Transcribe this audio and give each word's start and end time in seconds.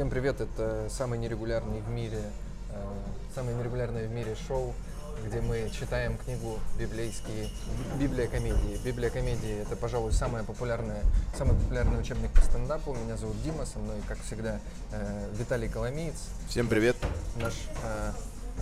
Всем 0.00 0.08
привет, 0.08 0.40
это 0.40 0.88
самый 0.88 1.18
нерегулярный 1.18 1.82
в 1.82 1.90
мире, 1.90 2.22
э, 2.70 2.82
самое 3.34 3.54
нерегулярное 3.54 4.08
в 4.08 4.10
мире 4.10 4.34
шоу, 4.48 4.72
где 5.26 5.42
мы 5.42 5.70
читаем 5.78 6.16
книгу 6.16 6.58
библейские, 6.78 7.50
Библия 7.98 8.26
комедии. 8.26 8.80
Библия 8.82 9.10
комедии 9.10 9.60
это, 9.60 9.76
пожалуй, 9.76 10.12
самая 10.12 10.42
популярная, 10.42 11.02
самый 11.36 11.54
популярный 11.54 12.00
учебник 12.00 12.30
по 12.30 12.40
стендапу. 12.40 12.94
Меня 12.94 13.18
зовут 13.18 13.42
Дима, 13.42 13.66
со 13.66 13.78
мной, 13.78 13.96
как 14.08 14.16
всегда, 14.22 14.58
э, 14.90 15.28
Виталий 15.34 15.68
Коломеец, 15.68 16.16
Всем 16.48 16.68
привет. 16.68 16.96
наш, 17.36 17.52
э, 17.84 18.12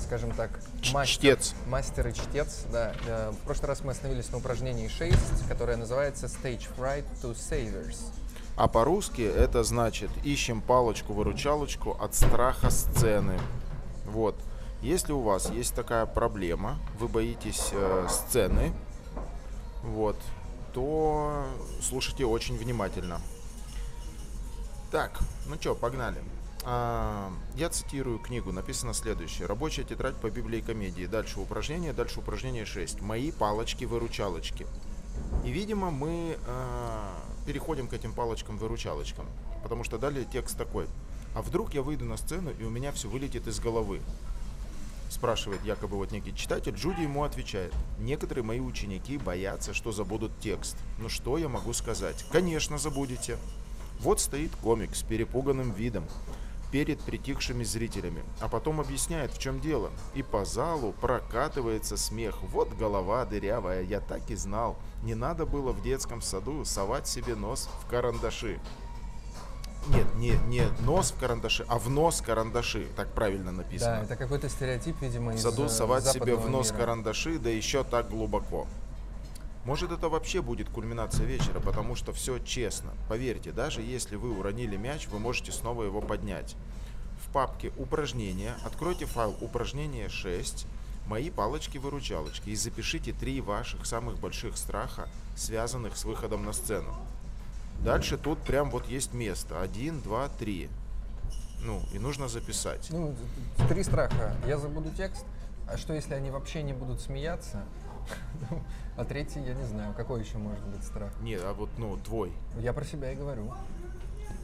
скажем 0.05 0.33
так, 0.33 0.51
мастер, 0.93 1.37
чтец. 1.37 1.55
мастер 1.69 2.09
и 2.09 2.15
чтец. 2.15 2.65
Да. 2.73 2.93
Э, 3.07 3.31
В 3.31 3.45
прошлый 3.45 3.69
раз 3.69 3.85
мы 3.85 3.93
остановились 3.93 4.29
на 4.33 4.39
упражнении 4.39 4.89
6, 4.89 5.17
которое 5.49 5.77
называется 5.77 6.27
Stage 6.27 6.67
Fright 6.77 7.05
to 7.23 7.33
Savers. 7.33 7.99
А 8.59 8.67
по-русски 8.67 9.23
это 9.23 9.63
значит 9.63 10.11
ищем 10.25 10.61
палочку-выручалочку 10.61 11.97
от 12.01 12.17
страха 12.17 12.71
сцены. 12.71 13.39
Вот. 14.05 14.35
Если 14.83 15.13
у 15.13 15.21
вас 15.21 15.49
есть 15.51 15.77
такая 15.77 16.07
проблема, 16.07 16.77
вы 16.99 17.07
боитесь 17.07 17.69
э, 17.71 18.07
сцены, 18.09 18.73
вот, 19.85 20.17
то 20.75 21.45
слушайте 21.81 22.27
очень 22.27 22.59
внимательно. 22.59 23.21
Так, 24.91 25.21
ну 25.47 25.55
что, 25.61 25.77
погнали. 25.77 26.21
А, 26.65 27.31
я 27.55 27.69
цитирую 27.69 28.19
книгу, 28.19 28.51
написано 28.51 28.93
следующее. 28.93 29.47
Рабочая 29.47 29.85
тетрадь 29.85 30.17
по 30.17 30.31
Библии 30.31 30.59
и 30.59 30.63
комедии. 30.63 31.07
Дальше 31.07 31.39
упражнение, 31.39 31.93
дальше 31.93 32.19
упражнение 32.19 32.67
6. 32.67 33.03
Мои 33.03 33.31
палочки-выручалочки. 33.31 34.67
И, 35.45 35.51
видимо, 35.51 35.91
мы 35.91 36.39
а, 36.47 37.15
переходим 37.47 37.89
к 37.89 37.93
этим 37.93 38.13
палочкам-выручалочкам. 38.13 39.27
Потому 39.63 39.85
что 39.85 39.99
далее 39.99 40.27
текст 40.31 40.57
такой. 40.57 40.87
А 41.35 41.43
вдруг 41.43 41.75
я 41.75 41.83
выйду 41.83 42.05
на 42.05 42.17
сцену, 42.17 42.51
и 42.59 42.65
у 42.65 42.71
меня 42.71 42.93
все 42.93 43.09
вылетит 43.09 43.47
из 43.47 43.61
головы? 43.61 44.01
Спрашивает 45.11 45.65
якобы 45.65 45.97
вот 45.97 46.11
некий 46.11 46.35
читатель. 46.35 46.75
Джуди 46.75 47.03
ему 47.03 47.25
отвечает. 47.25 47.73
Некоторые 47.99 48.45
мои 48.45 48.61
ученики 48.61 49.17
боятся, 49.17 49.73
что 49.73 49.93
забудут 49.93 50.33
текст. 50.41 50.77
Ну 50.99 51.09
что 51.09 51.39
я 51.39 51.49
могу 51.49 51.73
сказать? 51.73 52.25
Конечно, 52.31 52.77
забудете. 52.77 53.39
Вот 54.01 54.21
стоит 54.21 54.55
комик 54.57 54.95
с 54.95 55.03
перепуганным 55.03 55.73
видом 55.73 56.05
перед 56.71 57.01
притихшими 57.01 57.65
зрителями, 57.65 58.23
а 58.41 58.49
потом 58.49 58.81
объясняет, 58.81 59.33
в 59.33 59.39
чем 59.39 59.61
дело. 59.61 59.91
И 60.15 60.23
по 60.23 60.45
залу 60.45 60.93
прокатывается 61.01 61.97
смех. 61.97 62.43
Вот 62.43 62.73
голова 62.75 63.25
дырявая, 63.25 63.83
я 63.83 64.01
так 64.01 64.31
и 64.31 64.35
знал. 64.35 64.77
Не 65.03 65.15
надо 65.15 65.47
было 65.47 65.73
в 65.73 65.83
детском 65.83 66.21
саду 66.21 66.65
совать 66.65 67.07
себе 67.07 67.35
нос 67.35 67.69
в 67.83 67.87
карандаши. 67.87 68.61
Нет, 69.89 70.15
не, 70.17 70.33
не 70.49 70.69
нос 70.81 71.13
в 71.13 71.19
карандаши, 71.19 71.65
а 71.69 71.79
в 71.79 71.89
нос 71.89 72.21
карандаши. 72.21 72.89
Так 72.97 73.13
правильно 73.15 73.53
написано. 73.53 73.99
Да, 73.99 74.03
это 74.03 74.17
какой-то 74.17 74.49
стереотип, 74.49 75.01
видимо, 75.01 75.33
в 75.33 75.37
из 75.37 75.43
саду 75.43 75.65
э, 75.65 75.69
совать 75.69 76.07
себе 76.07 76.35
в 76.35 76.51
нос 76.51 76.71
мира. 76.71 76.81
карандаши, 76.81 77.39
да 77.39 77.49
еще 77.49 77.85
так 77.85 78.11
глубоко. 78.11 78.67
Может 79.69 79.93
это 79.93 80.09
вообще 80.09 80.41
будет 80.41 80.71
кульминация 80.71 81.27
вечера, 81.27 81.61
потому 81.61 81.95
что 81.95 82.15
все 82.15 82.39
честно. 82.39 82.91
Поверьте, 83.07 83.53
даже 83.53 83.83
если 83.83 84.17
вы 84.17 84.31
уронили 84.31 84.79
мяч, 84.79 85.09
вы 85.09 85.19
можете 85.19 85.53
снова 85.53 85.83
его 85.83 86.01
поднять. 86.01 86.57
В 87.23 87.31
папке 87.35 87.71
«Упражнения» 87.77 88.55
откройте 88.65 89.05
файл 89.05 89.37
«Упражнение 89.43 90.07
6», 90.07 90.67
«Мои 91.07 91.29
палочки-выручалочки» 91.29 92.49
и 92.49 92.57
запишите 92.57 93.13
три 93.13 93.43
ваших 93.43 93.85
самых 93.85 94.19
больших 94.19 94.57
страха, 94.57 95.07
связанных 95.37 95.99
с 95.99 96.07
выходом 96.07 96.47
на 96.47 96.55
сцену. 96.55 96.97
Дальше 97.85 98.17
тут 98.17 98.39
прям 98.39 98.71
вот 98.71 98.89
есть 98.89 99.13
место. 99.13 99.61
Один, 99.61 100.01
два, 100.01 100.31
три. 100.31 100.71
Ну, 101.61 101.83
и 101.93 101.99
нужно 101.99 102.29
записать. 102.29 102.89
Ну, 102.89 103.15
три 103.69 103.85
страха. 103.85 104.35
Я 104.47 104.57
забуду 104.57 104.89
текст. 104.97 105.27
А 105.71 105.77
что, 105.77 105.93
если 105.93 106.15
они 106.15 106.31
вообще 106.31 106.63
не 106.63 106.73
будут 106.73 107.03
смеяться? 107.03 107.63
А 108.97 109.05
третий, 109.05 109.41
я 109.41 109.55
не 109.55 109.65
знаю, 109.65 109.95
какой 109.95 110.21
еще 110.21 110.39
может 110.39 110.65
быть 110.65 110.83
страх. 110.83 111.13
Нет, 111.21 111.41
а 111.45 111.53
вот, 111.53 111.71
ну, 111.79 111.97
твой. 111.99 112.33
Я 112.59 112.73
про 112.73 112.85
себя 112.85 113.13
и 113.13 113.15
говорю. 113.15 113.53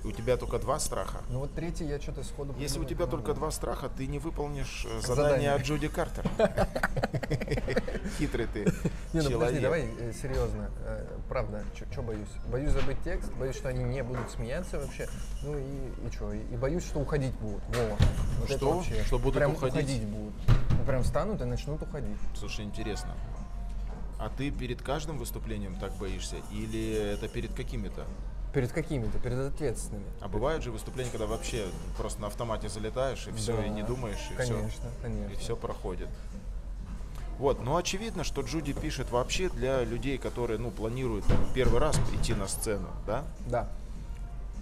У 0.04 0.12
тебя 0.12 0.36
только 0.36 0.58
два 0.58 0.78
страха. 0.78 1.22
Ну 1.30 1.40
вот 1.40 1.54
третий 1.54 1.86
я 1.86 1.98
что-то 1.98 2.22
сходу 2.22 2.54
Если 2.58 2.78
у 2.78 2.84
тебя 2.84 3.06
только 3.06 3.28
могу. 3.28 3.40
два 3.40 3.50
страха, 3.50 3.88
ты 3.88 4.06
не 4.06 4.18
выполнишь 4.18 4.84
э, 4.86 5.00
Задание. 5.00 5.14
задание 5.16 5.52
от 5.52 5.62
Джуди 5.62 5.88
Картер. 5.88 6.30
Хитрый 8.18 8.46
ты 8.46 8.70
Не, 9.14 9.22
ну 9.22 9.30
подожди, 9.32 9.60
давай 9.60 9.88
э, 9.98 10.12
серьезно. 10.12 10.70
Э, 10.84 11.06
правда, 11.26 11.64
что 11.90 12.02
боюсь? 12.02 12.28
Боюсь 12.52 12.70
забыть 12.72 12.98
текст, 13.02 13.32
боюсь, 13.32 13.56
что 13.56 13.70
они 13.70 13.82
не 13.82 14.02
будут 14.02 14.30
смеяться 14.30 14.78
вообще. 14.78 15.08
Ну 15.42 15.56
и, 15.56 16.10
что? 16.12 16.34
И, 16.34 16.56
боюсь, 16.56 16.84
что 16.84 17.00
уходить 17.00 17.34
будут. 17.36 17.62
Что? 18.46 18.84
Что 19.06 19.18
будут 19.18 19.36
прям 19.36 19.52
уходить? 19.52 20.04
будут. 20.04 20.34
Прям 20.86 21.02
встанут 21.02 21.40
и 21.40 21.44
начнут 21.46 21.80
уходить. 21.80 22.18
Слушай, 22.34 22.66
интересно. 22.66 23.14
А 24.18 24.30
ты 24.30 24.50
перед 24.50 24.82
каждым 24.82 25.18
выступлением 25.18 25.76
так 25.76 25.92
боишься? 25.96 26.36
Или 26.52 26.92
это 26.92 27.28
перед 27.28 27.52
какими-то? 27.54 28.04
Перед 28.52 28.70
какими-то, 28.72 29.18
перед 29.18 29.38
ответственными. 29.38 30.06
А 30.20 30.28
бывают 30.28 30.62
же 30.62 30.70
выступления, 30.70 31.10
когда 31.10 31.26
вообще 31.26 31.66
просто 31.96 32.20
на 32.20 32.28
автомате 32.28 32.68
залетаешь, 32.68 33.26
и 33.26 33.32
все, 33.32 33.56
Да, 33.56 33.66
и 33.66 33.70
не 33.70 33.82
думаешь, 33.82 34.18
и 34.30 34.34
Конечно, 34.34 34.68
все. 34.68 34.80
конечно. 35.02 35.32
И 35.32 35.36
все 35.36 35.56
проходит. 35.56 36.08
Вот, 37.38 37.60
но 37.64 37.76
очевидно, 37.76 38.22
что 38.22 38.42
Джуди 38.42 38.72
пишет 38.72 39.10
вообще 39.10 39.48
для 39.48 39.82
людей, 39.82 40.18
которые, 40.18 40.58
ну, 40.60 40.70
планируют 40.70 41.24
там, 41.26 41.36
первый 41.52 41.80
раз 41.80 41.98
прийти 42.08 42.32
на 42.32 42.46
сцену, 42.46 42.86
да? 43.08 43.24
Да. 43.48 43.68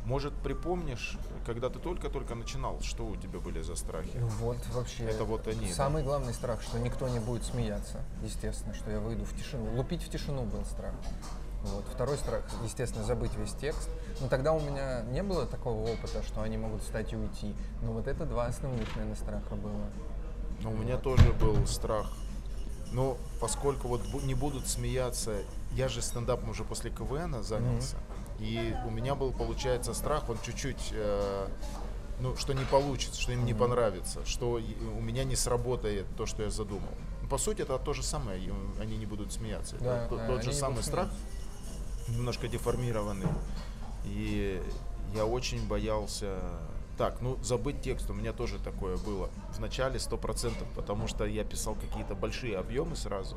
Может, 0.04 0.34
припомнишь, 0.34 1.16
когда 1.46 1.70
ты 1.70 1.78
только-только 1.78 2.34
начинал, 2.34 2.80
что 2.80 3.06
у 3.06 3.16
тебя 3.16 3.38
были 3.38 3.62
за 3.62 3.76
страхи? 3.76 4.16
Ну 4.18 4.26
Вот 4.26 4.58
вообще. 4.72 5.04
Это 5.04 5.24
вот 5.24 5.46
они, 5.46 5.68
да? 5.68 5.72
Самый 5.72 6.02
главный 6.02 6.34
страх, 6.34 6.60
что 6.62 6.78
никто 6.78 7.08
не 7.08 7.20
будет 7.20 7.44
смеяться. 7.44 8.00
Естественно, 8.22 8.74
что 8.74 8.90
я 8.90 8.98
выйду 8.98 9.24
в 9.24 9.36
тишину. 9.36 9.72
Лупить 9.76 10.02
в 10.02 10.10
тишину 10.10 10.42
был 10.42 10.64
страх. 10.64 10.94
Вот. 11.62 11.84
Второй 11.94 12.16
страх, 12.16 12.42
естественно, 12.64 13.04
забыть 13.04 13.34
весь 13.36 13.52
текст. 13.52 13.88
Но 14.20 14.28
тогда 14.28 14.52
у 14.52 14.60
меня 14.60 15.02
не 15.02 15.22
было 15.22 15.46
такого 15.46 15.88
опыта, 15.88 16.22
что 16.24 16.42
они 16.42 16.56
могут 16.56 16.82
встать 16.82 17.12
и 17.12 17.16
уйти. 17.16 17.54
Но 17.82 17.92
вот 17.92 18.08
это 18.08 18.26
два 18.26 18.46
основных, 18.46 18.88
наверное, 18.96 19.16
страха 19.16 19.54
было. 19.54 19.86
Но 20.62 20.70
у 20.72 20.76
меня 20.76 20.96
тоже 20.96 21.32
был 21.34 21.64
страх. 21.66 22.06
Но 22.92 23.16
поскольку 23.40 23.88
вот 23.88 24.02
не 24.24 24.34
будут 24.34 24.66
смеяться, 24.66 25.36
я 25.72 25.88
же 25.88 26.02
стендапом 26.02 26.50
уже 26.50 26.64
после 26.64 26.90
КВН 26.90 27.42
занялся, 27.42 27.96
и 28.41 28.75
у 28.87 28.91
меня 28.91 29.15
был, 29.15 29.32
получается, 29.32 29.94
страх, 29.94 30.28
он 30.28 30.38
чуть-чуть, 30.43 30.91
э, 30.93 31.48
ну, 32.20 32.37
что 32.37 32.53
не 32.54 32.65
получится, 32.65 33.20
что 33.20 33.32
им 33.32 33.44
не 33.44 33.54
понравится, 33.54 34.25
что 34.26 34.53
у 34.97 35.00
меня 35.00 35.25
не 35.25 35.37
сработает 35.37 36.06
то, 36.16 36.26
что 36.26 36.43
я 36.43 36.50
задумал. 36.50 36.88
По 37.31 37.38
сути, 37.38 37.62
это 37.62 37.78
то 37.78 37.93
же 37.94 38.03
самое, 38.03 38.41
они 38.81 38.97
не 38.97 39.06
будут 39.06 39.32
смеяться. 39.32 39.76
Это 39.76 39.84
Да, 39.84 40.06
тот- 40.09 40.19
да, 40.19 40.26
тот 40.26 40.43
же 40.44 40.53
самый 40.53 40.82
страх, 40.82 41.09
немножко 42.09 42.48
деформированный. 42.48 43.28
И 44.04 44.62
я 45.14 45.25
очень 45.25 45.66
боялся... 45.66 46.38
Так, 46.99 47.22
ну 47.22 47.38
забыть 47.43 47.81
текст 47.81 48.10
у 48.10 48.12
меня 48.14 48.32
тоже 48.34 48.59
такое 48.59 48.97
было. 48.99 49.31
В 49.53 49.60
начале 49.60 49.99
100%, 49.99 50.53
потому 50.75 51.09
что 51.09 51.25
я 51.25 51.43
писал 51.43 51.75
какие-то 51.75 52.14
большие 52.14 52.59
объемы 52.59 52.97
сразу. 52.97 53.37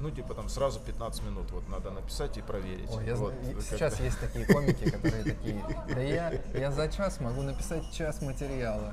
Ну, 0.00 0.10
типа 0.10 0.34
там 0.34 0.48
сразу 0.48 0.78
15 0.80 1.22
минут 1.22 1.50
вот 1.52 1.68
надо 1.68 1.90
написать 1.90 2.36
и 2.36 2.42
проверить. 2.42 2.90
Ой, 2.90 3.06
я 3.06 3.14
Вот, 3.16 3.32
знаю, 3.42 3.60
сейчас 3.62 3.96
бы. 3.96 4.04
есть 4.04 4.20
такие 4.20 4.44
комики, 4.44 4.90
которые 4.90 5.24
такие, 5.24 5.62
да 5.88 6.00
я, 6.00 6.32
я 6.54 6.70
за 6.70 6.88
час 6.88 7.20
могу 7.20 7.42
написать 7.42 7.90
час 7.92 8.20
материала. 8.20 8.92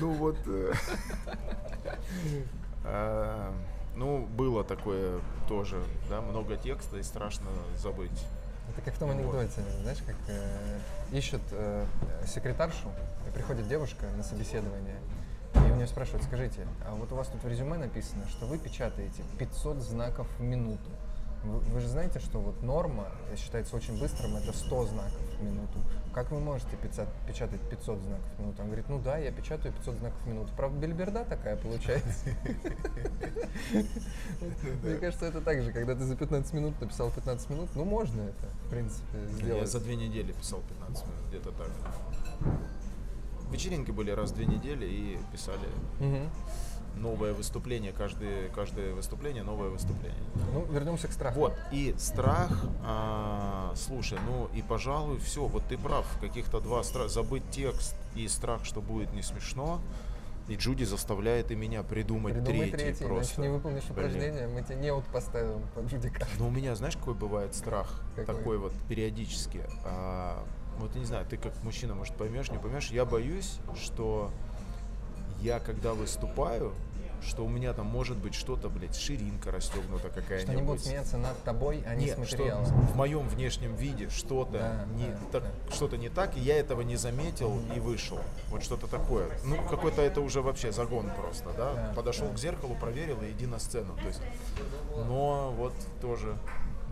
Ну 0.00 0.12
вот... 0.12 0.36
э, 0.46 0.72
а, 2.84 3.52
Ну, 3.96 4.26
было 4.26 4.62
такое 4.62 5.20
тоже, 5.48 5.82
да, 6.10 6.20
много 6.20 6.56
текста 6.56 6.98
и 6.98 7.02
страшно 7.02 7.46
забыть. 7.76 8.24
Это 8.70 8.82
как 8.82 8.94
в 8.94 8.98
том 8.98 9.10
анекдоте, 9.10 9.62
знаешь, 9.82 10.02
как 10.06 10.16
э, 10.28 10.78
ищут 11.12 11.40
э, 11.52 11.86
секретаршу, 12.26 12.90
и 13.26 13.30
приходит 13.30 13.68
девушка 13.68 14.06
на 14.16 14.22
собеседование, 14.22 14.96
и 15.66 15.70
у 15.70 15.74
нее 15.76 15.86
спрашивают, 15.86 16.24
скажите, 16.24 16.66
а 16.86 16.94
вот 16.94 17.12
у 17.12 17.16
вас 17.16 17.28
тут 17.28 17.42
в 17.42 17.48
резюме 17.48 17.78
написано, 17.78 18.26
что 18.28 18.46
вы 18.46 18.58
печатаете 18.58 19.22
500 19.38 19.78
знаков 19.78 20.26
в 20.38 20.42
минуту. 20.42 20.90
Вы, 21.44 21.58
вы 21.60 21.80
же 21.80 21.88
знаете, 21.88 22.18
что 22.18 22.40
вот 22.40 22.60
норма 22.62 23.06
считается 23.36 23.76
очень 23.76 23.98
быстрым, 24.00 24.36
это 24.36 24.52
100 24.52 24.86
знаков 24.86 25.20
в 25.38 25.42
минуту. 25.42 25.78
Как 26.12 26.30
вы 26.30 26.40
можете 26.40 26.76
печатать 27.26 27.60
500 27.70 28.00
знаков 28.00 28.26
в 28.36 28.40
минуту? 28.40 28.62
Он 28.62 28.66
говорит, 28.68 28.88
ну 28.88 28.98
да, 28.98 29.18
я 29.18 29.30
печатаю 29.30 29.74
500 29.74 29.96
знаков 29.96 30.18
в 30.24 30.26
минуту. 30.26 30.50
Правда, 30.56 30.78
бельберда 30.78 31.24
такая 31.24 31.56
получается. 31.56 32.30
Мне 34.82 34.96
кажется, 34.96 35.26
это 35.26 35.40
так 35.40 35.62
же, 35.62 35.72
когда 35.72 35.94
ты 35.94 36.04
за 36.04 36.16
15 36.16 36.52
минут 36.54 36.80
написал 36.80 37.10
15 37.10 37.50
минут, 37.50 37.68
ну 37.74 37.84
можно 37.84 38.22
это, 38.22 38.46
в 38.66 38.70
принципе, 38.70 39.18
Я 39.18 39.28
сделать. 39.28 39.70
за 39.70 39.80
две 39.80 39.96
недели 39.96 40.32
писал 40.32 40.60
15 40.68 41.06
минут, 41.06 41.20
где-то 41.28 41.52
так. 41.52 41.70
Вечеринки 43.50 43.90
были 43.90 44.10
раз 44.10 44.30
в 44.30 44.34
две 44.34 44.46
недели 44.46 44.86
и 44.86 45.18
писали 45.32 45.68
Мгм. 46.00 46.28
новое 46.96 47.32
выступление, 47.32 47.92
каждое, 47.92 48.48
каждое 48.48 48.92
выступление 48.94 49.42
новое 49.42 49.68
выступление. 49.68 50.18
Ну, 50.52 50.64
вернемся 50.66 51.08
к 51.08 51.12
страху. 51.12 51.38
Вот, 51.38 51.54
и 51.70 51.94
страх, 51.98 52.50
а, 52.84 53.72
слушай, 53.76 54.18
ну 54.26 54.48
и 54.54 54.62
пожалуй 54.62 55.18
все, 55.18 55.46
вот 55.46 55.62
ты 55.68 55.78
прав, 55.78 56.06
каких-то 56.20 56.60
два 56.60 56.82
страха, 56.82 57.08
забыть 57.08 57.48
текст 57.50 57.94
и 58.14 58.26
страх, 58.28 58.64
что 58.64 58.80
будет 58.80 59.12
не 59.12 59.22
смешно, 59.22 59.80
и 60.48 60.54
Джуди 60.56 60.84
заставляет 60.84 61.50
и 61.50 61.56
меня 61.56 61.82
придумать 61.82 62.34
Придумай 62.34 62.70
третий, 62.70 62.76
третий, 62.76 63.04
просто. 63.04 63.24
значит, 63.34 63.38
не 63.38 63.48
выполнишь 63.48 63.82
Блин. 63.84 63.92
упражнение, 63.92 64.46
мы 64.48 64.62
тебе 64.62 64.76
неуд 64.76 65.04
поставим 65.06 65.60
под 65.74 65.86
Джудика. 65.86 66.26
Но 66.38 66.46
у 66.48 66.50
меня, 66.50 66.74
знаешь, 66.76 66.96
какой 66.96 67.14
бывает 67.14 67.54
страх? 67.54 68.00
Какой? 68.14 68.34
Такой 68.34 68.58
вот 68.58 68.72
периодически. 68.88 69.62
А, 69.84 70.44
вот 70.78 70.94
я 70.94 71.00
не 71.00 71.06
знаю, 71.06 71.26
ты 71.26 71.36
как 71.36 71.52
мужчина, 71.62 71.94
может, 71.94 72.14
поймешь, 72.16 72.50
не 72.50 72.58
поймешь. 72.58 72.90
Я 72.90 73.04
боюсь, 73.04 73.58
что 73.74 74.30
я 75.40 75.60
когда 75.60 75.94
выступаю, 75.94 76.72
что 77.22 77.44
у 77.44 77.48
меня 77.48 77.72
там 77.72 77.86
может 77.86 78.16
быть 78.16 78.34
что-то, 78.34 78.68
блядь, 78.68 78.96
ширинка 78.96 79.50
расстегнута 79.50 80.08
какая-нибудь. 80.08 80.42
Что 80.42 80.52
они 80.52 80.62
будут 80.62 80.84
смеяться 80.84 81.18
над 81.18 81.42
тобой, 81.42 81.82
а 81.86 81.94
не 81.94 82.06
Нет, 82.06 82.18
с 82.18 82.28
что 82.28 82.44
в 82.44 82.96
моем 82.96 83.28
внешнем 83.28 83.74
виде 83.74 84.08
что-то 84.10 84.52
Да, 84.52 84.86
не 84.94 85.06
да, 85.32 85.40
так, 85.40 85.44
что-то 85.72 85.96
не 85.96 86.08
так, 86.08 86.36
и 86.36 86.40
я 86.40 86.56
этого 86.58 86.82
не 86.82 86.96
заметил 86.96 87.58
и 87.74 87.80
вышел. 87.80 88.18
Вот 88.48 88.62
что-то 88.62 88.86
такое. 88.86 89.28
Ну, 89.44 89.56
какой-то 89.68 90.02
это 90.02 90.20
уже 90.20 90.40
вообще 90.40 90.72
загон 90.72 91.10
просто, 91.18 91.50
да? 91.56 91.74
Да, 91.74 91.92
Подошел 91.94 92.28
да. 92.28 92.34
к 92.34 92.38
зеркалу, 92.38 92.76
проверил 92.76 93.20
и 93.22 93.30
иди 93.32 93.46
на 93.46 93.58
сцену. 93.58 93.96
То 93.96 94.08
есть, 94.08 94.20
но 95.08 95.52
вот 95.56 95.74
тоже 96.00 96.36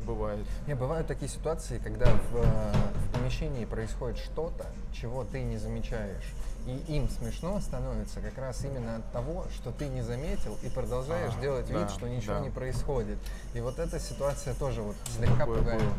бывает. 0.05 0.47
Не, 0.67 0.75
бывают 0.75 1.07
такие 1.07 1.29
ситуации, 1.29 1.79
когда 1.79 2.07
в, 2.07 2.37
э, 2.37 2.73
в 3.07 3.19
помещении 3.19 3.65
происходит 3.65 4.19
что-то, 4.19 4.67
чего 4.93 5.25
ты 5.25 5.43
не 5.43 5.59
замечаешь. 5.59 6.25
И 6.67 6.77
им 6.97 7.09
смешно 7.11 7.61
становится 7.61 8.21
как 8.21 8.39
раз 8.39 8.65
именно 8.65 8.97
от 8.97 9.13
того, 9.13 9.45
что 9.55 9.71
ты 9.71 9.87
не 9.89 10.01
заметил 10.03 10.57
и 10.63 10.69
продолжаешь 10.71 11.35
А, 11.37 11.41
делать 11.41 11.67
да, 11.69 11.79
вид, 11.81 11.91
что 11.91 12.09
ничего 12.09 12.35
да. 12.35 12.41
не 12.41 12.51
происходит. 12.51 13.19
И 13.53 13.61
вот 13.61 13.79
эта 13.79 13.99
ситуация 14.01 14.55
тоже 14.55 14.81
вот 14.81 14.97
слегка 15.17 15.39
Такое 15.41 15.59
пугает. 15.59 15.83
было. 15.83 15.93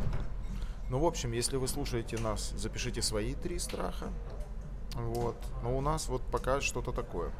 Ну, 0.89 0.99
в 0.99 1.05
общем, 1.05 1.31
если 1.33 1.57
вы 1.57 1.67
слушаете 1.67 2.17
нас, 2.17 2.51
запишите 2.57 3.01
свои 3.01 3.33
три 3.35 3.59
страха. 3.59 4.07
Вот. 4.95 5.35
Но 5.61 5.77
у 5.77 5.81
нас 5.81 6.07
вот 6.07 6.21
пока 6.31 6.61
что-то 6.61 6.91
такое. 6.91 7.31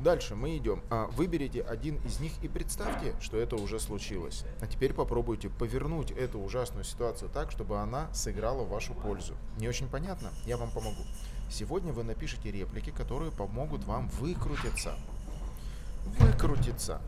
Дальше 0.00 0.34
мы 0.34 0.56
идем. 0.56 0.82
А, 0.88 1.08
Выберите 1.08 1.60
один 1.60 1.96
из 2.06 2.20
них 2.20 2.32
и 2.42 2.48
представьте, 2.48 3.14
что 3.20 3.36
это 3.36 3.56
уже 3.56 3.78
случилось. 3.78 4.44
А 4.60 4.66
теперь 4.66 4.94
попробуйте 4.94 5.50
повернуть 5.50 6.10
эту 6.10 6.38
ужасную 6.38 6.84
ситуацию 6.84 7.30
так, 7.30 7.50
чтобы 7.50 7.78
она 7.78 8.12
сыграла 8.14 8.64
в 8.64 8.70
вашу 8.70 8.94
пользу. 8.94 9.34
Не 9.58 9.68
очень 9.68 9.88
понятно? 9.88 10.30
Я 10.46 10.56
вам 10.56 10.70
помогу. 10.70 11.02
Сегодня 11.50 11.92
вы 11.92 12.04
напишите 12.04 12.50
реплики, 12.50 12.90
которые 12.90 13.30
помогут 13.30 13.84
вам 13.84 14.08
выкрутиться. 14.08 14.94
Выкрутиться. 16.18 17.02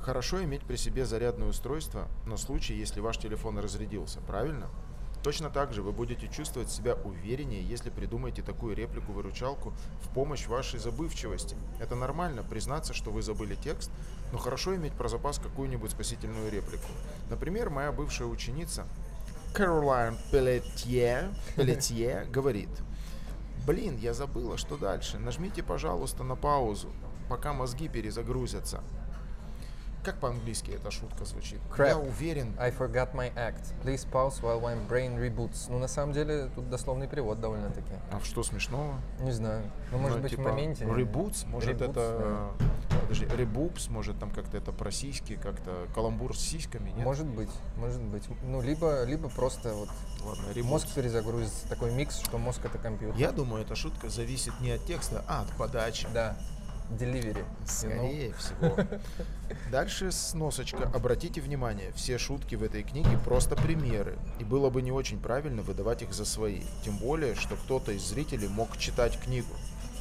Хорошо 0.00 0.42
иметь 0.42 0.62
при 0.62 0.76
себе 0.76 1.04
зарядное 1.04 1.48
устройство 1.48 2.08
на 2.24 2.38
случай, 2.38 2.74
если 2.74 3.00
ваш 3.00 3.18
телефон 3.18 3.58
разрядился, 3.58 4.20
правильно? 4.20 4.68
Точно 5.22 5.50
так 5.50 5.74
же 5.74 5.82
вы 5.82 5.92
будете 5.92 6.28
чувствовать 6.28 6.70
себя 6.70 6.94
увереннее, 6.94 7.62
если 7.62 7.90
придумаете 7.90 8.42
такую 8.42 8.74
реплику-выручалку 8.74 9.74
в 10.02 10.08
помощь 10.14 10.46
вашей 10.46 10.78
забывчивости. 10.78 11.56
Это 11.78 11.94
нормально 11.94 12.42
признаться, 12.42 12.94
что 12.94 13.10
вы 13.10 13.20
забыли 13.20 13.54
текст, 13.54 13.90
но 14.32 14.38
хорошо 14.38 14.74
иметь 14.76 14.94
про 14.94 15.08
запас 15.08 15.38
какую-нибудь 15.38 15.90
спасительную 15.90 16.50
реплику. 16.50 16.88
Например, 17.28 17.68
моя 17.68 17.92
бывшая 17.92 18.26
ученица 18.26 18.86
Каролайн 19.52 20.16
Пелетье, 20.30 21.30
Пелетье 21.56 22.26
говорит, 22.30 22.70
Блин, 23.66 23.98
я 23.98 24.14
забыла, 24.14 24.56
что 24.56 24.76
дальше. 24.76 25.18
Нажмите, 25.18 25.62
пожалуйста, 25.62 26.24
на 26.24 26.34
паузу, 26.34 26.88
пока 27.28 27.52
мозги 27.52 27.88
перезагрузятся. 27.88 28.82
Как 30.02 30.16
по-английски 30.16 30.70
эта 30.70 30.90
шутка 30.90 31.24
звучит? 31.26 31.60
Crap. 31.76 31.88
Я 31.88 31.98
уверен. 31.98 32.54
I 32.58 32.70
forgot 32.70 33.12
my 33.14 33.30
act. 33.34 33.74
Please 33.84 34.06
pause 34.10 34.40
while 34.40 34.60
my 34.62 34.74
brain 34.88 35.18
reboots. 35.18 35.66
Ну, 35.68 35.78
на 35.78 35.88
самом 35.88 36.14
деле, 36.14 36.48
тут 36.54 36.70
дословный 36.70 37.06
перевод 37.06 37.38
довольно-таки. 37.40 37.92
А 38.10 38.20
что 38.24 38.42
смешного? 38.42 38.94
Не 39.20 39.32
знаю. 39.32 39.62
Ну, 39.92 39.98
может 39.98 40.16
Ну, 40.16 40.22
быть, 40.22 40.30
типа, 40.30 40.42
в 40.42 40.44
моменте. 40.46 40.84
Reboots, 40.84 41.46
может 41.46 41.70
Reboots, 41.70 41.90
это... 41.90 42.50
э, 42.60 43.00
Подожди, 43.02 43.26
ребупс, 43.36 43.88
может 43.88 44.18
там 44.18 44.30
как-то 44.30 44.56
это 44.56 44.72
про 44.72 44.90
сиськи, 44.90 45.34
как-то 45.36 45.86
каламбур 45.94 46.36
с 46.36 46.40
сиськами, 46.40 46.90
нет? 46.90 47.04
Может 47.04 47.26
быть, 47.26 47.50
может 47.76 48.00
быть. 48.00 48.22
Ну, 48.42 48.62
либо, 48.62 49.02
либо 49.04 49.28
просто 49.28 49.74
вот 49.74 49.88
Ладно, 50.24 50.62
мозг 50.64 50.86
перезагрузится. 50.94 51.68
Такой 51.68 51.92
микс, 51.92 52.20
что 52.20 52.38
мозг 52.38 52.64
это 52.64 52.78
компьютер. 52.78 53.18
Я 53.18 53.32
думаю, 53.32 53.64
эта 53.64 53.74
шутка 53.74 54.08
зависит 54.08 54.52
не 54.60 54.70
от 54.72 54.84
текста, 54.86 55.24
а 55.28 55.42
от 55.42 55.48
подачи. 55.56 56.06
Да. 56.14 56.36
Delivery. 56.98 57.36
you 57.36 57.44
know? 57.44 57.66
Скорее 57.66 58.32
всего. 58.34 58.76
Дальше 59.70 60.10
сносочка. 60.12 60.90
Обратите 60.94 61.40
внимание, 61.40 61.92
все 61.94 62.18
шутки 62.18 62.54
в 62.54 62.62
этой 62.62 62.82
книге 62.82 63.18
просто 63.24 63.56
примеры. 63.56 64.18
И 64.38 64.44
было 64.44 64.70
бы 64.70 64.82
не 64.82 64.92
очень 64.92 65.20
правильно 65.20 65.62
выдавать 65.62 66.02
их 66.02 66.12
за 66.12 66.24
свои. 66.24 66.62
Тем 66.84 66.96
более, 66.98 67.34
что 67.34 67.56
кто-то 67.56 67.92
из 67.92 68.02
зрителей 68.02 68.48
мог 68.48 68.76
читать 68.76 69.18
книгу. 69.20 69.48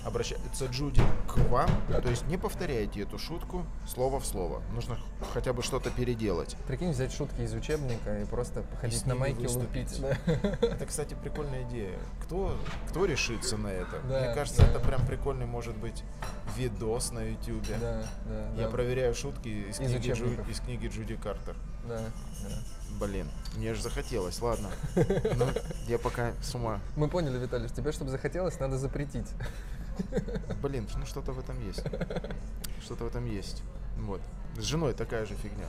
Обращается 0.06 0.65
Джуди 0.68 1.01
к 1.27 1.36
вам, 1.50 1.69
то 1.89 2.09
есть 2.09 2.25
не 2.27 2.38
повторяйте 2.38 3.01
эту 3.01 3.19
шутку 3.19 3.65
слово 3.85 4.21
в 4.21 4.25
слово. 4.25 4.62
Нужно 4.74 4.97
хотя 5.33 5.51
бы 5.51 5.62
что-то 5.62 5.89
переделать. 5.89 6.56
Прикинь, 6.68 6.92
взять 6.92 7.12
шутки 7.12 7.42
из 7.42 7.53
учебника 7.53 8.21
и 8.21 8.25
просто 8.25 8.62
походить 8.62 9.06
на 9.06 9.12
ними 9.12 9.19
майке 9.19 9.47
лупить. 9.50 10.00
Да. 10.00 10.18
Это, 10.62 10.85
кстати, 10.85 11.18
прикольная 11.21 11.63
идея. 11.63 12.00
Кто, 12.24 12.57
кто 12.88 13.03
решится 13.06 13.57
на 13.57 13.68
это? 13.68 14.00
Да, 14.07 14.21
Мне 14.21 14.33
кажется, 14.33 14.62
да. 14.62 14.69
это 14.69 14.80
прям 14.80 15.06
прикольный 15.06 15.45
может 15.45 15.75
быть 15.75 16.03
видос 16.59 17.11
на 17.11 17.19
YouTube. 17.19 17.63
Да, 17.79 18.03
да, 18.25 18.50
Я 18.57 18.65
да. 18.65 18.69
проверяю 18.69 19.15
шутки 19.15 19.47
из, 19.47 19.79
Из 19.79 19.88
книги, 19.88 20.11
Джу- 20.11 20.50
из 20.51 20.59
книги 20.59 20.88
Джуди 20.88 21.15
Картер. 21.15 21.56
Да, 21.88 22.00
да. 22.44 22.56
Блин, 23.00 23.27
мне 23.56 23.73
же 23.73 23.81
захотелось, 23.81 24.41
ладно. 24.41 24.69
Ну, 24.95 25.45
я 25.88 25.97
пока 25.97 26.33
с 26.41 26.53
ума. 26.56 26.79
Мы 26.97 27.07
поняли, 27.07 27.38
Виталий, 27.38 27.69
тебе, 27.69 27.91
чтобы 27.91 28.11
захотелось, 28.11 28.59
надо 28.59 28.77
запретить. 28.77 29.27
Блин, 30.61 30.88
ну 30.97 31.06
что-то 31.06 31.31
в 31.31 31.39
этом 31.39 31.59
есть. 31.65 31.83
Что-то 32.83 33.06
в 33.06 33.07
этом 33.07 33.25
есть. 33.25 33.63
Вот. 33.97 34.21
С 34.57 34.63
женой 34.63 34.94
такая 34.94 35.25
же 35.25 35.36
фигня. 35.36 35.65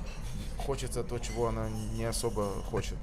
Хочется 0.58 1.02
то, 1.04 1.18
чего 1.18 1.48
она 1.48 1.68
не 1.94 2.04
особо 2.04 2.50
хочет. 2.70 2.96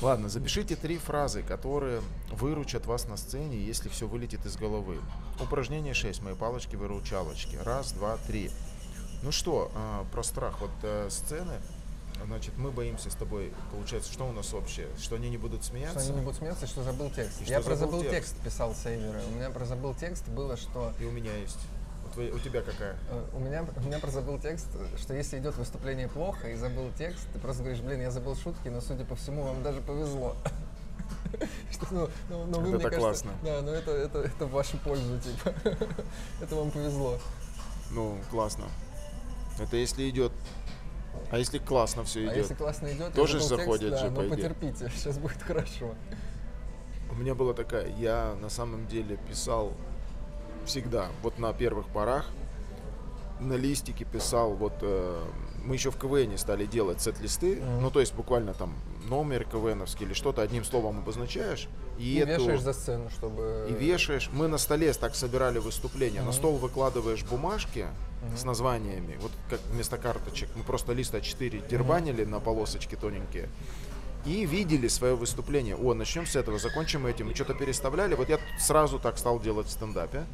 Ладно, 0.00 0.28
запишите 0.28 0.76
три 0.76 0.96
фразы, 0.96 1.42
которые 1.42 2.00
выручат 2.30 2.86
вас 2.86 3.06
на 3.06 3.16
сцене, 3.16 3.58
если 3.58 3.88
все 3.88 4.06
вылетит 4.06 4.44
из 4.46 4.56
головы. 4.56 4.98
Упражнение 5.40 5.92
6. 5.94 6.22
Мои 6.22 6.34
палочки-выручалочки. 6.34 7.56
Раз, 7.56 7.92
два, 7.92 8.16
три. 8.26 8.50
Ну 9.22 9.30
что, 9.30 9.70
а, 9.74 10.04
про 10.12 10.22
страх. 10.22 10.60
Вот 10.60 10.70
э, 10.82 11.08
сцены, 11.10 11.54
значит, 12.26 12.56
мы 12.56 12.70
боимся 12.70 13.10
с 13.10 13.14
тобой, 13.14 13.52
получается, 13.72 14.12
что 14.12 14.26
у 14.26 14.32
нас 14.32 14.52
общее? 14.54 14.88
Что 14.98 15.16
они 15.16 15.28
не 15.30 15.38
будут 15.38 15.64
смеяться? 15.64 16.00
Что 16.00 16.08
они 16.10 16.20
не 16.20 16.24
будут 16.24 16.38
смеяться, 16.38 16.66
что 16.66 16.82
забыл 16.82 17.10
текст. 17.10 17.42
И 17.42 17.44
Я 17.44 17.60
про 17.60 17.74
забыл 17.74 17.98
забыл 17.98 18.10
текст. 18.10 18.32
текст 18.32 18.44
писал 18.44 18.74
сейверы. 18.74 19.20
У 19.30 19.34
меня 19.34 19.50
про 19.50 19.64
забыл 19.64 19.94
текст 19.94 20.28
было, 20.28 20.56
что 20.56 20.92
И 21.00 21.04
у 21.04 21.10
меня 21.10 21.34
есть. 21.36 21.58
У, 22.14 22.16
твоей- 22.16 22.30
у 22.32 22.38
тебя 22.38 22.62
какая? 22.62 22.96
э, 23.10 23.24
у 23.34 23.40
меня, 23.40 23.66
у 23.76 23.80
меня 23.80 23.98
про 23.98 24.08
забыл 24.10 24.38
текст, 24.38 24.68
что 24.98 25.14
если 25.14 25.38
идет 25.38 25.56
выступление 25.56 26.06
плохо 26.08 26.48
и 26.48 26.54
забыл 26.54 26.90
текст, 26.96 27.26
ты 27.32 27.40
просто 27.40 27.64
говоришь, 27.64 27.82
блин, 27.82 28.00
я 28.02 28.10
забыл 28.12 28.36
шутки, 28.36 28.68
но 28.68 28.80
судя 28.80 29.04
по 29.04 29.16
всему, 29.16 29.42
вам 29.42 29.62
даже 29.64 29.80
повезло. 29.80 30.36
Что, 31.72 31.86
ну, 31.90 32.08
ну, 32.30 32.44
ну, 32.46 32.60
вы, 32.60 32.68
Это 32.68 32.76
мне 32.76 32.84
кажется, 32.84 33.00
классно. 33.00 33.32
Да, 33.42 33.60
но 33.62 33.72
это, 33.72 33.90
это, 33.90 34.18
это 34.20 34.46
в 34.46 34.52
вашу 34.52 34.78
пользу, 34.78 35.18
типа. 35.18 35.52
Это 36.40 36.54
вам 36.54 36.70
повезло. 36.70 37.18
Ну, 37.90 38.16
классно. 38.30 38.66
Это 39.58 39.76
если 39.76 40.08
идет. 40.08 40.30
А 41.32 41.38
если 41.38 41.58
классно 41.58 42.04
все 42.04 42.20
А 42.20 42.24
идет? 42.26 42.36
если 42.36 42.54
классно 42.54 42.86
идет, 42.92 43.12
Тоже 43.14 43.40
заходит 43.40 43.90
текст, 43.90 44.04
же, 44.04 44.10
да, 44.10 44.22
ну 44.22 44.28
потерпите, 44.30 44.90
сейчас 44.94 45.18
будет 45.18 45.42
хорошо. 45.42 45.94
У 47.10 47.14
меня 47.16 47.34
была 47.34 47.52
такая, 47.52 47.88
я 47.96 48.36
на 48.40 48.48
самом 48.48 48.86
деле 48.86 49.16
писал 49.28 49.72
всегда, 50.64 51.08
вот 51.22 51.38
на 51.38 51.52
первых 51.52 51.86
порах, 51.88 52.26
на 53.40 53.54
листике 53.54 54.04
писал, 54.04 54.52
вот 54.54 54.74
э, 54.82 55.22
мы 55.64 55.74
еще 55.74 55.90
в 55.90 55.96
КВН 55.98 56.38
стали 56.38 56.66
делать 56.66 57.00
сет-листы, 57.00 57.56
Мгм. 57.56 57.82
ну 57.82 57.90
то 57.90 58.00
есть 58.00 58.14
буквально 58.14 58.54
там 58.54 58.74
номер 59.08 59.44
КВНовский 59.44 60.06
или 60.06 60.14
что-то 60.14 60.40
одним 60.42 60.64
словом 60.64 60.98
обозначаешь, 60.98 61.68
и, 61.98 62.14
И 62.14 62.18
эту- 62.18 62.42
вешаешь 62.42 62.60
за 62.60 62.72
сцену, 62.72 63.10
чтобы... 63.10 63.66
и 63.68 63.72
вешаешь. 63.74 64.30
Мы 64.32 64.48
на 64.48 64.56
столе 64.58 64.92
так 64.94 65.14
собирали 65.14 65.58
выступления. 65.58 66.20
На 66.20 66.26
Мгм. 66.26 66.32
стол 66.32 66.56
выкладываешь 66.56 67.24
бумажки 67.24 67.86
Мгм. 68.22 68.36
с 68.36 68.44
названиями, 68.44 69.16
вот 69.20 69.32
как 69.50 69.60
вместо 69.72 69.98
карточек. 69.98 70.48
Мы 70.56 70.62
просто 70.62 70.92
лист 70.92 71.12
А4 71.14 71.68
дербанили 71.68 72.24
на 72.24 72.40
полосочки 72.40 72.94
тоненькие. 72.94 73.48
И 74.24 74.46
видели 74.46 74.88
свое 74.88 75.14
выступление. 75.16 75.76
О, 75.76 75.92
начнем 75.92 76.24
с 76.24 76.34
этого, 76.34 76.58
закончим 76.58 77.04
этим. 77.06 77.26
Мы 77.26 77.34
что-то 77.34 77.52
переставляли. 77.52 78.14
Вот 78.14 78.30
я 78.30 78.38
сразу 78.58 78.98
так 78.98 79.18
стал 79.18 79.38
делать 79.38 79.66
в 79.66 79.70
стендапе. 79.70 80.24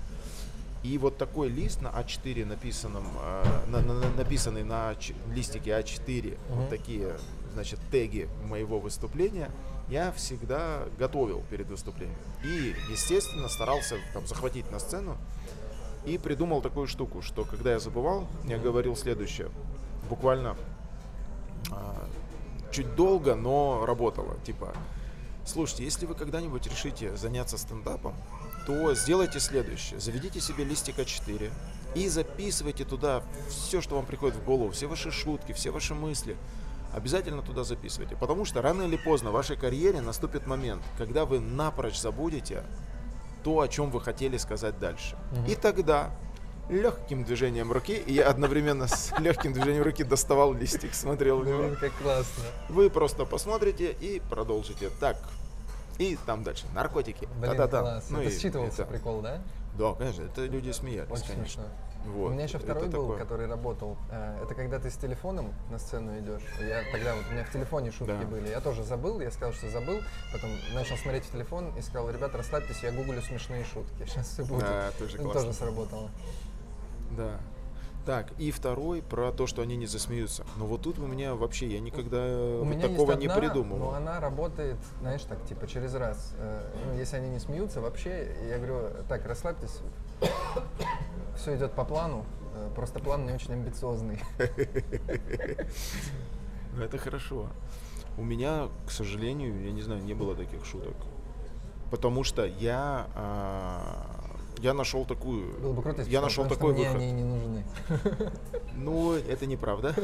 И 0.82 0.96
вот 0.98 1.18
такой 1.18 1.48
лист 1.48 1.82
на 1.82 1.88
А4 1.88 2.44
написанном, 2.46 3.04
э, 3.22 3.44
на- 3.68 3.80
на- 3.82 3.94
на- 3.94 4.10
написанный 4.16 4.64
на 4.64 4.94
ч- 4.96 5.14
листике 5.34 5.70
А4, 5.72 6.38
Мгм. 6.48 6.58
вот 6.60 6.70
такие, 6.70 7.16
значит, 7.52 7.78
теги 7.90 8.28
моего 8.46 8.80
выступления, 8.80 9.50
я 9.88 10.10
всегда 10.12 10.84
готовил 10.98 11.42
перед 11.50 11.68
выступлением. 11.68 12.16
И, 12.44 12.74
естественно, 12.90 13.48
старался 13.48 13.96
там 14.14 14.26
захватить 14.26 14.70
на 14.72 14.78
сцену 14.78 15.16
и 16.06 16.16
придумал 16.16 16.62
такую 16.62 16.86
штуку, 16.86 17.20
что 17.20 17.44
когда 17.44 17.72
я 17.72 17.78
забывал, 17.78 18.26
я 18.44 18.56
говорил 18.56 18.96
следующее. 18.96 19.50
Буквально 20.08 20.56
а, 21.70 21.94
чуть 22.72 22.94
долго, 22.94 23.34
но 23.34 23.84
работало. 23.84 24.36
Типа, 24.46 24.72
слушайте, 25.44 25.84
если 25.84 26.06
вы 26.06 26.14
когда-нибудь 26.14 26.66
решите 26.66 27.14
заняться 27.16 27.58
стендапом, 27.58 28.14
то 28.66 28.94
сделайте 28.94 29.40
следующее. 29.40 30.00
Заведите 30.00 30.40
себе 30.40 30.64
листик 30.64 30.98
А4 30.98 31.50
и 31.94 32.08
записывайте 32.08 32.84
туда 32.84 33.22
все, 33.48 33.80
что 33.80 33.96
вам 33.96 34.06
приходит 34.06 34.36
в 34.36 34.44
голову, 34.44 34.70
все 34.70 34.86
ваши 34.86 35.10
шутки, 35.10 35.52
все 35.52 35.70
ваши 35.70 35.94
мысли. 35.94 36.36
Обязательно 36.92 37.42
туда 37.42 37.64
записывайте. 37.64 38.16
Потому 38.16 38.44
что 38.44 38.62
рано 38.62 38.82
или 38.82 38.96
поздно 38.96 39.30
в 39.30 39.34
вашей 39.34 39.56
карьере 39.56 40.00
наступит 40.00 40.46
момент, 40.46 40.82
когда 40.98 41.24
вы 41.24 41.40
напрочь 41.40 41.98
забудете 42.00 42.64
то, 43.44 43.60
о 43.60 43.68
чем 43.68 43.90
вы 43.90 44.00
хотели 44.00 44.36
сказать 44.36 44.78
дальше. 44.78 45.16
Мгм. 45.32 45.46
И 45.46 45.54
тогда 45.54 46.10
легким 46.68 47.24
движением 47.24 47.72
руки, 47.72 47.94
и 47.94 48.14
я 48.14 48.28
одновременно 48.28 48.86
с 48.86 49.12
легким 49.18 49.52
движением 49.52 49.82
руки 49.82 50.04
доставал 50.04 50.52
листик, 50.52 50.94
смотрел 50.94 51.40
в 51.40 51.46
него. 51.46 51.58
Блин, 51.58 51.76
как 51.76 51.92
классно. 51.94 52.44
Вы 52.68 52.90
просто 52.90 53.24
посмотрите 53.24 53.92
и 53.92 54.20
продолжите. 54.28 54.90
Так. 55.00 55.16
И 56.00 56.16
там 56.24 56.42
дальше. 56.42 56.64
Наркотики. 56.74 57.26
Блин, 57.38 57.52
Да-да-да. 57.56 57.80
класс. 57.82 58.06
Ну 58.10 58.20
это 58.20 58.30
и 58.30 58.38
считывался 58.38 58.82
это- 58.82 58.90
прикол, 58.90 59.20
да? 59.20 59.40
Да, 59.78 59.92
конечно. 59.92 60.22
Это 60.22 60.46
люди 60.46 60.70
смеялись, 60.70 61.10
Очень 61.10 61.26
конечно. 61.34 61.44
смешно. 61.62 61.64
Вот. 62.06 62.28
У 62.30 62.32
меня 62.32 62.44
еще 62.44 62.56
Это 62.56 62.64
второй 62.64 62.88
был, 62.88 63.02
такое. 63.02 63.18
который 63.18 63.46
работал. 63.46 63.98
Э, 64.10 64.40
Это 64.42 64.54
когда 64.54 64.78
ты 64.78 64.90
с 64.90 64.96
телефоном 64.96 65.52
на 65.70 65.78
сцену 65.78 66.18
идешь. 66.18 66.40
Я 66.58 66.82
тогда 66.90 67.14
вот 67.14 67.24
у 67.28 67.32
меня 67.34 67.44
в 67.44 67.52
телефоне 67.52 67.90
шутки 67.90 68.12
Да. 68.18 68.26
были. 68.26 68.48
Я 68.48 68.60
тоже 68.62 68.82
забыл, 68.82 69.20
я 69.20 69.30
сказал, 69.30 69.52
что 69.52 69.68
забыл. 69.68 70.00
Потом 70.32 70.48
начал 70.72 70.96
смотреть 70.96 71.24
в 71.26 71.32
телефон 71.32 71.76
и 71.76 71.82
сказал, 71.82 72.10
ребята, 72.10 72.38
расслабьтесь, 72.38 72.82
я 72.82 72.90
гуглю 72.92 73.20
смешные 73.20 73.64
шутки. 73.64 74.02
Сейчас 74.06 74.28
все 74.28 74.44
будет. 74.46 74.60
Да, 74.60 74.90
тоже 74.98 75.18
классно. 75.18 75.40
тоже 75.42 75.52
сработало. 75.52 76.08
Да. 77.18 77.38
Так, 78.06 78.32
и 78.38 78.50
второй 78.50 79.02
про 79.02 79.30
то, 79.30 79.46
что 79.46 79.60
они 79.62 79.76
не 79.76 79.86
засмеются. 79.86 80.44
Но 80.56 80.66
вот 80.66 80.82
тут 80.82 80.98
у 80.98 81.06
меня 81.06 81.34
вообще, 81.34 81.66
я 81.66 81.80
никогда 81.80 82.18
У 82.60 82.64
вот 82.64 82.80
такого 82.80 83.10
есть 83.12 83.20
не 83.20 83.26
одна, 83.28 83.40
придумывал. 83.40 83.90
но 83.90 83.94
она 83.94 84.20
работает, 84.20 84.78
знаешь, 85.00 85.22
так, 85.22 85.44
типа, 85.44 85.66
через 85.66 85.94
раз. 85.94 86.34
Э, 86.38 86.62
ну, 86.86 86.98
если 86.98 87.16
они 87.16 87.28
не 87.28 87.38
смеются, 87.38 87.80
вообще, 87.80 88.34
я 88.48 88.56
говорю, 88.56 89.04
так, 89.08 89.26
расслабьтесь, 89.26 89.80
все 91.36 91.56
идет 91.56 91.72
по 91.72 91.84
плану, 91.84 92.24
э, 92.54 92.70
просто 92.74 93.00
план 93.00 93.26
не 93.26 93.32
очень 93.32 93.52
амбициозный. 93.52 94.20
Ну, 96.72 96.84
Это 96.84 96.98
хорошо. 96.98 97.48
У 98.16 98.22
меня, 98.22 98.68
к 98.86 98.90
сожалению, 98.92 99.60
я 99.64 99.72
не 99.72 99.82
знаю, 99.82 100.02
не 100.04 100.14
было 100.14 100.34
таких 100.36 100.64
шуток. 100.64 100.94
Потому 101.90 102.22
что 102.22 102.44
я, 102.46 103.08
а, 103.16 104.19
я 104.60 104.74
нашел 104.74 105.04
такую, 105.04 105.58
Было 105.60 105.72
бы 105.72 105.82
круто, 105.82 106.00
если 106.00 106.12
я 106.12 106.20
нашел 106.20 106.44
такой 106.46 106.74
что 106.74 106.82
выход. 106.82 106.96
мне 106.96 107.10
они 107.10 107.12
не 107.12 107.24
нужны. 107.24 107.64
Ну, 108.74 109.12
это 109.12 109.46
неправда. 109.46 109.94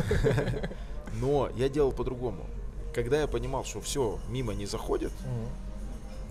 Но 1.21 1.49
я 1.57 1.69
делал 1.69 1.93
по-другому. 1.93 2.45
Когда 2.95 3.21
я 3.21 3.27
понимал, 3.27 3.65
что 3.65 3.81
все 3.81 4.19
мимо 4.29 4.55
не 4.55 4.67
заходит, 4.67 5.13
Мгм. 5.21 5.49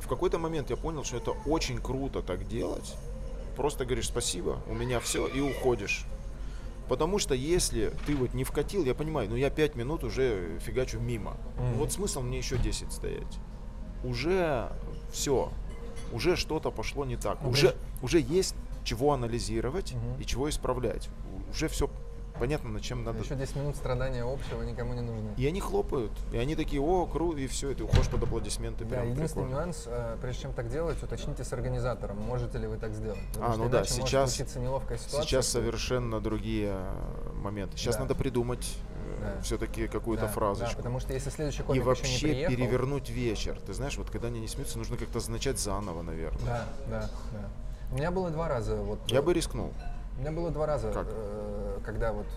в 0.02 0.08
какой-то 0.08 0.38
момент 0.40 0.70
я 0.70 0.76
понял, 0.78 1.04
что 1.04 1.18
это 1.18 1.32
очень 1.46 1.80
круто 1.80 2.22
так 2.22 2.48
делать. 2.48 2.96
Просто 3.56 3.86
говоришь 3.86 4.08
спасибо, 4.08 4.58
у 4.68 4.74
меня 4.74 5.00
все, 5.00 5.28
и 5.28 5.40
уходишь. 5.42 6.06
Потому 6.90 7.18
что 7.20 7.34
если 7.34 7.92
ты 8.06 8.16
вот 8.16 8.34
не 8.36 8.44
вкатил, 8.44 8.84
я 8.84 8.94
понимаю, 8.94 9.30
ну 9.30 9.36
я 9.36 9.50
пять 9.50 9.76
минут 9.76 10.04
уже 10.04 10.60
фигачу 10.60 11.00
мимо. 11.00 11.36
Мгм. 11.58 11.74
Вот 11.80 11.92
смысл 11.92 12.22
мне 12.22 12.38
еще 12.38 12.58
10 12.58 12.92
стоять. 12.92 13.40
Уже 14.04 14.70
все, 15.12 15.52
уже 16.14 16.36
что-то 16.36 16.72
пошло 16.72 17.06
не 17.06 17.16
так. 17.18 17.40
Ну, 17.42 17.50
Уже, 17.50 17.76
уже 18.02 18.20
есть 18.20 18.56
чего 18.84 19.14
анализировать 19.14 19.94
Мгм. 19.94 20.22
и 20.22 20.26
чего 20.26 20.50
исправлять. 20.50 21.10
Уже 21.52 21.68
все 21.68 21.90
понятно, 22.40 22.70
над 22.70 22.82
чем 22.82 23.04
надо. 23.06 23.20
Еще 23.24 23.36
10 23.36 23.56
минут 23.56 23.76
страдания 23.78 24.24
общего 24.24 24.62
никому 24.64 24.94
не 24.94 25.00
нужны. 25.02 25.30
И 25.38 25.48
они 25.48 25.62
хлопают. 25.62 26.12
И 26.34 26.38
они 26.38 26.56
такие, 26.56 26.82
о, 26.82 27.06
круто, 27.06 27.40
и 27.40 27.48
все, 27.48 27.72
и 27.72 27.76
ты 27.76 27.84
уходишь 27.86 28.10
под 28.10 28.24
аплодисменты. 28.24 28.84
Да, 28.84 29.02
единственный 29.04 29.46
прикольно. 29.46 29.50
нюанс, 29.66 29.84
э, 29.88 30.18
прежде 30.22 30.42
чем 30.44 30.54
так 30.54 30.70
делать, 30.70 31.02
уточните 31.02 31.44
с 31.46 31.54
организатором, 31.54 32.18
можете 32.20 32.58
ли 32.58 32.68
вы 32.68 32.78
так 32.78 32.94
сделать. 32.94 33.20
Потому 33.30 33.46
А, 33.50 33.54
что 33.54 33.64
ну 33.64 33.70
да, 33.70 33.86
сейчас- 33.86 34.56
неловкая 34.58 34.98
ситуация. 34.98 35.22
Сейчас 35.24 35.48
совершенно 35.48 36.20
другие 36.20 36.76
моменты. 37.42 37.78
Сейчас 37.78 37.96
Да. 37.96 38.02
надо 38.02 38.16
придумать 38.16 38.76
Да. 39.20 39.42
все-таки 39.42 39.88
какую-то 39.88 40.26
Да, 40.26 40.32
фразочку. 40.32 40.72
Да, 40.72 40.78
потому 40.78 41.00
что 41.00 41.14
если 41.14 41.30
следующий 41.30 41.62
и 41.62 41.66
комик 41.66 41.82
еще 41.82 41.88
вообще 41.88 42.14
не 42.14 42.20
приехал... 42.20 42.56
перевернуть 42.56 43.10
вечер. 43.10 43.60
Ты 43.66 43.74
знаешь, 43.74 43.98
вот 43.98 44.10
когда 44.10 44.28
они 44.28 44.40
не 44.40 44.48
смеются, 44.48 44.78
нужно 44.78 44.98
как-то 44.98 45.20
начать 45.32 45.60
заново, 45.60 46.02
наверное. 46.02 46.46
Да, 46.46 46.66
да, 46.90 47.10
да. 47.32 47.50
У 47.92 47.96
меня 47.96 48.12
было 48.12 48.30
два 48.30 48.48
раза 48.48 48.76
вот... 48.76 49.00
Я 49.08 49.20
э, 49.20 49.22
бы 49.22 49.34
рискнул. 49.34 49.72
У 50.18 50.22
меня 50.22 50.32
было 50.32 50.50
два 50.50 50.66
раза, 50.66 50.92
Как? 50.92 51.08
э, 51.10 51.80
когда 51.86 52.14
вот 52.14 52.28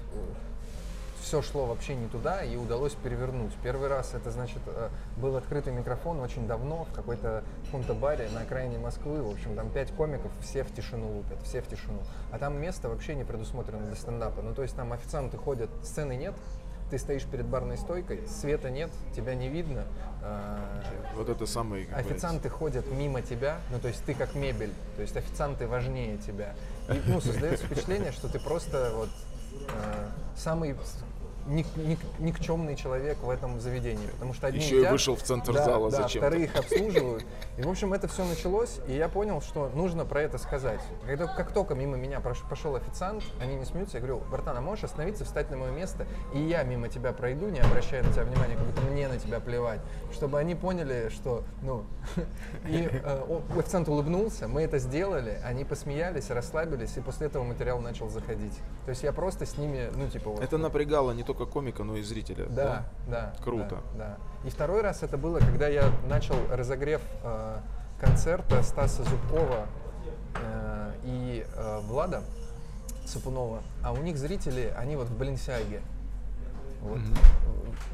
все 1.22 1.42
шло 1.42 1.66
вообще 1.66 1.94
не 1.94 2.08
туда 2.08 2.42
и 2.42 2.56
удалось 2.56 2.94
перевернуть. 2.94 3.52
Первый 3.62 3.88
раз 3.88 4.14
это 4.14 4.30
значит 4.30 4.60
э, 4.66 4.88
был 5.16 5.36
открытый 5.36 5.72
микрофон 5.72 6.20
очень 6.20 6.46
давно 6.46 6.84
в 6.84 6.92
какой-то 6.92 7.42
каком-то 7.66 7.94
баре 7.94 8.28
на 8.32 8.40
окраине 8.40 8.78
Москвы. 8.78 9.22
В 9.22 9.30
общем, 9.30 9.54
там 9.54 9.70
пять 9.70 9.90
комиков, 9.92 10.30
все 10.42 10.62
в 10.64 10.72
тишину 10.74 11.16
лупят, 11.16 11.42
все 11.42 11.60
в 11.60 11.68
тишину. 11.68 12.00
А 12.32 12.38
там 12.38 12.60
место 12.60 12.88
вообще 12.88 13.14
не 13.14 13.24
предусмотрено 13.24 13.84
для 13.86 13.96
стендапа. 13.96 14.42
Ну 14.42 14.54
то 14.54 14.62
есть 14.62 14.74
там 14.76 14.92
официанты 14.92 15.36
ходят, 15.36 15.70
сцены 15.82 16.16
нет, 16.16 16.34
ты 16.90 16.98
стоишь 16.98 17.24
перед 17.24 17.46
барной 17.46 17.76
стойкой, 17.76 18.26
света 18.26 18.70
нет, 18.70 18.90
тебя 19.14 19.34
не 19.34 19.48
видно. 19.48 19.84
э, 20.22 20.82
Вот 21.16 21.28
это 21.28 21.46
самый... 21.46 21.84
говорится, 21.84 22.12
Официанты 22.12 22.48
ходят 22.48 22.90
мимо 22.90 23.20
тебя, 23.22 23.58
ну 23.70 23.78
то 23.78 23.88
есть 23.88 24.04
ты 24.04 24.14
как 24.14 24.34
мебель, 24.34 24.72
то 24.96 25.02
есть 25.02 25.16
официанты 25.16 25.66
важнее 25.66 26.16
тебя. 26.18 26.54
И 26.88 27.02
ну, 27.06 27.20
создается 27.20 27.66
впечатление, 27.66 28.12
что 28.12 28.28
ты 28.28 28.38
просто 28.38 28.92
вот 28.94 29.10
э, 29.68 30.08
самый 30.36 30.72
ник- 31.48 31.76
ник- 31.76 31.98
никчемный 32.18 32.76
человек 32.76 33.18
в 33.22 33.30
этом 33.30 33.58
заведении, 33.60 34.06
потому 34.08 34.34
что 34.34 34.46
одни 34.46 34.60
Еще 34.60 34.76
и 34.76 34.78
едят, 34.78 34.92
вышел 34.92 35.16
в 35.16 35.22
центр 35.22 35.52
да, 35.54 35.64
зала 35.64 35.90
да, 35.90 36.02
зачем-то. 36.02 36.18
вторые 36.18 36.44
их 36.44 36.56
обслуживают. 36.56 37.24
И, 37.56 37.62
в 37.62 37.68
общем, 37.68 37.92
это 37.92 38.08
все 38.08 38.24
началось, 38.24 38.78
и 38.86 38.94
я 38.94 39.08
понял, 39.08 39.40
что 39.40 39.70
нужно 39.74 40.04
про 40.04 40.22
это 40.22 40.38
сказать. 40.38 40.80
Когда, 41.06 41.26
как 41.26 41.52
только 41.52 41.74
мимо 41.74 41.96
меня 41.96 42.20
пошел 42.20 42.76
официант, 42.76 43.24
они 43.40 43.56
не 43.56 43.64
смеются, 43.64 43.96
я 43.96 44.00
говорю, 44.00 44.22
братан, 44.30 44.56
а 44.56 44.60
можешь 44.60 44.84
остановиться, 44.84 45.24
встать 45.24 45.50
на 45.50 45.56
мое 45.56 45.70
место, 45.70 46.06
и 46.34 46.40
я 46.40 46.62
мимо 46.62 46.88
тебя 46.88 47.12
пройду, 47.12 47.48
не 47.48 47.60
обращая 47.60 48.02
на 48.02 48.12
тебя 48.12 48.24
внимания, 48.24 48.54
как 48.54 48.66
будто 48.66 48.82
мне 48.82 49.08
на 49.08 49.18
тебя 49.18 49.40
плевать, 49.40 49.80
чтобы 50.12 50.38
они 50.38 50.54
поняли, 50.54 51.08
что, 51.10 51.44
ну, 51.62 51.84
и 52.68 52.88
э, 52.90 53.40
официант 53.58 53.88
улыбнулся, 53.88 54.48
мы 54.48 54.62
это 54.62 54.78
сделали, 54.78 55.40
они 55.44 55.64
посмеялись, 55.64 56.30
расслабились, 56.30 56.96
и 56.96 57.00
после 57.00 57.26
этого 57.26 57.44
материал 57.44 57.80
начал 57.80 58.08
заходить. 58.08 58.56
То 58.84 58.90
есть 58.90 59.02
я 59.02 59.12
просто 59.12 59.46
с 59.46 59.56
ними, 59.58 59.90
ну, 59.94 60.08
типа, 60.08 60.30
вот, 60.30 60.42
Это 60.42 60.58
напрягало 60.58 61.12
не 61.12 61.22
только 61.22 61.37
комика, 61.46 61.84
но 61.84 61.96
и 61.96 62.02
зрителя. 62.02 62.46
да, 62.46 62.86
да. 63.06 63.34
Круто. 63.42 63.82
Да, 63.94 64.16
да. 64.42 64.48
И 64.48 64.50
второй 64.50 64.82
раз 64.82 65.02
это 65.02 65.18
было, 65.18 65.38
когда 65.38 65.68
я 65.68 65.90
начал 66.08 66.36
разогрев 66.50 67.02
э, 67.22 67.58
концерта 68.00 68.62
Стаса 68.62 69.02
Зубкова 69.04 69.66
э, 70.36 70.92
и 71.04 71.46
э, 71.54 71.80
Влада 71.82 72.22
Сапунова. 73.06 73.62
А 73.82 73.92
у 73.92 73.96
них 73.98 74.16
зрители, 74.18 74.72
они 74.78 74.96
вот 74.96 75.08
в 75.08 75.16
Баленсиаге. 75.16 75.80
Вот. 76.82 76.98
Мгм. 76.98 77.16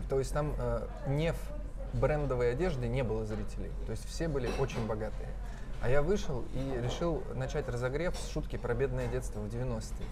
То 0.08 0.18
есть 0.18 0.32
там 0.32 0.52
э, 0.58 0.86
не 1.08 1.32
в 1.32 1.38
брендовой 1.94 2.52
одежде 2.52 2.88
не 2.88 3.02
было 3.02 3.24
зрителей. 3.24 3.70
То 3.86 3.92
есть 3.92 4.06
все 4.06 4.28
были 4.28 4.50
очень 4.58 4.86
богатые. 4.86 5.28
А 5.80 5.88
я 5.88 6.02
вышел 6.02 6.44
и 6.54 6.80
решил 6.82 7.22
начать 7.34 7.68
разогрев 7.68 8.16
с 8.16 8.30
шутки 8.30 8.56
про 8.56 8.74
бедное 8.74 9.06
детство 9.06 9.40
в 9.40 9.46
90-е. 9.46 10.06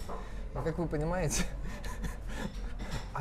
Но, 0.54 0.62
как 0.62 0.78
вы 0.78 0.86
понимаете, 0.86 1.44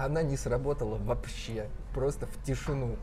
она 0.06 0.24
не 0.24 0.38
сработала 0.38 0.98
вообще, 0.98 1.68
просто 1.94 2.26
в 2.26 2.44
тишину. 2.44 2.96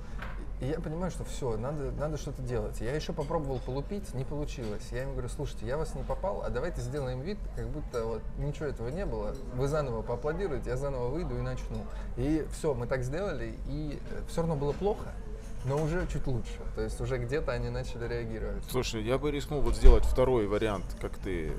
И 0.60 0.66
я 0.66 0.80
понимаю, 0.80 1.12
что 1.12 1.24
все, 1.24 1.56
надо, 1.56 1.92
надо 1.92 2.16
что-то 2.16 2.42
делать. 2.42 2.80
Я 2.80 2.92
еще 2.94 3.12
попробовал 3.12 3.60
полупить, 3.60 4.12
не 4.14 4.24
получилось. 4.24 4.88
Я 4.90 5.04
им 5.04 5.12
говорю, 5.12 5.28
слушайте, 5.28 5.66
я 5.66 5.76
вас 5.76 5.94
не 5.94 6.02
попал, 6.02 6.42
а 6.42 6.50
давайте 6.50 6.80
сделаем 6.80 7.20
вид, 7.20 7.38
как 7.54 7.68
будто 7.68 8.04
вот 8.04 8.22
ничего 8.38 8.66
этого 8.66 8.88
не 8.88 9.06
было. 9.06 9.36
Вы 9.54 9.68
заново 9.68 10.02
поаплодируете, 10.02 10.70
я 10.70 10.76
заново 10.76 11.08
выйду 11.10 11.38
и 11.38 11.42
начну. 11.42 11.84
И 12.16 12.44
все, 12.52 12.74
мы 12.74 12.88
так 12.88 13.04
сделали, 13.04 13.54
и 13.68 14.00
все 14.28 14.40
равно 14.40 14.56
было 14.56 14.72
плохо, 14.72 15.12
но 15.64 15.80
уже 15.80 16.04
чуть 16.12 16.26
лучше. 16.26 16.58
То 16.74 16.82
есть 16.82 17.00
уже 17.00 17.18
где-то 17.18 17.52
они 17.52 17.70
начали 17.70 18.08
реагировать. 18.08 18.64
Слушай, 18.68 19.04
я 19.04 19.16
бы 19.16 19.30
рискнул 19.30 19.60
вот 19.60 19.76
сделать 19.76 20.04
второй 20.04 20.48
вариант, 20.48 20.96
как 21.00 21.16
ты 21.18 21.52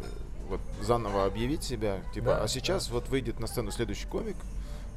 вот 0.49 0.59
заново 0.81 1.25
объявить 1.25 1.63
себя, 1.63 1.99
типа, 2.13 2.25
Да, 2.25 2.43
а 2.43 2.47
сейчас 2.49 2.89
вот 2.89 3.07
выйдет 3.07 3.39
на 3.39 3.47
сцену 3.47 3.71
следующий 3.71 4.07
комик, 4.07 4.35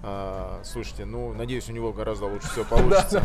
А, 0.04 0.60
слушайте, 0.64 1.04
ну, 1.04 1.32
надеюсь, 1.32 1.68
у 1.68 1.72
него 1.72 1.92
гораздо 1.92 2.26
лучше 2.26 2.48
все 2.48 2.64
получится. 2.68 3.22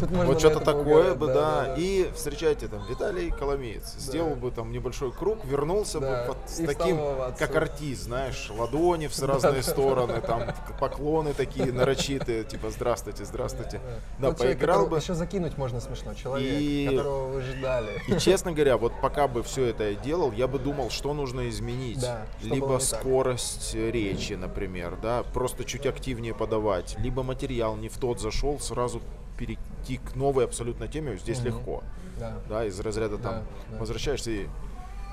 Вот 0.00 0.38
что-то 0.38 0.60
такое 0.60 1.14
бы, 1.14 1.26
да. 1.26 1.74
И 1.76 2.08
встречайте 2.14 2.68
там 2.68 2.86
Виталий 2.88 3.30
Коломеец. 3.30 3.94
Сделал 3.98 4.36
бы 4.36 4.52
там 4.52 4.70
небольшой 4.70 5.10
круг, 5.12 5.44
вернулся 5.44 5.98
бы 5.98 6.36
с 6.46 6.64
таким, 6.64 7.00
как 7.36 7.56
артист, 7.56 8.02
знаешь, 8.02 8.50
ладони 8.56 9.08
в 9.08 9.18
разные 9.22 9.62
стороны, 9.62 10.20
там 10.20 10.54
поклоны 10.78 11.34
такие 11.34 11.72
нарочитые, 11.72 12.44
типа 12.44 12.70
здравствуйте, 12.70 13.24
здравствуйте. 13.24 13.80
Да, 14.18 14.34
человек, 14.34 14.58
поиграл 14.58 14.86
бы. 14.86 14.98
Еще 14.98 15.14
закинуть 15.14 15.58
можно 15.58 15.80
смешно. 15.80 16.14
Человек, 16.14 16.90
которого 16.90 17.26
вы 17.32 17.42
ждали. 17.42 18.00
И 18.06 18.18
честно 18.20 18.52
говоря, 18.52 18.76
вот 18.76 18.92
пока 19.02 19.26
бы 19.26 19.42
все 19.42 19.64
это 19.66 19.90
я 19.90 19.94
делал, 19.94 20.30
я 20.30 20.46
бы 20.46 20.60
думал, 20.60 20.90
что 20.90 21.12
нужно 21.12 21.48
изменить. 21.48 22.04
Либо 22.40 22.78
скорость 22.78 23.74
речи, 23.74 24.34
например, 24.34 24.96
да, 25.02 25.24
просто 25.32 25.64
чуть 25.64 25.86
активнее 25.86 26.03
подавать, 26.38 26.96
либо 26.98 27.22
материал 27.22 27.76
не 27.76 27.88
в 27.88 27.96
тот 27.98 28.20
зашел, 28.20 28.60
сразу 28.60 29.00
перейти 29.38 29.96
к 29.96 30.14
новой 30.14 30.44
абсолютно 30.44 30.86
теме 30.88 31.16
здесь 31.16 31.38
Мгм. 31.38 31.46
легко. 31.46 31.82
Да. 32.18 32.32
Да, 32.48 32.64
из 32.64 32.78
разряда 32.80 33.16
Да, 33.16 33.22
там 33.30 33.42
да. 33.70 33.78
возвращаешься 33.78 34.30
и 34.30 34.46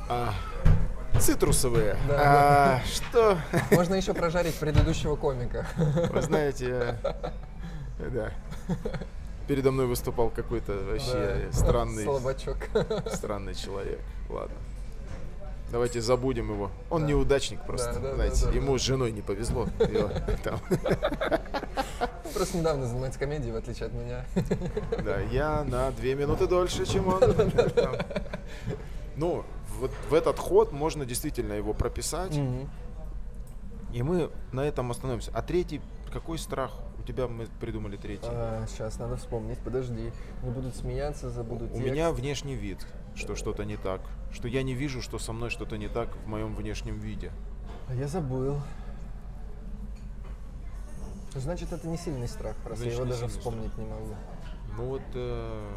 а, 0.09 0.33
цитрусовые. 1.19 1.95
Да, 2.07 2.19
А, 2.19 2.81
что? 2.85 3.37
Можно 3.71 3.95
еще 3.95 4.13
прожарить 4.13 4.55
предыдущего 4.55 5.15
комика. 5.15 5.65
Вы 6.11 6.21
знаете, 6.21 6.97
да. 7.99 8.31
Передо 9.47 9.71
мной 9.71 9.87
выступал 9.87 10.29
какой-то 10.29 10.73
вообще 10.73 11.47
Да. 11.51 11.57
странный, 11.57 12.03
Слабачок. 12.03 12.57
странный 13.07 13.55
человек. 13.55 13.99
Ладно. 14.29 14.55
Давайте 15.71 16.01
забудем 16.01 16.51
его. 16.51 16.69
Он 16.89 17.01
Да. 17.03 17.07
неудачник 17.07 17.61
просто, 17.65 17.93
Да, 17.93 17.99
да, 17.99 18.09
да, 18.09 18.15
знаете. 18.15 18.45
да, 18.45 18.51
Ему 18.51 18.77
с 18.77 18.81
женой 18.81 19.11
не 19.11 19.21
повезло. 19.21 19.67
Просто 22.33 22.57
недавно 22.57 22.87
занимается 22.87 23.19
комедией, 23.19 23.51
в 23.51 23.57
отличие 23.57 23.87
от 23.87 23.93
меня. 23.93 24.25
Да, 25.03 25.19
я 25.19 25.63
на 25.63 25.91
две 25.91 26.15
минуты 26.15 26.47
дольше, 26.47 26.85
чем 26.85 27.07
он. 27.07 27.21
Ну, 29.15 29.43
вот 29.79 29.91
в 30.09 30.13
этот 30.13 30.39
ход 30.39 30.71
можно 30.71 31.05
действительно 31.05 31.53
его 31.53 31.73
прописать, 31.73 32.39
и 33.93 34.03
мы 34.03 34.29
на 34.53 34.61
этом 34.61 34.89
остановимся. 34.91 35.31
А 35.33 35.41
третий, 35.41 35.81
какой 36.11 36.37
страх? 36.37 36.71
У 36.99 37.03
тебя 37.03 37.27
мы 37.27 37.47
придумали 37.59 37.97
третий. 37.97 38.27
сейчас 38.69 38.97
надо 38.99 39.17
вспомнить, 39.17 39.57
подожди. 39.59 40.11
Не 40.43 40.49
будут 40.51 40.75
смеяться, 40.75 41.29
забуду 41.29 41.65
У 41.65 41.67
текст. 41.69 41.83
меня 41.83 42.11
внешний 42.11 42.55
вид, 42.55 42.85
что 43.15 43.35
что-то 43.35 43.65
не 43.65 43.77
так. 43.77 44.01
Что 44.31 44.47
я 44.47 44.63
не 44.63 44.73
вижу, 44.73 45.01
что 45.01 45.19
со 45.19 45.33
мной 45.33 45.49
что-то 45.49 45.77
не 45.77 45.87
так 45.87 46.15
в 46.15 46.27
моем 46.27 46.55
внешнем 46.55 46.99
виде. 46.99 47.31
А 47.87 47.93
я 47.93 48.07
забыл. 48.07 48.59
Значит, 51.33 51.71
это 51.71 51.87
не 51.87 51.97
сильный 51.97 52.27
страх, 52.27 52.55
раз 52.65 52.79
Значит, 52.79 52.93
я 52.93 52.99
его 53.01 53.09
даже 53.09 53.27
вспомнить 53.27 53.77
не 53.77 53.85
могу. 53.85 54.15
Ну 54.77 54.85
вот, 54.85 55.01
э, 55.13 55.71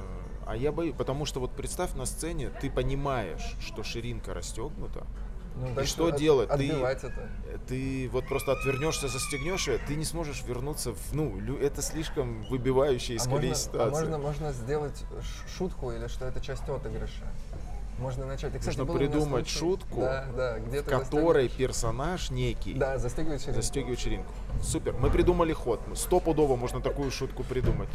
а 0.46 0.56
я 0.56 0.72
боюсь, 0.72 0.94
потому 0.96 1.26
что 1.26 1.40
вот 1.40 1.52
представь 1.52 1.94
на 1.94 2.06
сцене, 2.06 2.50
ты 2.60 2.70
понимаешь, 2.70 3.54
что 3.60 3.82
ширинка 3.82 4.34
расстегнута, 4.34 5.06
Ну, 5.56 5.80
И 5.80 5.84
что 5.86 6.06
от- 6.08 6.16
делать? 6.16 6.48
Ты- 6.50 6.68
это. 6.72 7.12
ты 7.68 8.08
вот 8.12 8.26
просто 8.26 8.52
отвернешься, 8.52 9.06
застегнешь 9.08 9.68
ее, 9.68 9.78
ты 9.78 9.94
не 9.94 10.04
сможешь 10.04 10.42
вернуться 10.42 10.92
в, 10.92 11.12
ну, 11.14 11.38
это 11.58 11.80
слишком 11.80 12.42
выбивающая 12.50 13.16
из 13.16 13.26
А 13.26 13.30
колеи 13.30 13.50
можно, 13.50 13.52
а 13.52 13.54
ситуация. 13.54 13.90
можно, 14.00 14.18
можно 14.18 14.52
сделать 14.52 15.04
шутку 15.56 15.92
или 15.92 16.08
что 16.08 16.24
это 16.26 16.40
часть 16.40 16.68
отыгрыша? 16.68 17.22
Можно 18.00 18.26
начать. 18.26 18.52
И, 18.56 18.58
кстати, 18.58 18.78
Нужно 18.78 18.92
придумать 18.92 19.48
случай- 19.48 19.58
шутку, 19.60 20.00
да, 20.00 20.26
да, 20.36 20.58
где 20.58 20.82
в 20.82 20.84
которой 20.86 21.48
персонаж 21.48 22.30
некий 22.30 22.74
Да, 22.74 22.98
застегивает 22.98 23.40
ширинку. 23.40 23.62
застегивает 23.62 24.00
ширинку. 24.00 24.32
Супер. 24.64 24.94
Мы 24.98 25.10
придумали 25.10 25.52
ход. 25.52 25.80
Стопудово 25.94 26.56
можно 26.56 26.80
такую 26.80 27.12
шутку 27.12 27.44
придумать. 27.44 27.88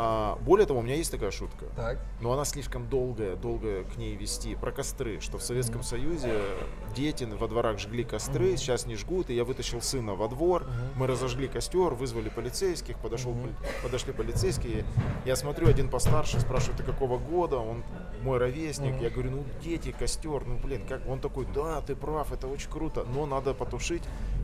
А, 0.00 0.38
более 0.42 0.64
того, 0.64 0.78
у 0.78 0.82
меня 0.82 0.94
есть 0.94 1.10
такая 1.10 1.32
шутка. 1.32 1.66
Так. 1.74 1.98
Но 2.20 2.32
она 2.32 2.44
слишком 2.44 2.88
долгая, 2.88 3.34
долго 3.34 3.82
к 3.82 3.96
ней 3.96 4.14
вести. 4.14 4.54
Про 4.54 4.70
костры, 4.70 5.18
что 5.20 5.38
в 5.38 5.42
Советском 5.42 5.82
Союзе 5.82 6.32
дети 6.94 7.24
во 7.24 7.48
дворах 7.48 7.80
жгли 7.80 8.04
костры, 8.04 8.56
сейчас 8.56 8.86
не 8.86 8.94
жгут, 8.94 9.28
и 9.30 9.34
я 9.34 9.44
вытащил 9.44 9.82
сына 9.82 10.14
во 10.14 10.28
двор, 10.28 10.64
мы 10.94 11.08
разожгли 11.08 11.48
костер, 11.48 11.94
вызвали 11.94 12.28
полицейских, 12.28 12.96
подошел, 12.98 13.32
поли- 13.32 13.54
подошли 13.82 14.12
полицейские, 14.12 14.84
я 15.24 15.34
смотрю, 15.34 15.68
один 15.68 15.88
постарше 15.88 16.38
спрашивает, 16.38 16.76
ты 16.78 16.84
какого 16.84 17.18
года, 17.18 17.56
он 17.58 17.82
мой 18.22 18.38
ровесник, 18.38 18.94
Мгм. 18.94 19.02
я 19.02 19.10
говорю, 19.10 19.30
ну 19.32 19.44
дети, 19.64 19.90
костер, 19.98 20.44
ну 20.46 20.58
блин, 20.58 20.86
как, 20.88 21.06
он 21.08 21.18
такой, 21.18 21.44
да, 21.52 21.80
ты 21.80 21.96
прав, 21.96 22.32
это 22.32 22.46
очень 22.46 22.70
круто, 22.70 23.04
но 23.04 23.26
надо 23.26 23.52
потушить, 23.52 24.02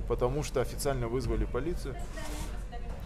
потому 0.09 0.43
что 0.43 0.61
официально 0.61 1.07
вызвали 1.07 1.45
полицию. 1.45 1.95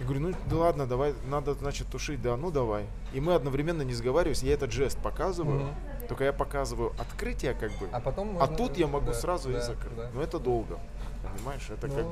Я 0.01 0.05
говорю, 0.07 0.21
ну 0.29 0.35
да 0.49 0.57
ладно, 0.57 0.87
давай, 0.87 1.13
надо, 1.29 1.55
значит, 1.55 1.89
тушить, 1.89 2.23
да, 2.23 2.37
ну 2.37 2.51
давай. 2.53 2.87
И 3.13 3.21
мы 3.21 3.35
одновременно 3.35 3.83
не 3.83 3.95
сговариваясь, 3.95 4.43
я 4.45 4.55
этот 4.55 4.71
жест 4.71 4.97
показываю, 4.99 5.61
Мгм. 5.67 5.75
только 6.09 6.25
я 6.25 6.33
показываю 6.33 6.93
открытие 7.01 7.55
как 7.55 7.73
бы, 7.73 7.89
А 7.91 7.99
потом 8.01 8.31
а 8.31 8.47
можно- 8.47 8.57
тут 8.57 8.77
я 8.77 8.87
могу 8.87 9.07
да, 9.07 9.15
сразу 9.15 9.51
и 9.51 9.55
да, 9.55 9.61
закрыть. 9.61 9.97
да. 9.97 10.09
Но 10.15 10.23
это 10.23 10.39
долго, 10.39 10.79
понимаешь, 11.37 11.69
это 11.69 11.89
Ну, 11.89 11.95
как 11.97 12.05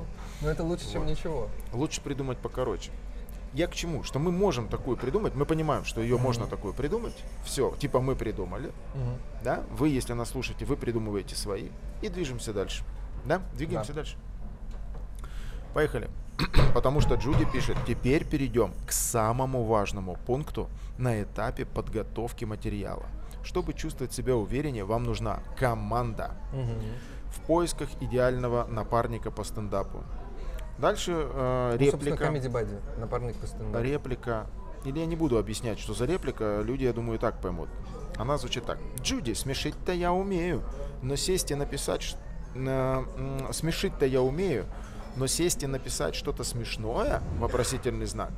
ну, 0.42 0.48
это 0.48 0.64
лучше, 0.64 0.90
чем 0.90 1.02
Вот. 1.02 1.10
ничего. 1.10 1.48
лучше 1.72 2.00
придумать 2.00 2.38
покороче. 2.38 2.90
Я 3.54 3.68
к 3.68 3.74
чему? 3.74 4.02
Что 4.02 4.18
мы 4.18 4.32
можем 4.32 4.66
такую 4.68 4.96
придумать, 4.96 5.34
мы 5.36 5.46
понимаем, 5.46 5.84
что 5.84 6.00
ее 6.00 6.18
можно 6.18 6.46
такую 6.48 6.74
придумать, 6.74 7.14
все, 7.44 7.72
типа 7.78 8.00
мы 8.00 8.16
придумали, 8.16 8.72
Мгм. 8.96 9.14
да, 9.44 9.62
вы, 9.70 9.90
если 9.90 10.12
нас 10.12 10.30
слушаете, 10.30 10.64
вы 10.64 10.76
придумываете 10.76 11.36
свои, 11.36 11.68
и 12.02 12.08
движемся 12.08 12.52
дальше, 12.52 12.82
да, 13.24 13.40
двигаемся 13.54 13.92
Да. 13.92 14.00
дальше. 14.00 14.16
Поехали. 15.72 16.10
Потому 16.74 17.00
что 17.00 17.14
Джуди 17.14 17.44
пишет, 17.46 17.76
теперь 17.86 18.24
перейдем 18.24 18.72
к 18.86 18.92
самому 18.92 19.64
важному 19.64 20.16
пункту 20.26 20.68
на 20.98 21.22
этапе 21.22 21.64
подготовки 21.64 22.44
материала. 22.44 23.06
Чтобы 23.42 23.72
чувствовать 23.74 24.12
себя 24.12 24.34
увереннее, 24.36 24.84
вам 24.84 25.04
нужна 25.04 25.40
команда 25.58 26.32
Мгм. 26.52 26.80
в 27.30 27.40
поисках 27.46 27.88
идеального 28.00 28.66
напарника 28.66 29.30
по 29.30 29.44
стендапу. 29.44 30.02
Дальше 30.78 31.12
э, 31.14 31.70
Ну, 31.72 31.78
реплика. 31.78 32.24
Comedy 32.24 32.98
напарник 32.98 33.36
по 33.36 33.46
стендапу. 33.46 33.82
Реплика. 33.84 34.46
Или 34.84 34.98
я 35.00 35.06
не 35.06 35.16
буду 35.16 35.38
объяснять, 35.38 35.78
что 35.78 35.94
за 35.94 36.04
реплика, 36.04 36.60
люди, 36.62 36.84
я 36.84 36.92
думаю, 36.92 37.16
и 37.16 37.20
так 37.20 37.40
поймут. 37.40 37.68
Она 38.18 38.36
звучит 38.36 38.66
так. 38.66 38.78
Джуди, 39.00 39.32
смешить-то 39.32 39.92
я 39.92 40.12
умею, 40.12 40.62
но 41.02 41.16
сесть 41.16 41.50
и 41.50 41.54
написать... 41.54 42.16
м, 42.54 43.06
Смешить-то 43.52 44.06
я 44.06 44.20
умею, 44.20 44.66
но 45.16 45.26
сесть 45.26 45.62
и 45.62 45.66
написать 45.66 46.14
что-то 46.14 46.44
смешное, 46.44 47.22
вопросительный 47.38 48.06
знак. 48.06 48.30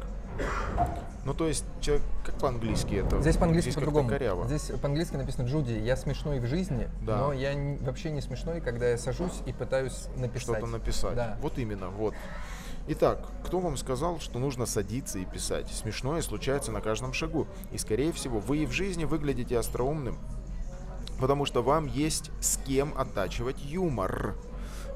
Ну, 1.25 1.35
то 1.35 1.47
есть, 1.49 1.65
человек, 1.81 2.05
как 2.25 2.37
по-английски 2.39 2.95
это? 2.95 3.21
Здесь 3.21 3.37
по-английски 3.37 3.73
по-другому. 3.73 4.09
коряво. 4.09 4.47
Здесь 4.47 4.71
по-английски 4.81 5.17
написано 5.17 5.47
Джуди, 5.47 5.73
я 5.73 5.97
смешной 5.97 6.39
в 6.39 6.47
жизни, 6.47 6.89
Да. 7.03 7.19
но 7.19 7.33
я 7.33 7.53
н- 7.53 7.77
вообще 7.85 8.11
не 8.13 8.21
смешной, 8.21 8.61
когда 8.61 8.89
я 8.89 8.97
сажусь 8.99 9.43
и 9.47 9.53
пытаюсь 9.53 10.07
написать. 10.17 10.43
что-то 10.59 10.67
написать. 10.67 11.15
Да. 11.17 11.37
Вот 11.43 11.59
именно, 11.59 11.89
вот. 11.91 12.15
Итак, 12.87 13.27
кто 13.45 13.59
вам 13.59 13.77
сказал, 13.77 14.21
что 14.21 14.39
нужно 14.39 14.65
садиться 14.65 15.19
и 15.19 15.25
писать? 15.27 15.69
Смешное 15.71 16.23
случается 16.23 16.73
на 16.73 16.81
каждом 16.81 17.13
шагу. 17.13 17.47
И, 17.73 17.77
скорее 17.79 18.13
всего, 18.13 18.39
вы 18.39 18.59
и 18.59 18.67
в 18.67 18.71
жизни 18.71 19.05
выглядите 19.05 19.59
остроумным, 19.59 20.17
потому 21.21 21.45
что 21.45 21.63
вам 21.63 21.87
есть 21.87 22.31
с 22.41 22.57
кем 22.59 22.95
оттачивать 22.97 23.63
юмор. 23.63 24.37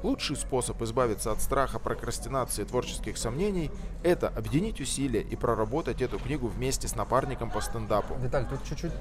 Лучший 0.03 0.35
способ 0.35 0.81
избавиться 0.81 1.31
от 1.31 1.41
страха, 1.41 1.79
прокрастинации 1.79 2.63
и 2.63 2.65
творческих 2.65 3.17
сомнений– 3.17 3.71
это 4.03 4.27
объединить 4.27 4.81
усилия 4.81 5.21
и 5.21 5.37
проработать 5.37 6.01
эту 6.01 6.19
книгу 6.19 6.47
вместе 6.47 6.89
с 6.89 6.95
напарником 6.97 7.49
по 7.49 7.61
стендапу. 7.61 8.15
Виталь, 8.15 8.45
тут 8.45 8.61
чуть-чуть 8.65 8.91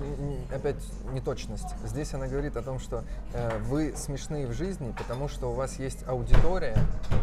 опять 0.55 0.77
неточность. 1.13 1.67
Здесь 1.85 2.15
она 2.15 2.29
говорит 2.29 2.57
о 2.57 2.63
том, 2.63 2.79
что 2.79 3.03
э, 3.35 3.59
вы 3.65 3.95
смешные 3.97 4.47
в 4.47 4.53
жизни, 4.53 4.95
потому 4.97 5.29
что 5.29 5.51
у 5.51 5.55
вас 5.55 5.81
есть 5.81 6.07
аудитория, 6.07 6.77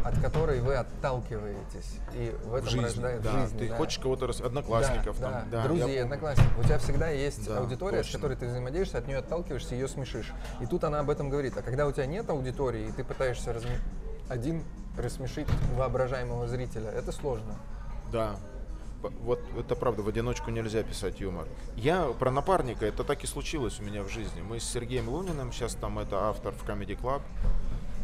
от 0.04 0.20
которой 0.20 0.60
вы 0.60 0.76
отталкиваетесь. 0.76 2.00
И 2.16 2.36
в 2.44 2.56
этом 2.56 2.68
жизни, 2.70 2.84
рождает 2.84 3.22
да. 3.22 3.32
жизнь. 3.32 3.58
Ты 3.60 3.70
да. 3.70 3.76
хочешь 3.78 4.00
кого-то, 4.00 4.28
рас- 4.28 4.42
одноклассников, 4.42 5.18
да, 5.22 5.32
там, 5.32 5.50
да, 5.50 5.62
да, 5.62 5.64
друзей, 5.64 5.96
я- 5.96 6.04
одноклассников. 6.04 6.60
У 6.60 6.64
тебя 6.64 6.80
всегда 6.80 7.10
есть 7.12 7.48
Да, 7.48 7.60
аудитория, 7.60 8.04
с 8.04 8.08
точно. 8.08 8.20
которой 8.20 8.36
ты 8.36 8.48
взаимодействуешь, 8.48 9.02
от 9.02 9.08
нее 9.08 9.20
отталкиваешься, 9.20 9.76
ее 9.76 9.88
смешишь. 9.88 10.34
И 10.60 10.66
тут 10.66 10.84
она 10.84 11.00
об 11.00 11.10
этом 11.10 11.30
говорит. 11.30 11.56
А 11.56 11.62
когда 11.62 11.88
у 11.88 11.94
тебя 11.94 12.08
нет 12.08 12.30
аудитории, 12.30 12.90
и 12.90 12.92
ты 12.92 13.06
пытаешься 13.06 13.52
разм- 13.52 13.69
один 14.28 14.64
рассмешить 14.98 15.48
воображаемого 15.76 16.48
зрителя, 16.48 16.90
это 16.90 17.12
сложно. 17.12 17.56
Да. 18.12 18.36
Вот 19.02 19.40
это 19.58 19.76
правда, 19.76 20.02
в 20.02 20.10
одиночку 20.10 20.52
нельзя 20.52 20.84
писать 20.84 21.22
юмор. 21.22 21.48
Я 21.78 22.08
про 22.20 22.32
напарника, 22.32 22.86
это 22.86 23.06
так 23.06 23.24
и 23.24 23.28
случилось 23.28 23.80
у 23.80 23.84
меня 23.84 24.04
в 24.04 24.10
жизни. 24.10 24.42
Мы 24.42 24.60
с 24.60 24.66
Сергеем 24.66 25.08
Луниным, 25.08 25.54
сейчас 25.54 25.76
там 25.76 26.00
это 26.00 26.28
автор 26.28 26.54
в 26.54 26.68
Comedy 26.68 27.00
Club 27.00 27.22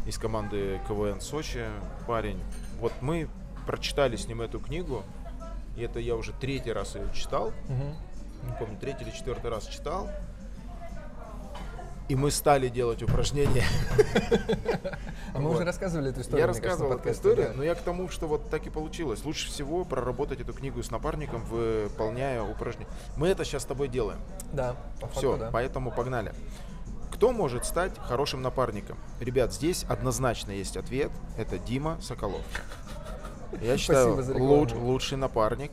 из 0.06 0.16
команды 0.16 0.80
КВН 0.88 1.20
Сочи, 1.20 1.66
парень. 2.06 2.42
Вот 2.80 2.92
мы 3.02 3.28
прочитали 3.66 4.16
с 4.16 4.26
ним 4.26 4.40
эту 4.40 4.58
книгу, 4.58 5.02
и 5.76 5.82
это 5.82 5.98
я 5.98 6.14
уже 6.16 6.32
третий 6.32 6.72
раз 6.72 6.94
ее 6.94 7.10
читал. 7.12 7.52
Мгм. 7.68 7.94
Не 8.44 8.58
помню, 8.58 8.78
третий 8.80 9.04
или 9.04 9.10
четвертый 9.10 9.50
раз 9.50 9.66
читал. 9.66 10.08
И 12.08 12.14
мы 12.14 12.30
стали 12.30 12.68
делать 12.68 13.02
упражнения. 13.02 13.64
А 15.34 15.38
мы 15.38 15.48
Вот. 15.48 15.56
уже 15.56 15.64
рассказывали 15.66 16.08
эту 16.10 16.22
историю. 16.22 16.40
Я 16.40 16.46
кажется, 16.46 16.62
рассказывал 16.66 16.92
эту 16.98 17.10
историю, 17.10 17.48
да. 17.48 17.52
но 17.56 17.62
я 17.62 17.74
к 17.74 17.82
тому, 17.82 18.08
что 18.08 18.26
вот 18.26 18.48
так 18.48 18.66
и 18.66 18.70
получилось. 18.70 19.22
Лучше 19.22 19.48
всего 19.48 19.84
проработать 19.84 20.40
эту 20.40 20.54
книгу 20.54 20.82
с 20.82 20.90
напарником, 20.90 21.44
выполняя 21.44 22.40
упражнения. 22.42 22.88
Мы 23.16 23.28
это 23.28 23.44
сейчас 23.44 23.62
с 23.64 23.66
тобой 23.66 23.88
делаем. 23.88 24.18
Да, 24.54 24.76
по 24.98 25.08
факту, 25.08 25.18
Все, 25.18 25.36
да. 25.36 25.50
поэтому 25.52 25.90
погнали. 25.90 26.32
Кто 27.12 27.32
может 27.32 27.66
стать 27.66 27.92
хорошим 27.98 28.40
напарником? 28.40 28.96
Ребят, 29.20 29.52
здесь 29.52 29.84
однозначно 29.84 30.52
есть 30.52 30.78
ответ. 30.78 31.10
Это 31.36 31.58
Дима 31.58 31.98
Соколов. 32.00 32.40
Я 33.60 33.76
считаю, 33.76 34.16
луч- 34.38 34.72
лучший 34.72 35.18
напарник. 35.18 35.72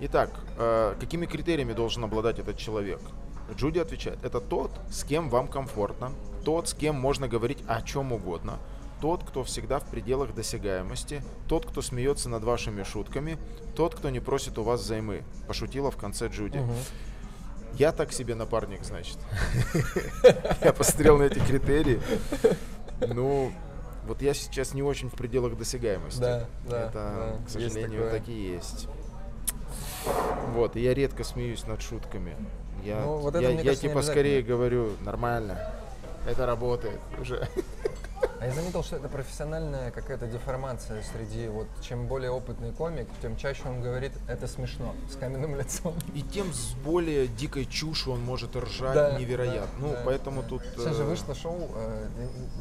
Итак, 0.00 0.30
э, 0.56 0.94
какими 0.98 1.26
критериями 1.26 1.74
должен 1.74 2.02
обладать 2.04 2.38
этот 2.38 2.56
человек? 2.56 3.00
Джуди 3.52 3.78
отвечает, 3.78 4.24
это 4.24 4.40
тот, 4.40 4.70
с 4.90 5.04
кем 5.04 5.28
вам 5.28 5.48
комфортно, 5.48 6.12
тот, 6.44 6.68
с 6.68 6.74
кем 6.74 6.94
можно 6.94 7.28
говорить 7.28 7.62
о 7.66 7.82
чем 7.82 8.12
угодно, 8.12 8.58
тот, 9.00 9.22
кто 9.24 9.44
всегда 9.44 9.78
в 9.80 9.84
пределах 9.84 10.34
досягаемости, 10.34 11.22
тот, 11.48 11.66
кто 11.66 11.82
смеется 11.82 12.28
над 12.28 12.42
вашими 12.44 12.82
шутками, 12.84 13.38
тот, 13.76 13.94
кто 13.94 14.08
не 14.10 14.20
просит 14.20 14.58
у 14.58 14.62
вас 14.62 14.80
взаймы. 14.80 15.24
Пошутила 15.46 15.90
в 15.90 15.96
конце 15.96 16.28
Джуди. 16.28 16.62
Я 17.74 17.92
так 17.92 18.12
себе 18.12 18.34
напарник, 18.34 18.84
значит. 18.84 19.18
Я 20.64 20.72
посмотрел 20.72 21.18
на 21.18 21.24
эти 21.24 21.40
критерии. 21.40 22.00
Ну, 23.00 23.52
вот 24.06 24.22
я 24.22 24.32
сейчас 24.32 24.74
не 24.74 24.82
очень 24.82 25.10
в 25.10 25.14
пределах 25.14 25.58
досягаемости. 25.58 26.20
Да, 26.20 26.46
да, 26.68 26.88
Это, 26.88 27.40
к 27.46 27.50
сожалению, 27.50 28.04
такое. 28.04 28.20
так 28.20 28.28
и 28.28 28.32
есть. 28.32 28.88
Вот, 30.52 30.76
и 30.76 30.80
я 30.80 30.94
редко 30.94 31.24
смеюсь 31.24 31.66
над 31.66 31.82
шутками. 31.82 32.36
Я, 32.84 33.00
Ну, 33.00 33.16
вот 33.16 33.34
это, 33.34 33.42
я, 33.42 33.50
я 33.50 33.56
кажется, 33.56 33.88
типа 33.88 34.02
скорее 34.02 34.42
говорю, 34.42 34.90
нормально. 35.04 35.58
Это 36.26 36.44
работает 36.46 37.00
уже. 37.20 37.48
А 38.44 38.46
я 38.46 38.52
заметил, 38.52 38.82
что 38.82 38.96
это 38.96 39.08
профессиональная 39.08 39.90
какая-то 39.90 40.26
деформация 40.26 41.02
среди 41.14 41.48
вот 41.48 41.66
чем 41.80 42.06
более 42.06 42.30
опытный 42.30 42.72
комик, 42.72 43.08
тем 43.22 43.38
чаще 43.38 43.62
он 43.64 43.80
говорит 43.80 44.12
это 44.28 44.46
смешно 44.46 44.94
с 45.10 45.16
каменным 45.16 45.56
лицом. 45.58 45.94
И 46.14 46.20
тем 46.20 46.52
с 46.52 46.74
более 46.84 47.26
дикой 47.26 47.64
чушью 47.64 48.12
он 48.12 48.20
может 48.20 48.54
ржать 48.54 48.92
Да, 48.92 49.18
невероятно. 49.18 49.60
да, 49.80 49.86
ну, 49.86 49.92
да, 49.92 50.02
поэтому 50.04 50.42
да. 50.42 50.48
тут... 50.48 50.62
Сейчас 50.76 50.94
же 50.94 51.04
э, 51.04 51.06
вышло 51.06 51.34
шоу, 51.34 51.70
э, 51.74 52.08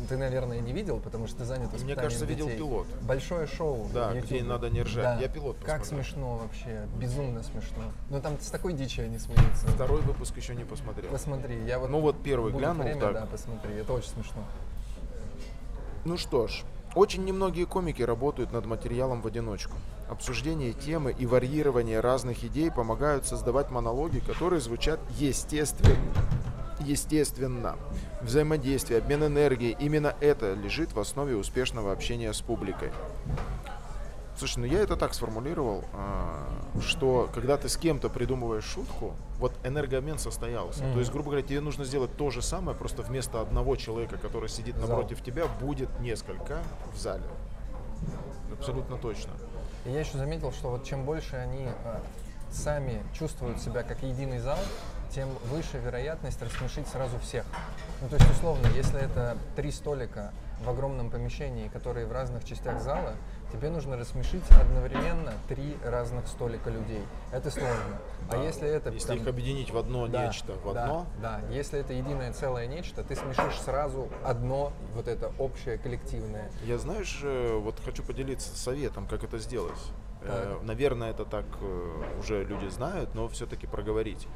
ты- 0.07 0.15
наверное, 0.15 0.61
не 0.61 0.71
видел, 0.71 1.01
потому 1.01 1.27
что 1.27 1.39
ты 1.39 1.43
занят 1.43 1.69
Мне 1.83 1.95
кажется, 1.95 2.23
видел 2.23 2.45
детей. 2.45 2.59
пилот. 2.59 2.87
Большое 3.01 3.45
шоу. 3.45 3.89
Да, 3.93 4.11
в 4.11 4.21
где 4.21 4.41
надо 4.41 4.69
не 4.69 4.83
ржать. 4.83 5.03
Да. 5.03 5.19
Я 5.19 5.27
пилот 5.27 5.57
Как 5.65 5.81
посмотрел. 5.81 6.05
смешно 6.05 6.35
вообще, 6.37 6.87
безумно 6.97 7.43
смешно. 7.43 7.83
Но 8.09 8.21
там 8.21 8.39
с 8.39 8.47
такой 8.47 8.71
дичью 8.71 9.03
они 9.03 9.19
смеются. 9.19 9.67
Второй 9.67 9.99
выпуск 10.03 10.37
еще 10.37 10.55
не 10.55 10.63
посмотрел. 10.63 11.11
Посмотри, 11.11 11.61
я 11.65 11.77
вот... 11.77 11.89
Ну 11.89 11.99
вот 11.99 12.23
первый 12.23 12.53
глянул 12.53 12.83
время, 12.85 13.01
так. 13.01 13.13
да, 13.13 13.25
посмотри, 13.25 13.75
это 13.75 13.91
очень 13.91 14.07
смешно. 14.07 14.45
Ну 16.05 16.17
что 16.17 16.47
ж, 16.47 16.63
очень 16.95 17.23
немногие 17.23 17.65
комики 17.65 18.01
работают 18.01 18.51
над 18.51 18.65
материалом 18.65 19.21
в 19.21 19.27
одиночку. 19.27 19.77
Обсуждение 20.09 20.73
темы 20.73 21.15
и 21.17 21.25
варьирование 21.25 22.01
разных 22.01 22.43
идей 22.43 22.69
помогают 22.69 23.25
создавать 23.25 23.71
монологи, 23.71 24.19
которые 24.19 24.59
звучат 24.59 24.99
естественно. 25.17 25.95
Естественно. 26.81 27.77
Взаимодействие, 28.21 28.99
обмен 28.99 29.23
энергией, 29.23 29.77
именно 29.79 30.13
это 30.19 30.53
лежит 30.53 30.91
в 30.91 30.99
основе 30.99 31.37
успешного 31.37 31.93
общения 31.93 32.33
с 32.33 32.41
публикой. 32.41 32.91
Слушай, 34.37 34.59
ну 34.59 34.65
я 34.65 34.79
это 34.79 34.95
так 34.95 35.13
сформулировал, 35.13 35.83
а, 35.93 36.47
что 36.81 37.29
когда 37.33 37.57
ты 37.57 37.69
с 37.69 37.77
кем-то 37.77 38.09
придумываешь 38.09 38.63
шутку, 38.63 39.13
вот 39.37 39.53
энергообмен 39.63 40.17
состоялся. 40.17 40.83
Мгм. 40.83 40.93
То 40.93 40.99
есть, 40.99 41.11
грубо 41.11 41.29
говоря, 41.29 41.45
тебе 41.47 41.61
нужно 41.61 41.85
сделать 41.85 42.15
то 42.17 42.29
же 42.31 42.41
самое, 42.41 42.75
просто 42.75 43.03
вместо 43.03 43.41
одного 43.41 43.75
человека, 43.75 44.17
который 44.17 44.49
сидит 44.49 44.75
Зал. 44.75 44.87
напротив 44.87 45.23
тебя, 45.23 45.45
будет 45.61 45.99
несколько 45.99 46.59
в 46.93 46.97
зале. 46.97 47.23
Абсолютно 48.51 48.97
точно. 48.97 49.31
И 49.85 49.91
я 49.91 49.99
еще 49.99 50.17
заметил, 50.17 50.51
что 50.51 50.69
вот 50.69 50.83
чем 50.85 51.05
больше 51.05 51.35
они 51.35 51.67
э, 51.67 51.99
сами 52.51 53.03
чувствуют 53.17 53.61
себя 53.61 53.83
как 53.83 54.01
единый 54.03 54.39
зал, 54.39 54.59
тем 55.13 55.29
выше 55.51 55.77
вероятность 55.77 56.41
рассмешить 56.41 56.87
сразу 56.87 57.19
всех. 57.19 57.45
Ну, 58.01 58.09
то 58.09 58.15
есть, 58.15 58.29
условно, 58.31 58.67
если 58.75 58.99
это 58.99 59.37
три 59.55 59.71
столика 59.71 60.31
в 60.63 60.69
огромном 60.69 61.09
помещении, 61.11 61.67
которые 61.67 62.07
в 62.07 62.11
разных 62.11 62.45
частях 62.45 62.81
зала, 62.81 63.13
тебе 63.53 63.69
нужно 63.69 63.95
рассмешить 63.97 64.43
одновременно 64.51 65.33
три 65.47 65.77
разных 65.85 66.27
столика 66.27 66.69
людей. 66.69 67.01
Это 67.31 67.51
сложно. 67.51 67.99
А 68.29 68.31
Да. 68.31 68.43
если 68.43 68.67
это 68.67 68.89
Если 68.89 69.07
там- 69.09 69.17
их 69.17 69.27
объединить 69.27 69.71
в 69.71 69.77
одно 69.77 70.07
да, 70.07 70.25
нечто, 70.27 70.53
в 70.53 70.73
да, 70.73 70.83
одно, 70.83 71.05
Да, 71.21 71.39
если 71.51 71.79
это 71.79 71.93
единое 71.93 72.33
целое 72.33 72.65
нечто, 72.67 73.03
ты 73.03 73.15
смешишь 73.15 73.59
сразу 73.61 74.09
одно, 74.23 74.73
вот 74.95 75.07
это 75.07 75.31
общее, 75.37 75.77
коллективное. 75.77 76.49
Я, 76.65 76.77
знаешь, 76.79 77.19
э, 77.23 77.57
вот 77.57 77.75
хочу 77.85 78.03
поделиться 78.03 78.55
советом, 78.57 79.05
как 79.07 79.23
это 79.23 79.37
сделать. 79.37 79.79
Э, 80.21 80.57
Наверное, 80.63 81.11
это 81.11 81.25
так 81.25 81.45
э, 81.61 82.19
уже 82.19 82.43
люди 82.45 82.67
знают, 82.69 83.13
но 83.13 83.27
все-таки 83.27 83.67
проговорить. 83.67 84.27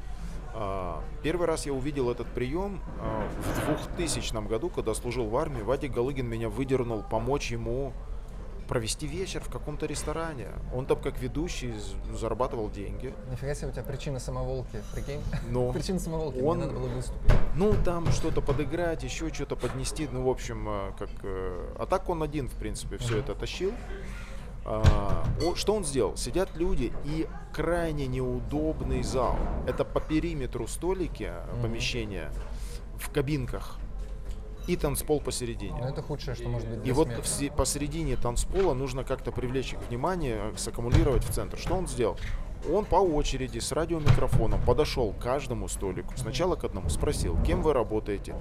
А, 0.54 1.02
Первый 1.22 1.46
раз 1.46 1.66
я 1.66 1.72
увидел 1.72 2.10
этот 2.10 2.26
прием 2.28 2.80
а, 3.00 3.28
в 3.28 3.66
2000 3.96 4.46
году, 4.48 4.70
когда 4.70 4.94
служил 4.94 5.26
в 5.28 5.36
армии. 5.36 5.62
Вадик 5.62 5.92
Галыгин 5.92 6.26
меня 6.26 6.48
выдернул 6.48 7.02
помочь 7.02 7.50
ему 7.50 7.92
провести 8.68 9.06
вечер 9.06 9.40
в 9.42 9.48
каком-то 9.48 9.86
ресторане. 9.86 10.48
Он 10.74 10.86
там 10.86 11.00
как 11.00 11.18
ведущий 11.20 11.72
зарабатывал 12.14 12.70
деньги. 12.70 13.14
Нифига 13.30 13.54
себе, 13.54 13.68
у 13.68 13.72
тебя 13.72 13.82
причина 13.82 14.20
самоволки, 14.20 14.82
прикинь? 14.92 15.20
Но 15.50 15.72
Причина 15.72 15.98
самоволки, 15.98 16.38
он- 16.40 16.58
мне 16.58 16.66
надо 16.66 16.78
было 16.78 16.88
выступить. 16.88 17.32
Ну, 17.56 17.74
там 17.84 18.06
что-то 18.12 18.42
подыграть, 18.42 19.02
еще 19.02 19.32
что-то 19.32 19.56
поднести. 19.56 20.08
Ну, 20.12 20.22
в 20.24 20.28
общем, 20.28 20.68
э, 20.68 20.92
как... 20.98 21.08
э, 21.22 21.74
А 21.78 21.86
так 21.86 22.08
он 22.10 22.22
один, 22.22 22.48
в 22.48 22.54
принципе, 22.54 22.98
все 22.98 23.14
Мгм. 23.14 23.20
это 23.20 23.34
тащил. 23.34 23.72
А, 24.64 25.24
Что 25.54 25.74
он 25.74 25.84
сделал? 25.84 26.16
Сидят 26.18 26.54
люди 26.56 26.92
и 27.06 27.26
крайне 27.54 28.06
неудобный 28.06 29.02
зал. 29.02 29.36
Это 29.66 29.84
по 29.86 29.98
периметру 30.00 30.66
столики, 30.66 31.32
Мгм. 31.54 31.62
помещения, 31.62 32.30
в 32.98 33.10
кабинках. 33.10 33.78
И 34.68 34.76
танцпол 34.76 35.20
посередине. 35.20 35.80
Но 35.80 35.88
это 35.88 36.02
худшее, 36.02 36.34
что 36.34 36.48
может 36.48 36.68
быть 36.68 36.86
И 36.86 36.92
вот 36.92 37.08
в 37.08 37.26
се- 37.26 37.50
посередине 37.50 38.16
танцпола 38.16 38.74
нужно 38.74 39.02
как-то 39.02 39.32
привлечь 39.32 39.72
их 39.72 39.78
внимание, 39.88 40.36
э, 40.36 40.56
саккумулировать 40.56 41.24
в 41.24 41.30
центр. 41.32 41.58
Что 41.58 41.74
он 41.74 41.88
сделал? 41.88 42.16
Он 42.72 42.84
по 42.84 42.96
очереди 42.96 43.60
с 43.60 43.72
радиомикрофоном 43.72 44.60
подошел 44.62 45.12
к 45.12 45.18
каждому 45.22 45.68
столику. 45.68 46.12
Сначала 46.16 46.54
к 46.56 46.64
одному 46.64 46.88
спросил, 46.90 47.36
кем 47.46 47.62
вы 47.62 47.72
работаете. 47.72 48.34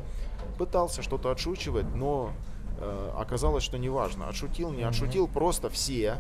Пытался 0.58 1.02
что-то 1.02 1.32
отшучивать, 1.32 1.86
но 1.96 2.32
э, 2.80 3.12
оказалось, 3.18 3.63
что 3.63 3.78
неважно. 3.78 4.28
Отшутил, 4.28 4.72
не 4.72 4.84
отшутил, 4.84 5.28
просто 5.28 5.70
все 5.70 6.18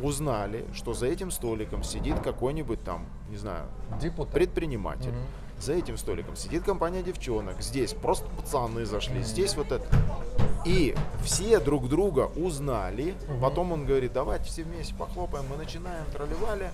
узнали, 0.00 0.64
что 0.74 0.92
за 0.92 1.06
этим 1.06 1.30
столиком 1.30 1.82
сидит 1.82 2.18
какой-нибудь 2.20 2.82
там, 2.82 3.06
не 3.28 3.36
знаю, 3.36 3.66
Депутат. 4.00 4.32
предприниматель. 4.34 5.10
Мгм. 5.12 5.20
За 5.60 5.72
этим 5.72 5.96
столиком 5.96 6.36
сидит 6.36 6.64
компания 6.64 7.02
девчонок. 7.02 7.62
Здесь 7.62 7.94
просто 7.94 8.26
пацаны 8.36 8.84
зашли. 8.84 9.22
Здесь 9.22 9.56
вот 9.56 9.72
это. 9.72 9.86
И 10.64 10.94
все 11.22 11.60
друг 11.60 11.88
друга 11.88 12.30
узнали. 12.36 13.14
Потом 13.40 13.72
он 13.72 13.86
говорит, 13.86 14.12
давайте 14.12 14.44
все 14.44 14.62
вместе 14.62 14.94
похлопаем. 14.94 15.46
Мы 15.50 15.56
начинаем, 15.56 16.04
тролливали. 16.12 16.70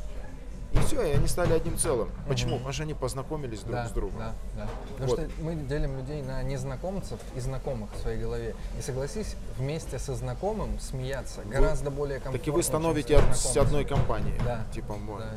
И 0.72 0.78
все, 0.78 1.02
и 1.02 1.11
они 1.12 1.26
стали 1.26 1.52
одним 1.52 1.76
целым. 1.76 2.09
Почему? 2.28 2.50
Мгм. 2.52 2.59
Потому 2.59 2.72
что 2.72 2.83
они 2.85 2.94
познакомились 2.94 3.61
друг 3.61 3.72
да, 3.72 3.88
с 3.88 3.90
другом. 3.90 4.18
Да, 4.18 4.35
да. 4.56 4.68
Потому 4.92 5.11
Вот. 5.11 5.20
что 5.20 5.42
мы 5.42 5.54
делим 5.54 5.96
людей 5.96 6.22
на 6.22 6.42
незнакомцев 6.42 7.18
и 7.35 7.40
знакомых 7.40 7.90
в 7.92 7.98
своей 8.00 8.20
голове. 8.20 8.54
И 8.78 8.83
согласись, 8.83 9.35
вместе 9.59 9.98
со 9.98 10.14
знакомым 10.14 10.78
смеяться 10.78 11.42
гораздо 11.44 11.90
более 11.90 12.18
комфортно. 12.18 12.38
Так 12.38 12.46
и 12.48 12.50
вы 12.50 12.62
чем 12.62 12.68
становите 12.68 13.16
с 13.16 13.18
от- 13.18 13.24
с 13.24 13.28
незнакомцем. 13.28 13.62
одной 13.62 13.85
компании. 13.85 14.40
Да. 14.44 14.64
Типа. 14.72 14.96
Да, 15.18 15.24
да. 15.24 15.30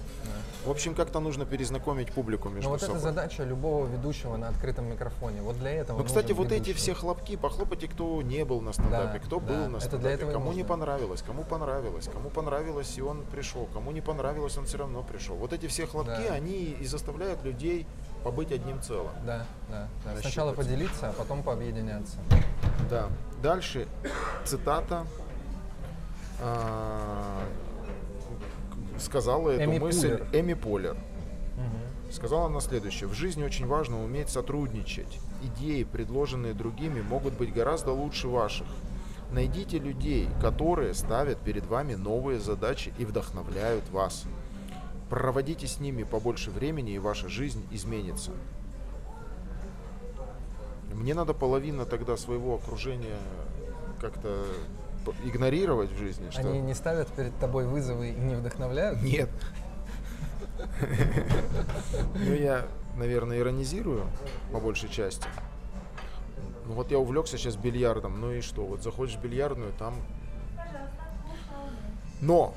В 0.65 0.71
общем, 0.71 0.95
как-то 0.95 1.19
нужно 1.19 1.45
перезнакомить 1.45 2.11
публику 2.13 2.49
между 2.49 2.63
Но 2.69 2.69
вот 2.69 2.81
собой. 2.81 2.95
это 2.97 3.03
задача 3.03 3.43
любого 3.43 3.85
ведущего 3.87 4.37
на 4.37 4.47
открытом 4.49 4.85
микрофоне. 4.89 5.41
Вот 5.41 5.57
для 5.59 5.71
этого. 5.71 5.97
Ну, 5.97 6.03
кстати, 6.05 6.31
вот 6.31 6.51
эти 6.51 6.69
ведущий. 6.69 6.73
все 6.73 6.93
хлопки, 6.93 7.35
похлопайте, 7.35 7.87
кто 7.87 8.21
не 8.21 8.45
был 8.45 8.61
на 8.61 8.71
стендапе, 8.71 9.19
Да, 9.19 9.25
кто 9.25 9.39
да, 9.39 9.45
был 9.47 9.55
это 9.55 9.63
на 9.69 9.79
для 9.79 9.87
стендапе, 9.87 10.13
этого 10.15 10.29
и 10.29 10.33
кому 10.33 10.53
не 10.53 10.63
понравилось, 10.63 11.21
кому 11.21 11.43
понравилось, 11.43 12.07
кому 12.11 12.29
понравилось, 12.29 12.97
и 12.97 13.01
он 13.01 13.23
пришел, 13.31 13.67
кому 13.73 13.91
не 13.91 14.01
понравилось, 14.01 14.57
он 14.57 14.65
все 14.65 14.77
равно 14.77 15.01
пришел. 15.03 15.22
Вот 15.31 15.53
эти 15.53 15.67
все 15.67 15.87
хлопки, 15.87 16.09
Да. 16.27 16.33
они 16.33 16.75
и 16.81 16.85
заставляют 16.85 17.43
людей 17.43 17.87
побыть 18.23 18.51
одним 18.51 18.81
целым. 18.81 19.11
Да, 19.25 19.45
да, 19.69 19.87
да. 20.03 20.17
Сначала 20.19 20.51
поделиться, 20.53 21.09
а 21.09 21.13
потом 21.13 21.41
пообъединяться. 21.43 22.17
Да. 22.89 23.07
Дальше 23.41 23.87
цитата. 24.45 25.05
а, 26.41 27.41
сказала 28.99 29.51
эту 29.51 29.63
Эми 29.63 29.79
мысль 29.79 30.17
Пуллер. 30.17 30.27
Эми 30.33 30.53
Полер. 30.53 30.97
Сказала 32.11 32.45
она 32.45 32.59
следующее. 32.59 33.07
В 33.09 33.13
жизни 33.13 33.43
очень 33.43 33.65
важно 33.65 34.03
уметь 34.03 34.29
сотрудничать. 34.29 35.19
Идеи, 35.41 35.83
предложенные 35.83 36.53
другими, 36.53 37.01
могут 37.01 37.33
быть 37.33 37.51
гораздо 37.51 37.91
лучше 37.91 38.27
ваших. 38.27 38.67
Найдите 39.31 39.79
людей, 39.79 40.29
которые 40.39 40.93
ставят 40.93 41.39
перед 41.39 41.65
вами 41.65 41.95
новые 41.95 42.39
задачи 42.39 42.93
и 42.99 43.05
вдохновляют 43.05 43.89
вас. 43.89 44.25
Проводите 45.13 45.67
с 45.67 45.79
ними 45.79 46.01
побольше 46.01 46.49
времени, 46.49 46.93
и 46.93 46.97
ваша 46.97 47.29
жизнь 47.29 47.63
изменится. 47.69 48.31
мне 50.91 51.13
надо 51.13 51.35
половина 51.35 51.85
тогда 51.85 52.17
своего 52.17 52.55
окружения 52.55 53.19
как-то 54.01 54.43
игнорировать 55.23 55.91
в 55.91 55.97
жизни. 55.99 56.31
Что... 56.31 56.39
Они 56.39 56.59
не 56.61 56.73
ставят 56.73 57.09
перед 57.09 57.37
тобой 57.37 57.67
вызовы 57.67 58.09
и 58.09 58.15
не 58.15 58.33
вдохновляют? 58.33 59.03
Нет. 59.03 59.29
Ну, 62.15 62.33
я, 62.33 62.65
наверное, 62.97 63.37
иронизирую 63.37 64.07
по 64.51 64.59
большей 64.59 64.89
части. 64.89 65.27
Ну, 66.65 66.73
вот 66.73 66.89
я 66.89 66.97
увлекся 66.97 67.37
сейчас 67.37 67.55
бильярдом, 67.55 68.19
ну 68.19 68.31
и 68.31 68.41
что? 68.41 68.65
Вот 68.65 68.81
заходишь 68.81 69.15
в 69.17 69.21
бильярдную, 69.21 69.73
там... 69.77 69.93
Но! 72.19 72.55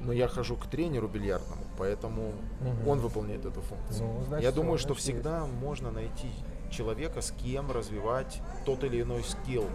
Но 0.00 0.12
я 0.12 0.28
хожу 0.28 0.56
к 0.56 0.66
тренеру 0.66 1.08
бильярдному, 1.08 1.62
поэтому 1.78 2.32
Мгм. 2.60 2.88
он 2.88 3.00
выполняет 3.00 3.44
эту 3.46 3.60
функцию. 3.62 4.06
Ну, 4.06 4.24
значит, 4.24 4.44
я 4.44 4.52
думаю, 4.52 4.78
что 4.78 4.88
значит, 4.94 5.02
всегда 5.04 5.46
можно 5.46 5.90
найти 5.90 6.30
человека, 6.70 7.20
с 7.22 7.30
кем 7.32 7.70
развивать 7.72 8.40
тот 8.64 8.84
или 8.84 9.02
иной 9.02 9.22
скилл. 9.24 9.66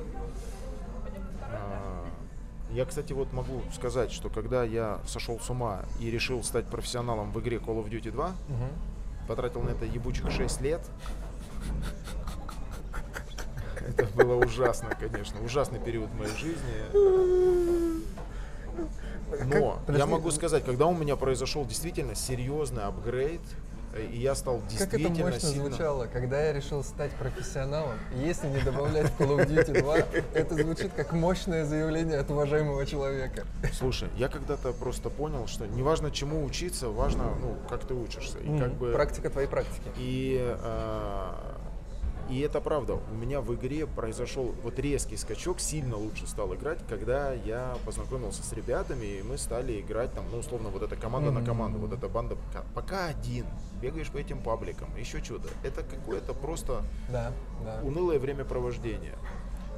А, 1.52 2.06
Я, 2.72 2.86
кстати, 2.86 3.12
вот 3.12 3.34
могу 3.34 3.62
сказать, 3.74 4.14
что 4.14 4.30
когда 4.30 4.64
я 4.64 5.00
сошел 5.06 5.38
с 5.42 5.50
ума 5.50 5.82
и 6.00 6.10
решил 6.10 6.42
стать 6.44 6.68
профессионалом 6.68 7.32
в 7.34 7.40
игре 7.42 7.58
Call 7.58 7.84
of 7.84 7.90
Duty 7.90 8.12
2, 8.12 8.28
Мгм. 8.48 8.70
потратил 9.28 9.62
на 9.62 9.72
это 9.72 9.84
ебучих 9.84 10.32
6 10.32 10.62
лет. 10.62 10.80
Это 13.86 14.06
было 14.16 14.36
ужасно, 14.36 14.90
конечно. 14.98 15.42
Ужасный 15.44 15.80
период 15.80 16.10
в 16.12 16.18
моей 16.18 16.36
жизни. 16.36 16.86
Но 19.46 19.56
я 19.56 19.74
подожди, 19.86 20.12
могу 20.12 20.26
ну- 20.26 20.32
сказать, 20.32 20.64
когда 20.66 20.86
у 20.88 20.94
меня 20.96 21.16
произошел 21.16 21.66
действительно 21.66 22.16
серьезный 22.16 22.84
апгрейд, 22.84 23.42
э, 23.94 24.06
и 24.06 24.20
я 24.20 24.36
стал 24.36 24.60
Как 24.60 24.64
это 24.66 24.98
действительно 24.98 25.30
мощно 25.30 25.40
сильно... 25.50 25.70
звучало, 25.70 26.08
когда 26.08 26.42
я 26.42 26.54
решил 26.54 26.84
стать 26.84 27.12
профессионалом, 27.12 27.98
если 28.16 28.48
не 28.48 28.60
добавлять 28.62 29.10
в 29.12 29.20
Call 29.20 29.38
of 29.38 29.48
Duty 29.48 29.82
2, 29.82 29.98
это 30.34 30.56
звучит 30.56 30.92
как 30.94 31.14
мощное 31.14 31.66
заявление 31.66 32.20
от 32.20 32.30
уважаемого 32.30 32.86
человека. 32.86 33.46
Слушай, 33.74 34.10
я 34.18 34.28
когда-то 34.30 34.74
просто 34.74 35.10
понял, 35.10 35.48
что 35.48 35.66
неважно 35.68 36.12
чему 36.12 36.44
учиться, 36.46 36.90
важно, 36.90 37.24
ну, 37.42 37.58
как 37.70 37.86
ты 37.86 37.94
учишься. 37.94 38.38
И 38.40 38.60
как 38.60 38.74
бы... 38.74 38.92
Практика 38.92 39.30
твоей 39.30 39.48
практики. 39.48 39.90
И, 39.98 40.40
э, 40.42 41.32
и 42.32 42.40
это 42.40 42.62
правда. 42.62 42.94
У 43.12 43.14
меня 43.14 43.42
в 43.42 43.54
игре 43.54 43.86
произошел 43.86 44.56
вот 44.64 44.80
резкий 44.80 45.18
скачок, 45.18 45.60
сильно 45.60 45.98
лучше 45.98 46.26
стал 46.28 46.54
играть, 46.56 46.80
когда 46.88 47.34
я 47.34 47.78
познакомился 47.86 48.42
с 48.42 48.54
ребятами, 48.54 49.06
и 49.06 49.22
мы 49.22 49.38
стали 49.38 49.82
играть 49.82 50.14
там, 50.14 50.24
ну, 50.32 50.38
условно, 50.38 50.70
вот 50.70 50.82
эта 50.82 50.96
команда 50.96 51.32
на 51.32 51.40
Мгм. 51.42 51.46
команду, 51.48 51.80
вот 51.80 51.92
эта 51.92 52.08
банда. 52.08 52.36
пока- 52.38 52.64
Пока 52.74 53.06
один, 53.08 53.46
бегаешь 53.82 54.10
по 54.10 54.18
этим 54.18 54.42
пабликам, 54.42 54.96
еще 54.96 55.22
чудо. 55.22 55.50
Это 55.64 55.84
какое-то 55.84 56.34
просто 56.34 56.84
Да, 57.10 57.34
да. 57.66 57.82
унылое 57.84 58.18
времяпровождение. 58.18 59.16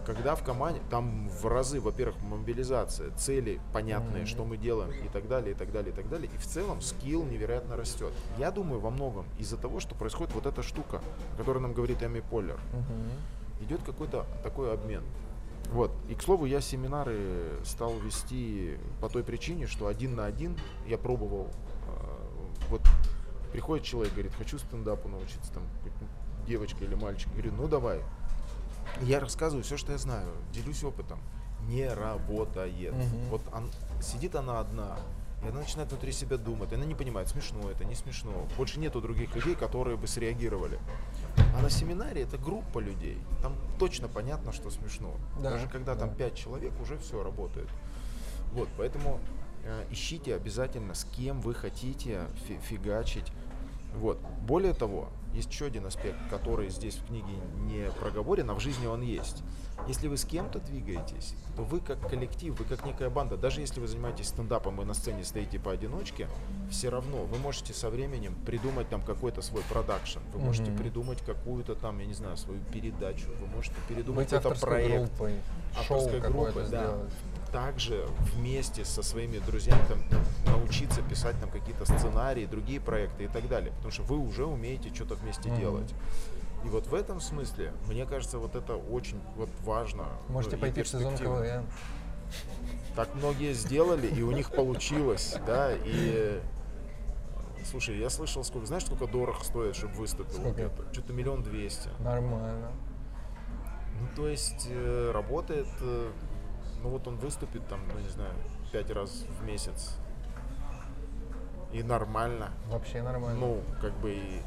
Когда 0.06 0.36
в 0.36 0.44
команде, 0.44 0.82
там 0.90 1.30
в 1.30 1.46
разы, 1.48 1.80
во-первых, 1.80 2.22
мобилизация, 2.22 3.12
цели 3.12 3.60
понятные, 3.72 4.24
Мгм. 4.24 4.28
что 4.28 4.44
мы 4.46 4.58
делаем 4.58 4.92
и 4.92 5.08
так 5.08 5.28
далее, 5.28 5.52
и 5.52 5.56
так 5.58 5.72
далее, 5.72 5.92
и 5.92 5.96
так 5.96 6.10
далее. 6.10 6.30
И 6.34 6.38
в 6.38 6.46
целом 6.46 6.82
скилл 6.82 7.24
невероятно 7.24 7.78
растет. 7.78 8.12
Я 8.38 8.52
думаю, 8.52 8.80
во 8.82 8.90
многом 8.90 9.26
из-за 9.40 9.58
того, 9.58 9.80
что 9.80 9.96
происходит 9.96 10.34
вот 10.36 10.46
эта 10.46 10.62
штука, 10.62 11.02
о 11.34 11.38
которой 11.38 11.60
нам 11.60 11.74
говорит 11.74 12.04
Эми 12.04 12.20
Поллер. 12.20 12.60
Мгм. 12.74 13.66
Идет 13.66 13.82
какой-то 13.84 14.26
такой 14.44 14.74
обмен. 14.74 15.04
Вот. 15.72 15.92
И, 16.10 16.16
к 16.16 16.22
слову, 16.22 16.46
я 16.46 16.60
семинары 16.60 17.18
стал 17.64 17.94
вести 18.00 18.78
по 19.00 19.08
той 19.08 19.24
причине, 19.24 19.66
что 19.68 19.88
один 19.88 20.16
на 20.16 20.26
один 20.26 20.58
я 20.86 20.98
пробовал. 20.98 21.48
э, 21.88 22.70
Вот 22.70 22.82
приходит 23.54 23.86
человек, 23.86 24.14
говорит, 24.14 24.34
хочу 24.38 24.58
стендапу 24.58 25.08
научиться, 25.08 25.54
там, 25.54 25.64
девочка 26.46 26.84
или 26.84 26.96
мальчик. 26.96 27.32
Говорю, 27.32 27.54
ну 27.54 27.68
давай. 27.68 28.02
И 29.02 29.06
Я 29.06 29.20
рассказываю 29.20 29.64
все, 29.64 29.78
что 29.78 29.92
я 29.92 29.98
знаю, 29.98 30.28
делюсь 30.54 30.84
опытом. 30.84 31.20
Не 31.68 31.88
работает. 31.88 32.94
Мгм. 32.94 33.30
Вот 33.30 33.42
он- 33.54 33.70
сидит 34.02 34.36
она 34.36 34.60
одна, 34.60 34.98
и 35.46 35.48
она 35.48 35.60
начинает 35.60 35.90
внутри 35.92 36.12
себя 36.12 36.38
думать. 36.38 36.74
Она 36.74 36.86
не 36.86 36.96
понимает, 36.96 37.30
смешно 37.30 37.70
это, 37.72 37.86
не 37.86 37.96
смешно. 37.96 38.32
Больше 38.58 38.80
нету 38.80 39.02
других 39.02 39.34
людей, 39.36 39.56
которые 39.56 39.96
бы 39.98 40.08
среагировали. 40.08 40.80
А 41.58 41.62
на 41.62 41.70
семинаре 41.70 42.22
это 42.24 42.38
группа 42.38 42.80
людей. 42.80 43.18
Там 43.42 43.56
точно 43.80 44.08
понятно, 44.08 44.52
что 44.52 44.70
смешно. 44.72 45.14
Да, 45.42 45.52
Даже 45.52 45.68
когда 45.68 45.96
там 45.96 46.10
да. 46.10 46.16
пять 46.16 46.36
человек, 46.36 46.74
уже 46.82 46.98
все 46.98 47.24
работает. 47.24 47.70
Вот, 48.54 48.68
поэтому 48.78 49.20
э, 49.64 49.86
ищите 49.90 50.36
обязательно, 50.36 50.94
с 50.94 51.06
кем 51.06 51.40
вы 51.42 51.54
хотите 51.54 52.26
фи- 52.48 52.60
фигачить. 52.62 53.32
Вот. 53.96 54.20
Более 54.42 54.74
того, 54.74 55.08
есть 55.34 55.52
еще 55.52 55.66
один 55.66 55.86
аспект, 55.86 56.18
который 56.30 56.70
здесь 56.70 56.96
в 56.96 57.08
книге 57.08 57.34
не 57.62 57.90
проговорен, 58.00 58.50
а 58.50 58.54
в 58.54 58.60
жизни 58.60 58.86
он 58.86 59.02
есть. 59.02 59.44
Если 59.88 60.08
вы 60.08 60.18
с 60.18 60.26
кем-то 60.26 60.60
двигаетесь, 60.60 61.36
то 61.56 61.64
вы 61.64 61.80
как 61.80 62.00
коллектив, 62.08 62.58
вы 62.58 62.66
как 62.66 62.86
некая 62.86 63.10
банда, 63.10 63.36
даже 63.36 63.62
если 63.62 63.80
вы 63.80 63.88
занимаетесь 63.88 64.28
стендапом 64.28 64.82
и 64.82 64.86
на 64.86 64.94
сцене 64.94 65.24
стоите 65.24 65.60
поодиночке, 65.60 66.28
все 66.70 66.90
равно 66.90 67.24
вы 67.26 67.38
можете 67.40 67.74
со 67.74 67.90
временем 67.90 68.36
придумать 68.46 68.90
там 68.90 69.02
какой-то 69.02 69.42
свой 69.42 69.64
продакшн, 69.64 70.20
вы 70.34 70.40
можете 70.40 70.72
Мгм. 70.72 70.78
придумать 70.78 71.20
какую-то 71.26 71.76
там, 71.76 72.00
я 72.00 72.06
не 72.06 72.14
знаю, 72.14 72.38
свою 72.38 72.62
передачу, 72.72 73.26
вы 73.42 73.48
можете 73.48 73.76
передумать 73.90 74.30
какой-то 74.30 74.60
проект 74.60 74.96
группой, 75.10 75.34
шоу 75.88 75.98
авторской 75.98 76.20
группы, 76.32 76.60
да. 76.62 76.66
сделать. 76.68 77.14
Также 77.54 78.08
вместе 78.34 78.84
со 78.84 79.04
своими 79.04 79.38
друзьями 79.38 79.80
там, 79.88 80.00
научиться 80.48 81.02
писать 81.04 81.40
там 81.40 81.52
какие-то 81.52 81.86
сценарии, 81.86 82.46
другие 82.48 82.82
проекты 82.82 83.26
и 83.26 83.28
так 83.28 83.48
далее. 83.48 83.72
Потому 83.74 83.92
что 83.92 84.02
вы 84.04 84.18
уже 84.18 84.46
умеете 84.46 84.94
что-то 84.94 85.14
вместе 85.16 85.50
Мгм. 85.50 85.60
делать. 85.60 85.94
И 86.66 86.68
вот 86.68 86.88
в 86.88 86.94
этом 86.96 87.22
смысле, 87.22 87.72
мне 87.88 88.06
кажется, 88.06 88.40
вот 88.40 88.56
это 88.56 88.76
очень 88.76 89.22
вот 89.36 89.50
важно. 89.64 90.06
ну, 90.28 90.34
Можете 90.34 90.56
и 90.56 90.60
пойти 90.60 90.82
в 90.82 90.88
сезон. 90.88 91.16
КВН. 91.16 91.66
Так 92.96 93.14
многие 93.16 93.54
сделали, 93.54 94.08
и 94.08 94.24
у 94.24 94.32
них 94.32 94.50
получилось, 94.52 95.36
да, 95.46 95.74
и... 95.86 96.42
Слушай, 97.70 97.98
я 98.00 98.10
слышал, 98.10 98.44
сколько, 98.44 98.66
знаешь, 98.68 98.86
сколько 98.86 99.08
дорого 99.08 99.42
стоит, 99.44 99.76
чтобы 99.76 99.94
выступил? 99.94 100.34
Сколько? 100.34 100.72
Что-то 100.92 101.14
миллион 101.14 101.44
двести. 101.44 101.90
Нормально. 102.00 102.72
Ну, 104.02 104.08
то 104.16 104.28
есть 104.28 104.68
э, 104.70 105.12
работает, 105.14 105.68
э, 105.80 106.12
ну 106.84 106.90
вот 106.90 107.08
он 107.08 107.16
выступит 107.16 107.66
там, 107.68 107.80
ну 107.94 108.00
не 108.00 108.10
знаю, 108.10 108.34
пять 108.72 108.92
раз 108.92 109.26
в 109.40 109.44
месяц. 109.46 109.96
И 111.72 111.82
ннормально. 111.82 112.52
Вообще 112.68 113.02
нормально. 113.02 113.40
Ну, 113.40 113.62
как 113.82 113.94
бы 113.94 114.14
и, 114.14 114.18
и 114.18 114.42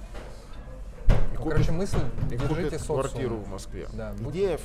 Ну, 1.33 1.39
купит, 1.39 1.53
короче, 1.53 1.73
мысль, 1.73 1.99
и 2.31 2.37
купит 2.37 2.81
квартиру 2.83 3.37
в 3.39 3.49
Москве. 3.49 3.89
Да, 3.95 4.15
Идея, 4.31 4.61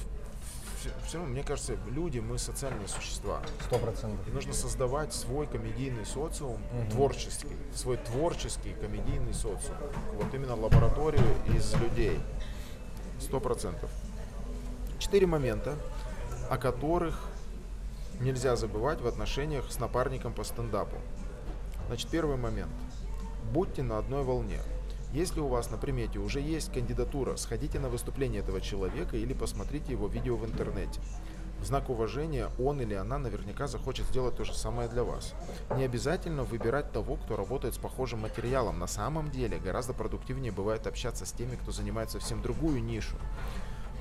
все 1.07 1.17
равно, 1.17 1.31
мне 1.33 1.43
кажется, 1.43 1.77
люди, 1.89 2.19
мы 2.19 2.37
социальные 2.37 2.87
существа. 2.87 3.41
Сто 3.65 3.79
процентов. 3.79 4.27
И 4.27 4.31
нужно 4.31 4.53
создавать 4.53 5.13
свой 5.13 5.47
комедийный 5.47 6.05
социум, 6.05 6.61
Мгм. 6.73 6.89
творческий, 6.91 7.55
свой 7.73 7.97
творческий 7.97 8.73
комедийный 8.73 9.33
социум. 9.33 9.77
Вот 10.13 10.31
именно 10.33 10.55
лабораторию 10.55 11.23
из 11.55 11.73
людей. 11.75 12.19
Сто 13.19 13.39
процентов. 13.39 13.89
Четыре 14.99 15.25
момента, 15.25 15.75
о 16.49 16.57
которых 16.57 17.30
нельзя 18.21 18.55
забывать 18.55 19.01
в 19.01 19.07
отношениях 19.07 19.71
с 19.71 19.79
напарником 19.79 20.33
по 20.33 20.43
стендапу. 20.43 20.95
Значит, 21.87 22.09
первый 22.09 22.37
момент. 22.37 22.71
Будьте 23.51 23.83
на 23.83 23.97
одной 23.97 24.23
волне. 24.23 24.59
Если 25.13 25.41
у 25.41 25.47
вас 25.47 25.69
на 25.69 25.77
примете 25.77 26.19
уже 26.19 26.39
есть 26.39 26.71
кандидатура, 26.71 27.35
сходите 27.35 27.79
на 27.79 27.89
выступление 27.89 28.41
этого 28.41 28.61
человека 28.61 29.17
или 29.17 29.33
посмотрите 29.33 29.91
его 29.91 30.07
видео 30.07 30.37
в 30.37 30.45
интернете. 30.45 31.01
В 31.59 31.65
знак 31.65 31.89
уважения 31.89 32.49
он 32.57 32.81
или 32.81 32.93
она 32.93 33.19
наверняка 33.19 33.67
захочет 33.67 34.07
сделать 34.07 34.35
то 34.35 34.43
же 34.45 34.53
самое 34.53 34.87
для 34.87 35.03
вас. 35.03 35.35
Не 35.75 35.83
обязательно 35.83 36.43
выбирать 36.43 36.91
того, 36.91 37.17
кто 37.17 37.35
работает 37.35 37.75
с 37.75 37.77
похожим 37.77 38.21
материалом. 38.21 38.79
На 38.79 38.87
самом 38.87 39.29
деле 39.29 39.59
гораздо 39.59 39.93
продуктивнее 39.93 40.51
бывает 40.51 40.87
общаться 40.87 41.25
с 41.25 41.31
теми, 41.31 41.55
кто 41.55 41.71
занимает 41.71 42.09
совсем 42.09 42.41
другую 42.41 42.81
нишу. 42.81 43.15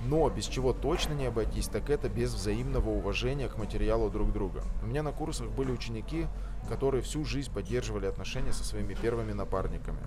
Но 0.07 0.29
без 0.31 0.47
чего 0.47 0.73
точно 0.73 1.13
не 1.13 1.27
обойтись, 1.27 1.69
так 1.69 1.91
это 1.91 2.09
без 2.09 2.33
взаимного 2.33 2.89
уважения 2.91 3.49
к 3.49 3.59
материалу 3.59 4.09
друг 4.11 4.33
друга. 4.33 4.63
У 4.83 4.87
меня 4.87 5.03
на 5.03 5.13
курсах 5.13 5.51
были 5.51 5.71
ученики, 5.71 6.27
которые 6.69 7.03
всю 7.03 7.25
жизнь 7.25 7.53
поддерживали 7.53 8.07
отношения 8.07 8.53
со 8.53 8.65
своими 8.65 8.95
первыми 8.95 9.33
напарниками. 9.33 9.99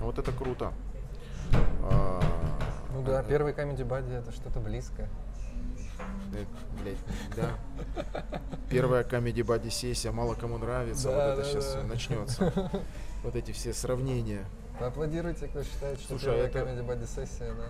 Вот 0.00 0.18
это 0.18 0.32
круто. 0.32 0.72
А, 1.82 2.20
Ну 2.92 3.02
да, 3.02 3.22
э, 3.22 3.24
первый 3.28 3.52
Comedy 3.52 3.86
Buddy 3.86 4.12
это 4.18 4.32
что-то 4.32 4.58
близкое. 4.60 5.08
э, 6.34 6.44
блядь, 6.82 6.98
да. 7.36 8.04
Первая 8.68 9.04
комедий 9.04 9.42
бади 9.42 9.68
сессия, 9.68 10.10
мало 10.10 10.34
кому 10.34 10.58
нравится, 10.58 11.08
Да, 11.08 11.14
вот 11.14 11.20
это 11.20 11.36
да, 11.42 11.44
сейчас 11.44 11.74
да. 11.74 11.82
начнется. 11.84 12.70
Вот 13.22 13.36
эти 13.36 13.52
все 13.52 13.72
сравнения. 13.72 14.44
Поаплодируйте, 14.80 15.46
кто 15.46 15.62
считает, 15.62 16.00
что 16.00 16.08
Слушай, 16.18 16.46
а 16.46 16.48
первая 16.48 16.74
это- 16.74 16.82
Comedy 16.82 16.86
Buddy 16.86 17.06
сессия, 17.06 17.52
да. 17.54 17.66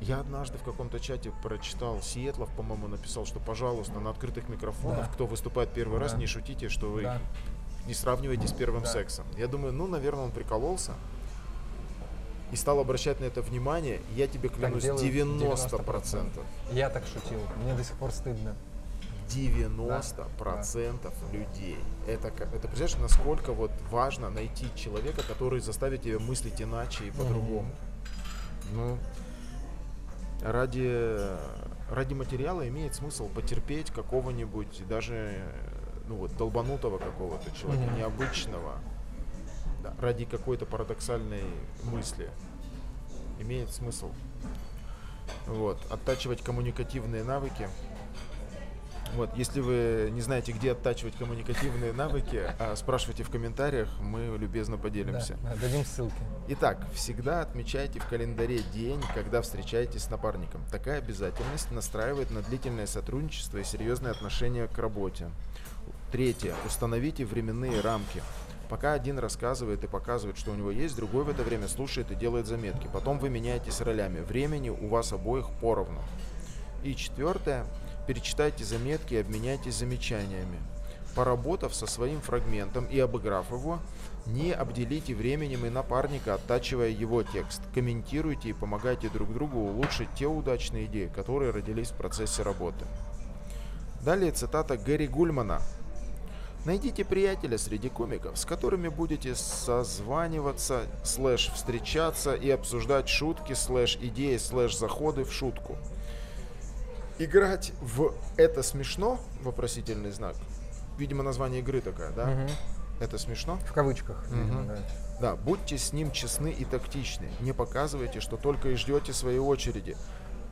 Я 0.00 0.20
однажды 0.20 0.58
в 0.58 0.62
каком-то 0.62 1.00
чате 1.00 1.32
прочитал, 1.42 2.02
Сиетлов, 2.02 2.50
по-моему, 2.50 2.86
написал, 2.88 3.24
что, 3.24 3.40
пожалуйста, 3.40 3.98
на 3.98 4.10
открытых 4.10 4.48
микрофонах, 4.48 5.06
Да. 5.06 5.12
кто 5.12 5.26
выступает 5.26 5.70
первый 5.70 5.98
раз, 5.98 6.12
Да. 6.12 6.18
не 6.18 6.26
шутите, 6.26 6.68
что 6.68 6.90
вы 6.90 7.02
Да. 7.02 7.18
не 7.86 7.94
сравнивайте 7.94 8.46
с 8.46 8.52
первым 8.52 8.82
Да. 8.82 8.88
сексом. 8.88 9.24
Я 9.38 9.46
думаю, 9.46 9.72
ну, 9.72 9.86
наверное, 9.86 10.24
он 10.24 10.30
прикололся. 10.32 10.92
и 12.52 12.56
стал 12.56 12.78
обращать 12.78 13.18
на 13.18 13.24
это 13.24 13.42
внимание, 13.42 14.00
я 14.14 14.28
тебе 14.28 14.48
клянусь, 14.48 14.84
делают 14.84 15.02
90%. 15.02 15.82
90%. 15.82 16.44
Я 16.70 16.90
так 16.90 17.02
шутил. 17.04 17.40
Мне 17.64 17.74
до 17.74 17.82
сих 17.82 17.96
пор 17.96 18.12
стыдно. 18.12 18.54
90% 19.28 21.12
людей. 21.32 21.76
Это, 22.06 22.28
это 22.28 22.68
представляешь, 22.68 22.96
насколько 22.98 23.52
вот 23.52 23.72
важно 23.90 24.30
найти 24.30 24.66
человека, 24.76 25.22
который 25.26 25.58
заставит 25.58 26.02
тебя 26.02 26.20
мыслить 26.20 26.62
иначе 26.62 27.06
и 27.06 27.10
по-другому. 27.10 27.68
Ну, 28.72 28.96
ради, 30.42 31.18
ради 31.90 32.14
материала 32.14 32.66
имеет 32.68 32.94
смысл 32.94 33.28
потерпеть 33.28 33.90
какого-нибудь 33.90 34.82
даже 34.88 35.42
ну 36.08 36.16
вот 36.16 36.36
долбанутого 36.36 36.98
какого-то 36.98 37.50
человека, 37.56 37.90
Мгм. 37.90 37.98
необычного, 37.98 38.78
да, 39.82 39.94
ради 40.00 40.24
какой-то 40.24 40.66
парадоксальной 40.66 41.42
мысли. 41.84 42.30
Имеет 43.40 43.70
смысл. 43.70 44.10
Вот, 45.46 45.84
оттачивать 45.90 46.42
коммуникативные 46.42 47.24
навыки. 47.24 47.68
Вот, 49.14 49.30
если 49.36 49.60
вы 49.60 50.10
не 50.12 50.20
знаете, 50.20 50.52
где 50.52 50.72
оттачивать 50.72 51.16
коммуникативные 51.16 51.92
навыки, 51.92 52.42
а, 52.58 52.74
спрашивайте 52.76 53.22
в 53.22 53.30
комментариях, 53.30 53.88
мы 54.00 54.36
любезно 54.38 54.76
поделимся. 54.76 55.38
Да, 55.42 55.54
да, 55.54 55.60
дадим 55.60 55.84
ссылки. 55.84 56.14
Итак, 56.48 56.86
всегда 56.94 57.40
отмечайте 57.40 57.98
в 57.98 58.06
календаре 58.06 58.58
день, 58.74 59.00
когда 59.14 59.42
встречаетесь 59.42 60.04
с 60.04 60.10
напарником. 60.10 60.62
Такая 60.70 60.98
обязательность 60.98 61.70
настраивает 61.70 62.30
на 62.30 62.42
длительное 62.42 62.86
сотрудничество 62.86 63.58
и 63.58 63.64
серьезные 63.64 64.10
отношения 64.10 64.66
к 64.66 64.78
работе. 64.78 65.30
Третье. 66.12 66.54
Установите 66.66 67.24
временные 67.24 67.80
рамки. 67.80 68.22
Пока 68.68 68.92
один 68.92 69.18
рассказывает 69.18 69.84
и 69.84 69.86
показывает, 69.86 70.36
что 70.38 70.50
у 70.50 70.54
него 70.54 70.70
есть, 70.70 70.96
другой 70.96 71.24
в 71.24 71.28
это 71.28 71.42
время 71.42 71.68
слушает 71.68 72.10
и 72.10 72.14
делает 72.16 72.46
заметки. 72.46 72.88
Потом 72.92 73.18
вы 73.18 73.30
меняетесь 73.30 73.80
ролями. 73.80 74.20
Времени 74.20 74.70
у 74.70 74.88
вас 74.88 75.12
обоих 75.12 75.48
поровну. 75.60 76.02
И 76.82 76.94
четвертое. 76.94 77.64
Перечитайте 78.06 78.64
заметки 78.64 79.14
и 79.14 79.20
обменяйтесь 79.20 79.74
замечаниями. 79.74 80.58
Поработав 81.14 81.74
со 81.74 81.86
своим 81.86 82.20
фрагментом 82.20 82.84
и 82.84 82.98
обыграв 82.98 83.50
его, 83.50 83.80
не 84.26 84.52
обделите 84.52 85.14
временем 85.14 85.64
и 85.64 85.70
напарника, 85.70 86.34
оттачивая 86.34 86.90
его 86.90 87.22
текст. 87.22 87.62
Комментируйте 87.74 88.50
и 88.50 88.52
помогайте 88.52 89.08
друг 89.08 89.32
другу 89.32 89.58
улучшить 89.58 90.08
те 90.14 90.26
удачные 90.26 90.86
идеи, 90.86 91.10
которые 91.14 91.52
родились 91.52 91.90
в 91.90 91.96
процессе 91.96 92.42
работы. 92.42 92.84
Далее 94.04 94.30
цитата 94.30 94.76
Гэри 94.76 95.08
Гульмана. 95.08 95.60
Найдите 96.66 97.04
приятеля 97.04 97.58
среди 97.58 97.88
комиков, 97.88 98.36
с 98.36 98.44
которыми 98.44 98.88
будете 98.88 99.34
созваниваться, 99.36 100.82
слэш 101.04 101.50
встречаться 101.54 102.34
и 102.34 102.50
обсуждать 102.50 103.08
шутки, 103.08 103.52
слэш 103.52 103.96
идеи, 104.00 104.36
слэш 104.36 104.76
заходы 104.76 105.24
в 105.24 105.32
шутку. 105.32 105.76
Играть 107.18 107.72
в 107.80 108.12
«это 108.36 108.62
смешно?» 108.62 109.18
вопросительный 109.42 110.10
знак. 110.10 110.36
Видимо, 110.98 111.22
название 111.22 111.60
игры 111.60 111.80
такая, 111.80 112.10
да? 112.12 112.26
Мгм. 112.26 112.48
Это 113.00 113.18
смешно? 113.18 113.56
В 113.66 113.72
кавычках. 113.72 114.24
видимо, 114.30 114.60
Мгм. 114.62 114.68
да. 114.68 114.76
Да, 115.20 115.36
будьте 115.36 115.78
с 115.78 115.92
ним 115.92 116.10
честны 116.10 116.50
и 116.52 116.64
тактичны. 116.64 117.28
Не 117.40 117.52
показывайте, 117.52 118.20
что 118.20 118.36
только 118.36 118.68
и 118.70 118.74
ждете 118.76 119.12
своей 119.14 119.38
очереди. 119.38 119.96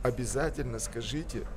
Обязательно 0.03 0.79
скажите, 0.79 1.47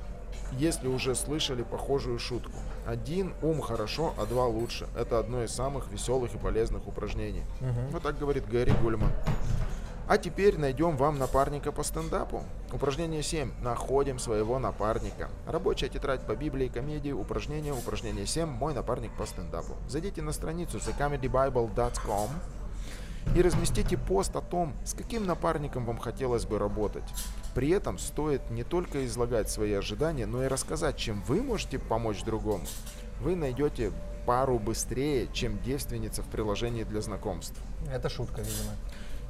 если 0.53 0.87
уже 0.87 1.15
слышали 1.15 1.63
похожую 1.63 2.19
шутку. 2.19 2.51
Один 2.85 3.33
ум 3.41 3.61
хорошо, 3.61 4.13
а 4.17 4.25
два 4.25 4.45
лучше. 4.45 4.87
Это 4.95 5.19
одно 5.19 5.43
из 5.43 5.51
самых 5.51 5.91
веселых 5.91 6.33
и 6.35 6.37
полезных 6.37 6.87
упражнений. 6.87 7.43
Мгм. 7.61 7.89
Вот 7.91 8.03
так 8.03 8.17
говорит 8.19 8.47
Гэри 8.47 8.73
Гульман. 8.81 9.11
А 10.09 10.17
теперь 10.17 10.57
найдем 10.57 10.97
вам 10.97 11.19
напарника 11.19 11.71
по 11.71 11.83
стендапу. 11.83 12.43
Упражнение 12.73 13.21
7. 13.21 13.51
Находим 13.61 14.17
своего 14.17 14.57
напарника. 14.57 15.29
Рабочая 15.45 15.87
тетрадь 15.87 16.25
по 16.25 16.35
Библии 16.35 16.67
комедии. 16.67 17.11
Упражнение. 17.11 17.73
Упражнение 17.73 18.25
7. 18.25 18.47
Мой 18.47 18.73
напарник 18.73 19.15
по 19.15 19.27
стендапу. 19.27 19.75
Зайдите 19.87 20.23
на 20.23 20.31
страницу 20.31 20.79
thecomedybible.com 20.79 22.29
и 23.35 23.41
разместите 23.43 23.99
пост 23.99 24.35
о 24.35 24.41
том, 24.41 24.73
с 24.83 24.95
каким 24.95 25.27
напарником 25.27 25.85
вам 25.85 25.99
хотелось 25.99 26.47
бы 26.47 26.57
работать. 26.57 27.03
При 27.53 27.69
этом 27.69 27.99
стоит 27.99 28.49
не 28.49 28.63
только 28.63 29.05
излагать 29.05 29.51
свои 29.51 29.73
ожидания, 29.73 30.25
но 30.25 30.43
и 30.43 30.47
рассказать, 30.47 30.97
чем 30.97 31.21
вы 31.27 31.43
можете 31.43 31.77
помочь 31.77 32.23
другому. 32.23 32.65
Вы 33.21 33.35
найдете 33.35 33.91
пару 34.25 34.57
быстрее, 34.57 35.27
чем 35.33 35.61
девственница 35.61 36.23
в 36.23 36.25
приложении 36.25 36.83
для 36.83 37.01
знакомств. 37.01 37.61
Это 37.91 38.09
шутка, 38.09 38.41
видимо. 38.41 38.71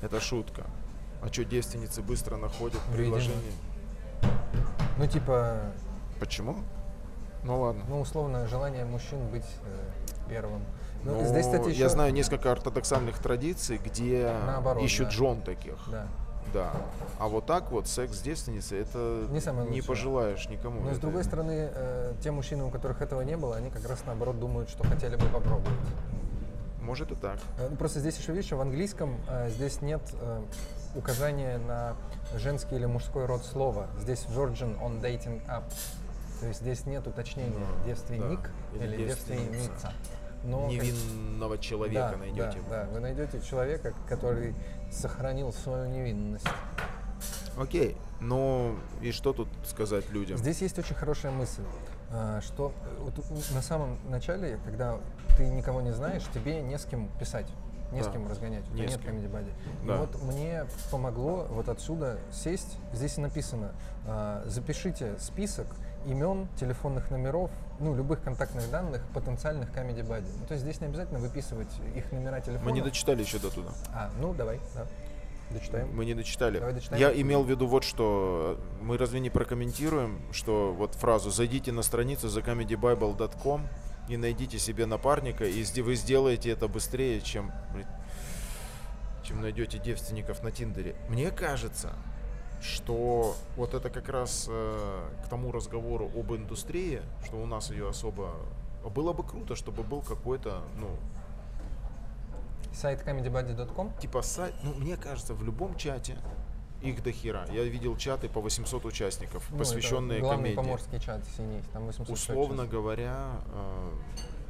Это 0.01 0.19
шутка. 0.19 0.65
А 1.21 1.27
что 1.27 1.43
девственницы 1.43 2.01
быстро 2.01 2.37
находят 2.37 2.79
Видимо. 2.91 3.17
приложение? 3.17 3.51
Ну, 4.97 5.07
типа, 5.07 5.59
Почему? 6.19 6.57
Ну 7.43 7.61
ладно. 7.61 7.83
ну, 7.87 8.01
условно, 8.01 8.47
желание 8.47 8.85
мужчин 8.85 9.27
быть 9.29 9.45
э, 9.63 10.29
первым. 10.29 10.61
Ну, 11.03 11.15
Ну, 11.15 11.25
здесь, 11.25 11.45
кстати, 11.45 11.69
еще... 11.69 11.79
Я 11.79 11.89
знаю 11.89 12.13
несколько 12.13 12.51
ортодоксальных 12.51 13.17
традиций, 13.19 13.79
где 13.83 14.33
Наоборот, 14.45 14.83
ищут 14.83 15.05
да. 15.05 15.11
жен 15.11 15.41
таких. 15.41 15.77
Да. 15.89 16.07
Да. 16.53 16.71
А 17.19 17.27
вот 17.27 17.45
так 17.45 17.71
вот 17.71 17.87
секс 17.87 18.17
с 18.17 18.21
девственницей 18.21 18.79
это 18.79 19.27
Не 19.29 19.39
самое 19.39 19.69
не 19.69 19.81
пожелаешь 19.81 20.49
никому. 20.49 20.81
Но, 20.81 20.93
с 20.93 20.97
другой 20.97 21.23
стороны, 21.23 21.69
э, 21.71 22.13
те 22.21 22.31
мужчины, 22.31 22.63
у 22.63 22.69
которых 22.69 23.01
этого 23.01 23.21
не 23.21 23.37
было, 23.37 23.55
они 23.55 23.69
как 23.69 23.87
раз 23.87 24.03
наоборот 24.05 24.39
думают, 24.39 24.69
что 24.69 24.83
хотели 24.83 25.15
бы 25.15 25.25
попробовать. 25.27 25.79
Может 26.89 27.11
и 27.11 27.15
так. 27.15 27.37
Э, 27.59 27.67
ну, 27.69 27.75
Просто 27.75 27.99
здесь 27.99 28.17
еще, 28.17 28.31
видишь, 28.33 28.51
в 28.51 28.59
английском 28.59 29.15
э, 29.29 29.51
здесь 29.51 29.83
нет 29.83 30.01
э, 30.13 30.41
указания 30.95 31.59
на 31.59 31.95
женский 32.33 32.77
или 32.77 32.87
мужской 32.87 33.27
род 33.27 33.45
слова. 33.45 33.85
Здесь 33.99 34.25
Virgin 34.25 34.75
on 34.81 34.99
dating 34.99 35.45
app. 35.47 35.65
То 36.39 36.47
есть 36.47 36.61
здесь 36.61 36.87
нет 36.87 37.05
уточнения 37.05 37.53
Ну, 37.59 37.85
девственник 37.85 38.39
да. 38.73 38.85
Или 38.85 38.95
или, 38.95 39.07
девственница. 39.09 39.51
девственница. 39.51 39.93
Но 40.45 40.61
как- 40.63 40.71
Невинного 40.71 41.57
человека 41.59 42.09
да, 42.13 42.17
найдете. 42.17 42.57
Да, 42.67 42.85
да, 42.85 42.89
вы 42.91 42.99
найдете 43.01 43.39
человека, 43.41 43.93
который 44.07 44.55
сохранил 44.91 45.53
свою 45.53 45.85
невинность. 45.91 46.47
Окей. 47.55 47.97
Ну 48.19 48.75
и 49.01 49.11
что 49.11 49.33
тут 49.33 49.47
сказать 49.63 50.09
людям? 50.09 50.39
Здесь 50.39 50.59
есть 50.61 50.79
очень 50.79 50.95
хорошая 50.95 51.31
мысль, 51.31 51.61
что 52.41 52.71
э, 52.85 52.97
вот 52.99 53.13
на 53.53 53.61
самом 53.61 53.97
начале, 54.09 54.59
когда 54.65 54.97
ты 55.37 55.47
никого 55.47 55.81
не 55.81 55.91
знаешь, 55.91 56.23
тебе 56.33 56.61
не 56.61 56.77
с 56.77 56.85
кем 56.85 57.09
писать. 57.19 57.47
Не 57.91 58.03
с 58.03 58.05
Да. 58.05 58.11
кем 58.11 58.27
разгонять, 58.27 58.63
у 58.69 58.73
Не 58.75 58.83
тебя 58.83 58.91
с 58.91 58.97
нет. 58.97 59.05
Comedy 59.05 59.31
Buddy. 59.31 59.51
Да. 59.87 59.95
И 59.95 59.97
вот 59.97 60.21
мне 60.23 60.65
помогло 60.91 61.47
вот 61.49 61.69
отсюда 61.69 62.19
сесть, 62.31 62.77
здесь 62.93 63.17
написано, 63.17 63.71
а, 64.05 64.43
запишите 64.45 65.17
список 65.17 65.65
имен, 66.05 66.47
телефонных 66.59 67.09
номеров, 67.09 67.49
ну, 67.79 67.95
любых 67.95 68.21
контактных 68.21 68.69
данных 68.69 69.01
потенциальных 69.13 69.71
Comedy 69.71 70.07
Buddy. 70.07 70.29
Ну, 70.39 70.45
то 70.45 70.53
есть 70.53 70.63
здесь 70.63 70.79
не 70.81 70.87
обязательно 70.87 71.19
выписывать 71.19 71.67
их 71.95 72.11
номера 72.11 72.39
телефона. 72.41 72.65
Мы 72.69 72.73
не 72.73 72.81
дочитали 72.81 73.21
еще 73.23 73.39
до 73.39 73.49
туда. 73.49 73.69
А, 73.91 74.11
ну, 74.21 74.33
давай, 74.35 74.59
да, 74.75 74.85
дочитаем. 75.53 75.89
Мы 75.93 76.05
не 76.05 76.13
дочитали. 76.13 76.59
Давай 76.59 76.73
дочитаем. 76.73 77.01
Я 77.01 77.21
имел 77.21 77.43
в 77.43 77.49
виду 77.49 77.67
вот 77.67 77.83
что. 77.83 78.59
Мы 78.81 78.97
разве 78.97 79.19
не 79.19 79.29
прокомментируем, 79.29 80.21
что 80.31 80.73
вот 80.73 80.95
фразу 80.95 81.29
«Зайдите 81.29 81.71
на 81.71 81.81
страницу 81.81 82.27
thecomedybible.com 82.27 83.67
и 84.09 84.17
найдите 84.17 84.59
себе 84.59 84.85
напарника, 84.85 85.45
и 85.45 85.81
вы 85.81 85.95
сделаете 85.95 86.51
это 86.51 86.67
быстрее, 86.67 87.21
чем, 87.21 87.51
чем 89.23 89.41
найдете 89.41 89.77
девственников 89.77 90.43
на 90.43 90.51
Тиндере». 90.51 90.95
Мне 91.09 91.31
кажется, 91.31 91.93
что 92.61 93.35
вот 93.55 93.73
это 93.73 93.89
как 93.89 94.09
раз 94.09 94.47
э, 94.49 95.09
к 95.25 95.29
тому 95.29 95.51
разговору 95.51 96.11
об 96.15 96.33
индустрии, 96.33 97.01
что 97.25 97.37
у 97.37 97.45
нас 97.45 97.71
ее 97.71 97.89
особо... 97.89 98.33
Было 98.83 99.13
бы 99.13 99.23
круто, 99.23 99.55
чтобы 99.55 99.83
был 99.83 100.01
какой-то, 100.01 100.61
ну, 100.79 100.87
Сайт 102.79 103.05
comedybuddy.com. 103.05 103.91
типа 103.99 104.21
сайт, 104.21 104.55
ну, 104.63 104.73
мне 104.73 104.95
кажется, 104.95 105.33
в 105.33 105.43
любом 105.43 105.75
чате 105.75 106.17
их 106.81 107.03
до 107.03 107.11
хера. 107.11 107.45
Я 107.51 107.63
видел 107.65 107.97
чаты 107.97 108.29
по 108.29 108.39
800 108.39 108.85
участников, 108.85 109.45
Ну, 109.51 109.57
посвященные 109.57 110.21
главный 110.21 110.55
комедии. 110.55 110.55
поморский 110.55 110.99
чат 110.99 111.21
синий, 111.35 111.61
там 111.73 111.87
800 111.87 112.09
Условно 112.09 112.55
человек 112.55 112.71
говоря, 112.71 113.31
э, 113.53 113.91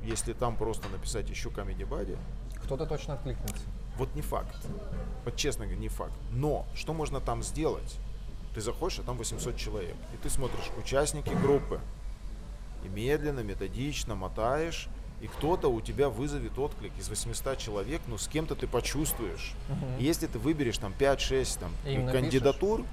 если 0.03 0.33
там 0.33 0.55
просто 0.57 0.87
написать 0.89 1.27
еще 1.27 1.49
Comedy 1.49 1.89
Buddy, 1.89 2.17
сейчас. 2.53 2.65
Кто-то 2.65 2.85
точно 2.85 3.15
откликнется. 3.15 3.63
вот 3.97 4.13
не 4.13 4.21
факт. 4.21 4.55
Вот 5.25 5.35
честно 5.35 5.65
говоря, 5.65 5.81
не 5.81 5.89
факт. 5.89 6.13
Но 6.31 6.67
что 6.75 6.93
можно 6.93 7.19
там 7.19 7.41
сделать? 7.41 7.97
Ты 8.53 8.61
заходишь, 8.61 8.99
а 8.99 9.03
там 9.03 9.17
800 9.17 9.57
человек. 9.57 9.95
И 10.13 10.17
ты 10.17 10.29
смотришь 10.29 10.69
участники 10.77 11.29
группы. 11.29 11.79
И 12.85 12.89
медленно, 12.89 13.39
методично 13.39 14.13
мотаешь. 14.13 14.87
И 15.21 15.27
кто-то 15.27 15.67
у 15.67 15.81
тебя 15.81 16.09
вызовет 16.09 16.57
отклик 16.57 16.93
из 16.97 17.09
800 17.09 17.57
человек, 17.57 18.01
ну 18.07 18.17
с 18.17 18.27
кем-то 18.27 18.55
ты 18.55 18.67
почувствуешь. 18.67 19.53
И 19.97 20.03
Если 20.03 20.27
ты 20.27 20.39
выберешь 20.39 20.77
там 20.77 20.93
5-6 20.97 21.59
там, 21.59 21.71
им 21.85 22.07
кандидатур, 22.07 22.85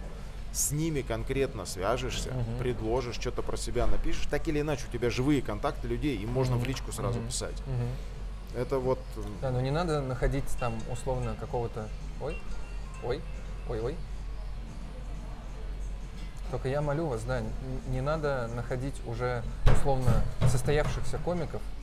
с 0.53 0.73
ними 0.73 1.03
конкретно 1.03 1.67
свяжешься, 1.67 2.31
Мгм. 2.31 2.59
предложишь, 2.59 3.17
что-то 3.17 3.43
про 3.43 3.57
себя 3.57 3.87
напишешь, 3.87 4.27
так 4.31 4.49
или 4.49 4.61
иначе 4.61 4.85
у 4.89 4.93
тебя 4.93 5.11
живые 5.11 5.43
контакты 5.43 5.87
людей, 5.87 6.17
им 6.17 6.31
можно 6.33 6.57
в 6.57 6.61
Мгм. 6.61 6.69
личку 6.69 6.93
сразу 6.93 7.19
Мгм. 7.19 7.29
писать. 7.29 7.63
Мгм. 7.67 8.61
Это 8.61 8.79
вот 8.79 8.99
м, 9.17 9.25
Да, 9.43 9.51
но 9.51 9.61
не 9.61 9.71
надо 9.71 10.01
находить 10.01 10.49
там 10.59 10.75
условно 10.91 11.37
какого-то... 11.39 11.89
Ой, 12.23 12.39
ой, 13.05 13.21
Ой-ой. 13.69 13.97
Только 16.51 16.69
я 16.69 16.81
молю 16.81 17.07
вас, 17.07 17.25
да, 17.25 17.43
не 17.89 18.01
надо 18.01 18.49
находить 18.55 18.95
уже 19.07 19.43
условно 19.67 20.23
состоявшихся 20.49 21.19
комиков 21.19 21.61
э, 21.61 21.76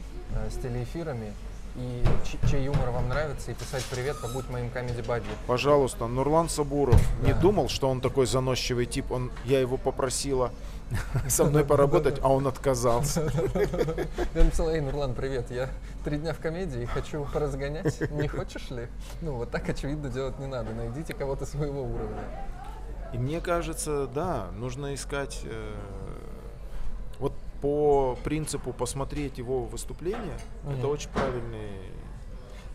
с 0.49 0.55
телеэфирами, 0.61 1.33
и 1.75 2.03
чей 2.49 2.65
юмор 2.65 2.91
вам 2.91 3.09
нравится, 3.09 3.49
и 3.51 3.53
писать 3.55 3.83
«Привет, 3.89 4.21
побудь 4.21 4.47
моим 4.49 4.69
комеди 4.69 5.01
бадди». 5.01 5.25
Пожалуйста, 5.47 6.05
Нурлан 6.07 6.47
Сабуров 6.47 7.01
не 7.23 7.33
Да. 7.33 7.39
думал, 7.39 7.67
что 7.67 7.89
он 7.89 7.99
такой 7.99 8.27
заносчивый 8.27 8.85
тип. 8.85 9.11
Он, 9.11 9.31
я 9.45 9.59
его 9.59 9.77
попросила 9.77 10.51
со 11.27 11.45
мной 11.45 11.65
поработать, 11.65 12.19
а 12.21 12.29
он 12.29 12.45
отказался. 12.47 13.21
Я 14.35 14.43
написал, 14.43 14.69
эй, 14.69 14.81
Нурлан, 14.81 15.15
привет, 15.15 15.49
я 15.49 15.69
три 16.05 16.17
дня 16.17 16.33
в 16.33 16.39
комедии 16.39 16.85
хочу 16.85 17.25
поразгонять, 17.33 18.11
не 18.11 18.27
хочешь 18.27 18.69
ли? 18.69 18.87
Ну, 19.21 19.33
вот 19.37 19.49
так, 19.49 19.67
очевидно, 19.67 20.09
делать 20.09 20.37
не 20.37 20.45
надо, 20.45 20.71
найдите 20.73 21.13
кого-то 21.15 21.45
своего 21.47 21.81
уровня. 21.81 22.21
И 23.13 23.17
мне 23.17 23.41
кажется, 23.41 24.07
да, 24.07 24.47
нужно 24.55 24.93
искать 24.93 25.41
э, 25.45 25.73
по 27.63 28.17
принципу 28.25 28.73
посмотреть 28.73 29.37
его 29.37 29.63
выступление. 29.63 30.37
Это 30.63 30.71
Мгм. 30.85 30.89
очень 30.89 31.09
правильный. 31.11 31.69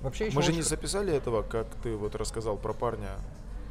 Вообще 0.01 0.27
еще 0.29 0.37
Мы 0.37 0.43
же 0.43 0.55
не 0.55 0.63
записали 0.63 1.13
этого, 1.13 1.43
как 1.43 1.67
ты 1.83 1.95
вот 1.95 2.15
рассказал 2.15 2.57
про 2.57 2.73
парня. 2.73 3.11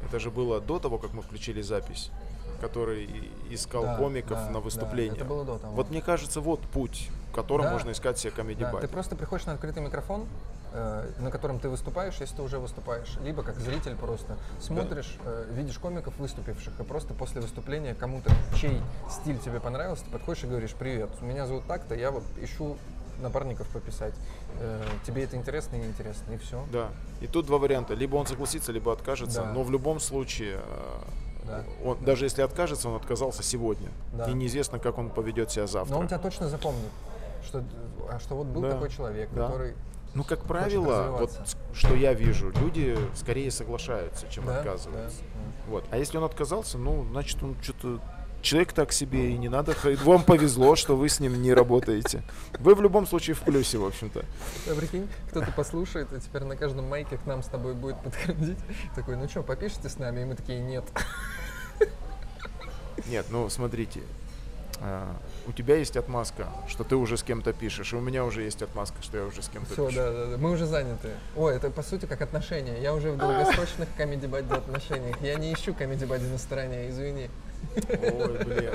Это 0.06 0.20
же 0.20 0.30
было 0.30 0.60
до 0.60 0.78
того, 0.78 0.96
как 0.98 1.12
мы 1.14 1.22
включили 1.22 1.60
запись, 1.60 2.12
который 2.60 3.10
искал 3.50 3.82
Да, 3.82 3.96
комиков 3.96 4.38
да, 4.38 4.46
на 4.46 4.52
да, 4.52 4.60
выступление. 4.60 5.16
это 5.16 5.24
было 5.24 5.44
до 5.44 5.58
того. 5.58 5.74
Вот 5.74 5.90
мне 5.90 6.02
кажется, 6.02 6.40
вот 6.40 6.60
путь, 6.60 7.10
в 7.32 7.34
котором 7.34 7.64
Да. 7.64 7.72
можно 7.72 7.90
искать 7.90 8.16
себе 8.16 8.30
комедий 8.30 8.60
Да, 8.62 8.72
ты 8.80 8.86
просто 8.86 9.16
приходишь 9.16 9.44
на 9.46 9.54
открытый 9.54 9.82
микрофон, 9.82 10.24
на 10.72 11.30
котором 11.30 11.58
ты 11.60 11.68
выступаешь, 11.68 12.16
если 12.20 12.36
ты 12.36 12.42
уже 12.42 12.58
выступаешь, 12.58 13.16
либо 13.22 13.42
как 13.42 13.58
зритель 13.58 13.96
просто 13.96 14.36
смотришь, 14.60 15.16
э, 15.24 15.46
видишь 15.52 15.78
комиков 15.78 16.16
выступивших, 16.18 16.78
и 16.78 16.82
просто 16.82 17.14
после 17.14 17.40
выступления 17.40 17.94
кому-то, 17.94 18.30
чей 18.56 18.80
стиль 19.10 19.38
тебе 19.38 19.60
понравился, 19.60 20.04
ты 20.04 20.10
подходишь 20.10 20.44
и 20.44 20.46
говоришь, 20.46 20.74
привет, 20.74 21.10
меня 21.22 21.46
зовут 21.46 21.64
так-то, 21.66 21.94
я 21.94 22.10
вот 22.10 22.24
ищу 22.40 22.76
напарников 23.20 23.66
пописать. 23.68 24.14
Э, 24.60 24.82
тебе 25.06 25.24
это 25.24 25.36
интересно 25.36 25.76
и 25.76 25.78
неинтересно, 25.80 26.32
и 26.32 26.36
все. 26.38 26.64
Да. 26.72 26.90
И 27.20 27.26
тут 27.26 27.46
два 27.46 27.58
варианта. 27.58 27.94
Либо 27.94 28.16
он 28.16 28.26
согласится, 28.26 28.70
либо 28.70 28.92
откажется. 28.92 29.42
Да. 29.42 29.52
Но 29.52 29.62
в 29.62 29.70
любом 29.70 29.98
случае, 30.00 30.60
э, 30.62 31.00
Да. 31.46 31.64
он, 31.84 31.98
даже 32.04 32.26
если 32.26 32.42
откажется, 32.42 32.88
он 32.88 32.96
отказался 32.96 33.42
сегодня. 33.42 33.88
Да. 34.12 34.26
И 34.30 34.34
неизвестно, 34.34 34.78
как 34.78 34.98
он 34.98 35.10
поведет 35.10 35.50
себя 35.50 35.66
завтра. 35.66 35.94
Но 35.94 36.00
он 36.00 36.06
тебя 36.06 36.18
точно 36.18 36.48
запомнит, 36.48 36.90
что, 37.44 37.64
а 38.10 38.18
что 38.20 38.36
вот 38.36 38.46
был 38.46 38.62
Да, 38.62 38.72
такой 38.72 38.90
человек, 38.90 39.30
да. 39.32 39.46
который... 39.46 39.74
Ну, 40.14 40.24
как 40.24 40.44
правило, 40.44 41.16
вот 41.18 41.30
что 41.74 41.94
я 41.94 42.12
вижу, 42.14 42.50
люди 42.60 42.98
скорее 43.14 43.50
соглашаются, 43.50 44.26
чем 44.30 44.46
Да, 44.46 44.58
отказываются. 44.58 45.18
да, 45.22 45.26
Вот. 45.68 45.84
А 45.90 45.98
если 45.98 46.16
он 46.18 46.24
отказался, 46.24 46.78
ну, 46.78 47.04
значит, 47.10 47.42
он 47.42 47.56
что-то 47.62 48.00
человек 48.40 48.72
так 48.72 48.92
себе, 48.92 49.30
и 49.30 49.38
не 49.38 49.48
надо. 49.48 49.74
Вам 50.04 50.22
повезло, 50.22 50.76
что 50.76 50.96
вы 50.96 51.08
с 51.08 51.20
ним 51.20 51.40
не 51.42 51.52
работаете. 51.52 52.22
Вы 52.58 52.74
в 52.74 52.80
любом 52.80 53.06
случае 53.06 53.34
в 53.34 53.40
плюсе, 53.40 53.78
в 53.78 53.84
общем-то. 53.84 54.24
А 54.68 54.74
прикинь, 54.74 55.08
кто-то 55.30 55.52
послушает, 55.52 56.12
и 56.12 56.20
теперь 56.20 56.44
на 56.44 56.56
каждом 56.56 56.88
майке 56.88 57.18
к 57.18 57.26
нам 57.26 57.42
с 57.42 57.46
тобой 57.46 57.74
будет 57.74 58.00
подходить. 58.02 58.58
Такой, 58.94 59.16
ну 59.16 59.28
что, 59.28 59.42
попишите 59.42 59.88
с 59.88 59.98
нами? 59.98 60.22
И 60.22 60.24
мы 60.24 60.34
такие, 60.36 60.60
нет. 60.60 60.84
Нет, 63.06 63.26
ну 63.30 63.48
смотрите, 63.48 64.02
а, 64.80 65.16
у 65.48 65.52
тебя 65.52 65.76
есть 65.76 65.96
отмазка, 65.96 66.46
что 66.68 66.84
ты 66.84 66.94
уже 66.94 67.16
с 67.16 67.22
кем-то 67.22 67.54
пишешь, 67.54 67.92
и 67.94 67.96
у 67.96 68.00
меня 68.00 68.24
уже 68.24 68.42
есть 68.42 68.60
отмазка, 68.62 69.02
что 69.02 69.16
я 69.16 69.24
уже 69.24 69.42
с 69.42 69.48
кем-то 69.48 69.70
пишу. 69.70 69.90
да, 69.90 70.12
да, 70.12 70.26
да. 70.26 70.36
Мы 70.36 70.50
уже 70.52 70.66
заняты. 70.66 71.08
Ой, 71.36 71.56
это 71.56 71.70
по 71.70 71.82
сути 71.82 72.04
как 72.04 72.20
отношения. 72.20 72.80
Я 72.80 72.94
уже 72.94 73.10
в 73.10 73.16
долгосрочных 73.16 73.88
комеди 73.96 74.26
бадди 74.26 74.52
отношениях. 74.52 75.20
Я 75.22 75.36
не 75.36 75.52
ищу 75.54 75.72
комеди 75.72 76.04
бадди 76.04 76.26
на 76.26 76.38
стороне, 76.38 76.90
извини. 76.90 77.30
Ой, 77.76 78.44
блин. 78.44 78.74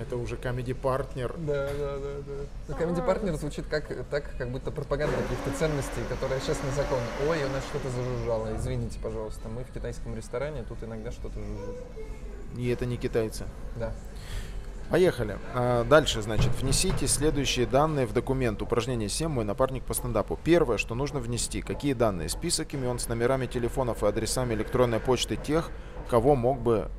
Это 0.00 0.16
уже 0.16 0.36
комеди-партнер. 0.36 1.34
Да, 1.38 1.68
да, 1.78 1.98
да, 1.98 2.14
да. 2.26 2.32
Ну, 2.68 2.74
комеди 2.74 3.02
партнер 3.02 3.36
звучит 3.36 3.66
как, 3.66 3.84
так, 4.10 4.34
как 4.38 4.50
будто 4.50 4.70
пропаганда 4.70 5.14
каких-то 5.16 5.58
ценностей, 5.58 6.00
которые 6.08 6.40
сейчас 6.40 6.56
незаконны. 6.64 7.04
Ой, 7.28 7.44
у 7.44 7.48
нас 7.50 7.62
что-то 7.64 7.90
зажужжало. 7.90 8.56
Извините, 8.56 8.98
пожалуйста. 9.00 9.48
Мы 9.48 9.62
в 9.62 9.70
китайском 9.70 10.16
ресторане, 10.16 10.64
тут 10.66 10.82
иногда 10.82 11.12
что-то 11.12 11.38
жужжит. 11.38 11.76
И 12.56 12.68
это 12.70 12.86
не 12.86 12.96
китайцы. 12.96 13.44
Да. 13.76 13.92
Поехали. 14.90 15.38
А, 15.54 15.84
Дальше, 15.84 16.20
значит, 16.20 16.50
внесите 16.60 17.06
следующие 17.06 17.66
данные 17.66 18.06
в 18.06 18.12
документ. 18.12 18.60
Упражнение 18.60 19.08
7. 19.08 19.28
Мой 19.28 19.44
напарник 19.44 19.84
по 19.84 19.94
стендапу. 19.94 20.38
Первое, 20.42 20.78
что 20.78 20.94
нужно 20.96 21.20
внести. 21.20 21.62
Какие 21.62 21.92
данные? 21.92 22.28
Список 22.28 22.74
имен 22.74 22.98
с 22.98 23.06
номерами 23.08 23.46
телефонов 23.46 24.02
и 24.02 24.06
адресами 24.06 24.54
электронной 24.54 24.98
почты 24.98 25.36
тех, 25.36 25.70
кого 26.08 26.34
мог 26.34 26.60
бы 26.60 26.90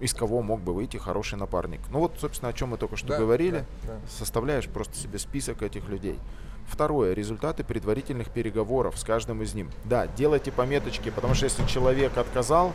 из 0.00 0.12
кого 0.12 0.42
мог 0.42 0.60
бы 0.60 0.74
выйти 0.74 0.98
хороший 0.98 1.38
напарник. 1.38 1.80
Ну 1.90 2.00
вот, 2.00 2.16
собственно, 2.20 2.50
о 2.50 2.52
чем 2.52 2.70
мы 2.70 2.76
только 2.76 2.96
что 2.96 3.08
Да, 3.08 3.18
говорили. 3.18 3.64
да, 3.84 3.94
да. 3.94 4.00
Составляешь 4.10 4.66
просто 4.68 4.96
себе 4.98 5.18
список 5.18 5.62
этих 5.62 5.88
людей. 5.88 6.18
Второе. 6.66 7.14
Результаты 7.14 7.64
предварительных 7.64 8.28
переговоров 8.30 8.98
с 8.98 9.04
каждым 9.04 9.40
из 9.42 9.54
них. 9.54 9.68
Да, 9.84 10.08
делайте 10.08 10.52
пометочки, 10.52 11.10
потому 11.10 11.34
что 11.34 11.44
если 11.44 11.64
человек 11.66 12.18
отказал, 12.18 12.72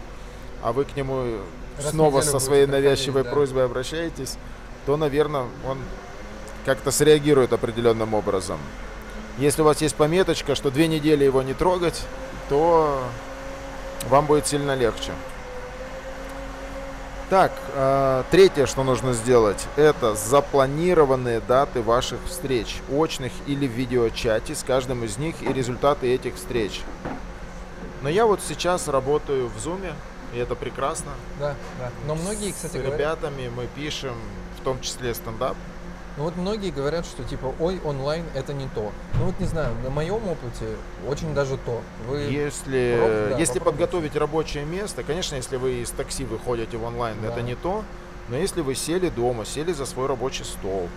а 0.63 0.71
вы 0.71 0.85
к 0.85 0.95
нему 0.95 1.39
снова 1.81 2.21
со 2.21 2.39
своей 2.39 2.65
навязчивой 2.65 3.23
да. 3.23 3.31
просьбой 3.31 3.65
обращаетесь, 3.65 4.37
то, 4.85 4.97
наверное, 4.97 5.45
он 5.67 5.77
как-то 6.65 6.91
среагирует 6.91 7.53
определенным 7.53 8.13
образом. 8.13 8.59
Если 9.37 9.61
у 9.61 9.65
вас 9.65 9.81
есть 9.81 9.95
пометочка, 9.95 10.55
что 10.55 10.69
две 10.69 10.87
недели 10.87 11.23
его 11.23 11.41
не 11.41 11.53
трогать, 11.53 12.01
то 12.49 13.01
вам 14.09 14.25
будет 14.25 14.47
сильно 14.47 14.75
легче. 14.75 15.11
Так, 17.29 17.51
э, 17.75 18.23
третье, 18.31 18.65
что 18.65 18.83
нужно 18.83 19.13
сделать, 19.13 19.67
это 19.75 20.15
запланированные 20.15 21.41
даты 21.41 21.83
ваших 21.83 22.17
встреч, 22.27 22.81
очных 22.91 23.31
или 23.45 23.67
в 23.67 23.71
видеочате 23.71 24.55
с 24.55 24.63
каждым 24.63 25.03
из 25.03 25.17
них 25.19 25.35
и 25.41 25.53
результаты 25.53 26.11
этих 26.11 26.35
встреч. 26.35 26.81
Но 28.01 28.09
я 28.09 28.25
вот 28.25 28.39
сейчас 28.41 28.87
работаю 28.87 29.47
в 29.47 29.59
Зуме, 29.59 29.93
и 30.33 30.37
это 30.37 30.55
прекрасно. 30.55 31.11
Да, 31.39 31.55
да. 31.79 31.89
Но 32.07 32.15
многие, 32.15 32.51
кстати, 32.51 32.73
с 32.73 32.75
говорят, 32.75 32.99
ребятами 32.99 33.49
мы 33.55 33.67
пишем, 33.75 34.15
в 34.59 34.63
том 34.63 34.79
числе 34.81 35.13
стендап. 35.13 35.55
Ну 36.17 36.25
вот 36.25 36.35
многие 36.35 36.71
говорят, 36.71 37.05
что 37.05 37.23
типа, 37.23 37.53
ой, 37.59 37.79
онлайн 37.85 38.25
это 38.35 38.53
не 38.53 38.67
то. 38.75 38.91
Ну 39.19 39.25
вот 39.25 39.39
не 39.39 39.45
знаю, 39.45 39.73
на 39.83 39.89
моем 39.89 40.27
опыте 40.27 40.75
очень 41.07 41.33
даже 41.33 41.57
то. 41.57 41.81
Вы 42.07 42.19
Если, 42.21 42.97
Проб- 42.97 43.29
да, 43.29 43.37
если 43.37 43.59
подготовить 43.59 44.15
рабочее 44.17 44.65
место, 44.65 45.03
конечно, 45.03 45.35
если 45.35 45.55
вы 45.55 45.81
из 45.81 45.91
такси 45.91 46.25
выходите 46.25 46.77
в 46.77 46.83
онлайн, 46.83 47.15
Да. 47.21 47.29
это 47.29 47.41
не 47.41 47.55
то. 47.55 47.83
Но 48.27 48.35
если 48.35 48.61
вы 48.61 48.75
сели 48.75 49.09
дома, 49.09 49.45
сели 49.45 49.71
за 49.71 49.85
свой 49.85 50.07
рабочий 50.07 50.43
стол, 50.43 50.89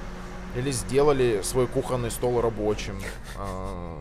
или 0.57 0.71
сделали 0.73 1.41
свой 1.43 1.67
кухонный 1.67 2.11
стол 2.11 2.41
рабочим, 2.41 3.01
а, 3.39 3.97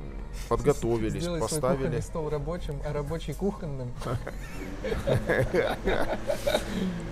подготовились, 0.50 1.22
сделай 1.22 1.40
свой 1.40 1.50
поставили. 1.50 1.78
кухонный 1.78 2.02
стол 2.02 2.30
рабочим, 2.30 2.80
а 2.86 2.94
рабочий 2.94 3.34
кухонным. 3.34 3.92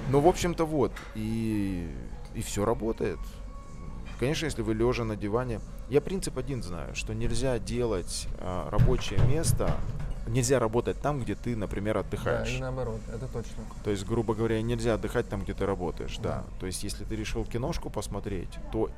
Ну, 0.10 0.20
в 0.22 0.28
общем-то, 0.28 0.66
вот. 0.66 0.92
И, 1.16 1.88
и 2.34 2.42
все 2.42 2.66
работает. 2.66 3.20
Конечно, 4.20 4.46
если 4.46 4.62
вы 4.62 4.74
лежа 4.74 5.04
на 5.04 5.16
диване. 5.16 5.62
Я 5.90 6.02
принцип 6.02 6.38
один 6.38 6.62
знаю, 6.62 6.94
что 6.96 7.14
нельзя 7.14 7.58
делать 7.58 8.28
а, 8.40 8.70
рабочее 8.70 9.20
место, 9.28 9.72
нельзя 10.30 10.60
работать 10.60 11.00
там, 11.02 11.20
где 11.22 11.36
ты, 11.36 11.56
например, 11.56 11.96
Да, 11.96 12.00
отдыхаешь. 12.02 12.56
и 12.58 12.60
наоборот, 12.62 13.00
это 13.14 13.28
точно. 13.28 13.64
То 13.84 13.92
есть, 13.92 14.06
грубо 14.06 14.34
говоря, 14.36 14.62
нельзя 14.62 14.94
отдыхать 14.94 15.28
там, 15.30 15.42
где 15.42 15.54
ты 15.54 15.66
работаешь, 15.66 16.18
да. 16.18 16.30
Да. 16.30 16.44
То 16.60 16.66
есть, 16.68 16.84
если 16.84 17.04
ты 17.04 17.16
решил 17.16 17.44
киношку 17.46 17.90
посмотреть, 17.90 18.50
то 18.72 18.90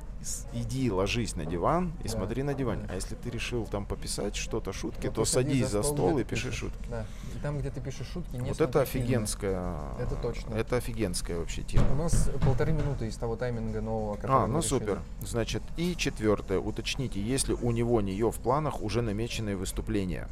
иди 0.52 0.90
ложись 0.90 1.34
на 1.36 1.44
диван 1.46 1.92
и 2.00 2.08
Да, 2.08 2.08
смотри 2.10 2.42
на 2.42 2.54
диване. 2.54 2.82
да. 2.86 2.92
А 2.92 2.94
если 2.94 3.14
ты 3.14 3.30
решил 3.30 3.66
там 3.66 3.86
пописать 3.86 4.36
что-то, 4.36 4.72
шутки, 4.72 5.06
Ну, 5.06 5.12
то 5.12 5.24
садись 5.24 5.68
за 5.68 5.82
стол 5.82 6.18
и 6.18 6.24
пиши 6.24 6.46
пишешь. 6.46 6.60
шутки. 6.60 6.86
Да. 6.90 7.06
И 7.34 7.38
там, 7.42 7.58
где 7.58 7.70
ты 7.70 7.80
пишешь 7.80 8.06
шутки, 8.12 8.36
не 8.36 8.50
вот 8.50 8.60
это 8.60 8.84
фильмы. 8.84 9.06
офигенская. 9.06 9.78
Это 10.00 10.14
точно. 10.16 10.54
Это 10.54 10.76
офигенская 10.76 11.38
вообще 11.38 11.62
тема. 11.62 11.86
У 11.92 11.96
нас 11.96 12.30
полторы 12.44 12.72
минуты 12.72 13.06
из 13.08 13.16
того 13.16 13.36
тайминга 13.36 13.80
нового, 13.80 14.14
который 14.16 14.32
А, 14.44 14.46
ну 14.46 14.58
решили. 14.58 14.68
супер. 14.68 14.98
Значит, 15.22 15.62
и 15.76 15.96
четвертое. 15.96 16.58
Уточните, 16.58 17.20
если 17.20 17.54
у 17.54 17.70
него 17.70 18.00
нее 18.00 18.30
в 18.30 18.36
планах 18.38 18.82
уже 18.82 19.02
намеченные 19.02 19.56
выступления. 19.56 20.28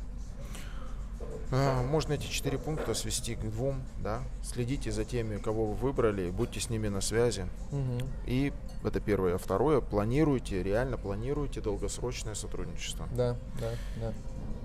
А, 1.53 1.83
Можно 1.83 2.15
эти 2.15 2.27
четыре 2.27 2.59
пункта 2.59 2.95
свести 2.95 3.35
к 3.35 3.41
двум, 3.41 3.83
да. 3.99 4.23
Следите 4.43 4.93
за 4.93 5.05
теми, 5.05 5.39
кого 5.39 5.67
вы 5.67 5.75
выбрали, 5.75 6.31
будьте 6.31 6.61
с 6.61 6.71
ними 6.71 6.89
на 6.89 7.01
связи. 7.01 7.47
Мгм. 7.73 8.01
И 8.27 8.53
это 8.85 9.01
первое. 9.01 9.35
А 9.35 9.39
второе, 9.39 9.81
планируйте, 9.81 10.63
реально 10.63 10.97
планируйте 10.97 11.61
долгосрочное 11.61 12.35
сотрудничество. 12.35 13.09
Да, 13.17 13.37
да, 13.61 13.73
да. 14.01 14.13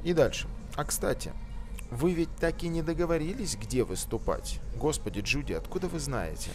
И 0.04 0.14
дальше. 0.14 0.48
А 0.76 0.84
кстати, 0.84 1.34
вы 1.90 2.14
ведь 2.14 2.30
так 2.40 2.64
и 2.64 2.68
не 2.68 2.82
договорились, 2.82 3.56
где 3.56 3.84
выступать. 3.84 4.60
Господи, 4.76 5.22
Джуди, 5.22 5.54
откуда 5.54 5.88
вы 5.88 6.00
знаете? 6.00 6.50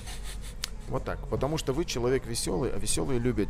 Вот 0.88 1.04
так. 1.04 1.18
Потому 1.28 1.56
что 1.58 1.72
вы 1.72 1.84
человек 1.84 2.26
веселый, 2.26 2.72
а 2.72 2.78
веселые 2.78 3.18
любят 3.20 3.48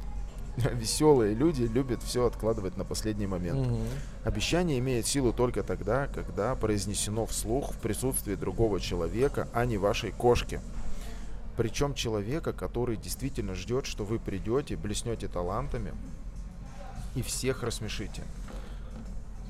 Веселые 0.73 1.35
люди 1.35 1.63
любят 1.63 2.03
все 2.03 2.27
откладывать 2.27 2.77
на 2.77 2.85
последний 2.85 3.27
момент. 3.27 3.67
Мгм. 3.67 3.81
Обещание 4.25 4.79
имеет 4.79 5.07
силу 5.07 5.33
только 5.33 5.63
тогда, 5.63 6.07
когда 6.07 6.55
произнесено 6.55 7.27
вслух 7.27 7.73
в 7.73 7.79
присутствии 7.79 8.35
другого 8.35 8.81
человека, 8.81 9.49
а 9.53 9.65
не 9.65 9.79
вашей 9.79 10.13
кошки. 10.13 10.61
Причем 11.57 11.95
человека, 11.95 12.53
который 12.53 12.97
действительно 12.97 13.55
ждет, 13.55 13.87
что 13.87 14.05
вы 14.05 14.19
придете, 14.19 14.77
блеснете 14.77 15.29
талантами 15.29 15.93
и 17.15 17.23
всех 17.23 17.63
рассмешите. 17.63 18.23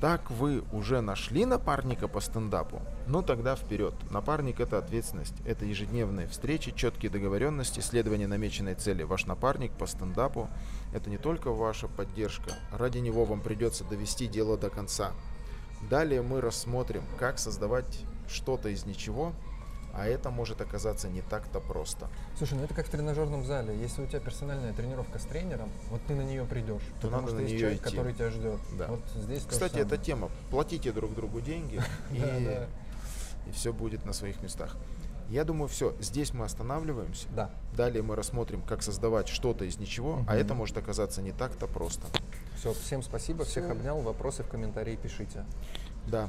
Так 0.01 0.31
вы 0.31 0.63
уже 0.71 0.99
нашли 0.99 1.45
напарника 1.45 2.07
по 2.07 2.21
стендапу? 2.21 2.81
Ну 3.05 3.21
тогда 3.21 3.55
вперед. 3.55 3.93
Напарник 4.09 4.59
это 4.59 4.79
ответственность. 4.79 5.35
Это 5.45 5.63
ежедневные 5.63 6.27
встречи, 6.27 6.71
четкие 6.71 7.11
договоренности, 7.11 7.81
следование 7.81 8.27
намеченной 8.27 8.73
цели. 8.73 9.03
Ваш 9.03 9.27
напарник 9.27 9.71
по 9.73 9.85
стендапу 9.85 10.49
это 10.91 11.11
не 11.11 11.19
только 11.19 11.51
ваша 11.51 11.87
поддержка. 11.87 12.51
Ради 12.71 12.97
него 12.97 13.25
вам 13.25 13.41
придется 13.41 13.83
довести 13.83 14.25
дело 14.25 14.57
до 14.57 14.71
конца. 14.71 15.11
Далее 15.87 16.23
мы 16.23 16.41
рассмотрим, 16.41 17.03
как 17.19 17.37
создавать 17.37 18.03
что-то 18.27 18.69
из 18.69 18.87
ничего, 18.87 19.33
а 19.93 20.07
это 20.07 20.29
может 20.29 20.61
оказаться 20.61 21.09
не 21.09 21.21
так-то 21.21 21.59
просто. 21.59 22.09
Слушай, 22.37 22.55
ну 22.55 22.63
это 22.63 22.73
как 22.73 22.87
в 22.87 22.89
тренажерном 22.89 23.45
зале. 23.45 23.77
Если 23.79 24.01
у 24.01 24.07
тебя 24.07 24.19
персональная 24.19 24.73
тренировка 24.73 25.19
с 25.19 25.23
тренером, 25.23 25.69
вот 25.89 26.01
ты 26.07 26.15
на 26.15 26.21
нее 26.21 26.45
придешь. 26.45 26.81
То 27.01 27.07
потому 27.07 27.21
надо 27.21 27.27
что 27.27 27.35
на 27.37 27.41
есть 27.41 27.53
неё 27.53 27.59
человек, 27.59 27.81
идти. 27.81 27.89
который 27.89 28.13
тебя 28.13 28.29
ждет. 28.31 28.59
Да. 28.77 28.87
Вот 28.87 29.01
здесь 29.15 29.43
Кстати, 29.47 29.77
эта 29.77 29.97
тема. 29.97 30.29
Платите 30.49 30.91
друг 30.91 31.13
другу 31.13 31.41
деньги, 31.41 31.81
и, 32.11 32.67
все 33.53 33.73
будет 33.73 34.05
на 34.05 34.13
своих 34.13 34.41
местах. 34.41 34.77
Я 35.29 35.45
думаю, 35.45 35.69
все, 35.69 35.95
здесь 36.01 36.33
мы 36.33 36.43
останавливаемся. 36.43 37.27
Да. 37.33 37.51
Далее 37.73 38.03
мы 38.03 38.17
рассмотрим, 38.17 38.61
как 38.61 38.83
создавать 38.83 39.29
что-то 39.29 39.63
из 39.63 39.77
ничего, 39.77 40.25
а 40.27 40.35
это 40.35 40.53
может 40.53 40.77
оказаться 40.77 41.21
не 41.21 41.31
так-то 41.31 41.67
просто. 41.67 42.05
Все, 42.57 42.73
всем 42.73 43.01
спасибо, 43.01 43.45
всех 43.45 43.69
обнял. 43.69 44.01
Вопросы 44.01 44.43
в 44.43 44.47
комментарии 44.47 44.97
пишите. 44.97 45.45
Да. 46.07 46.27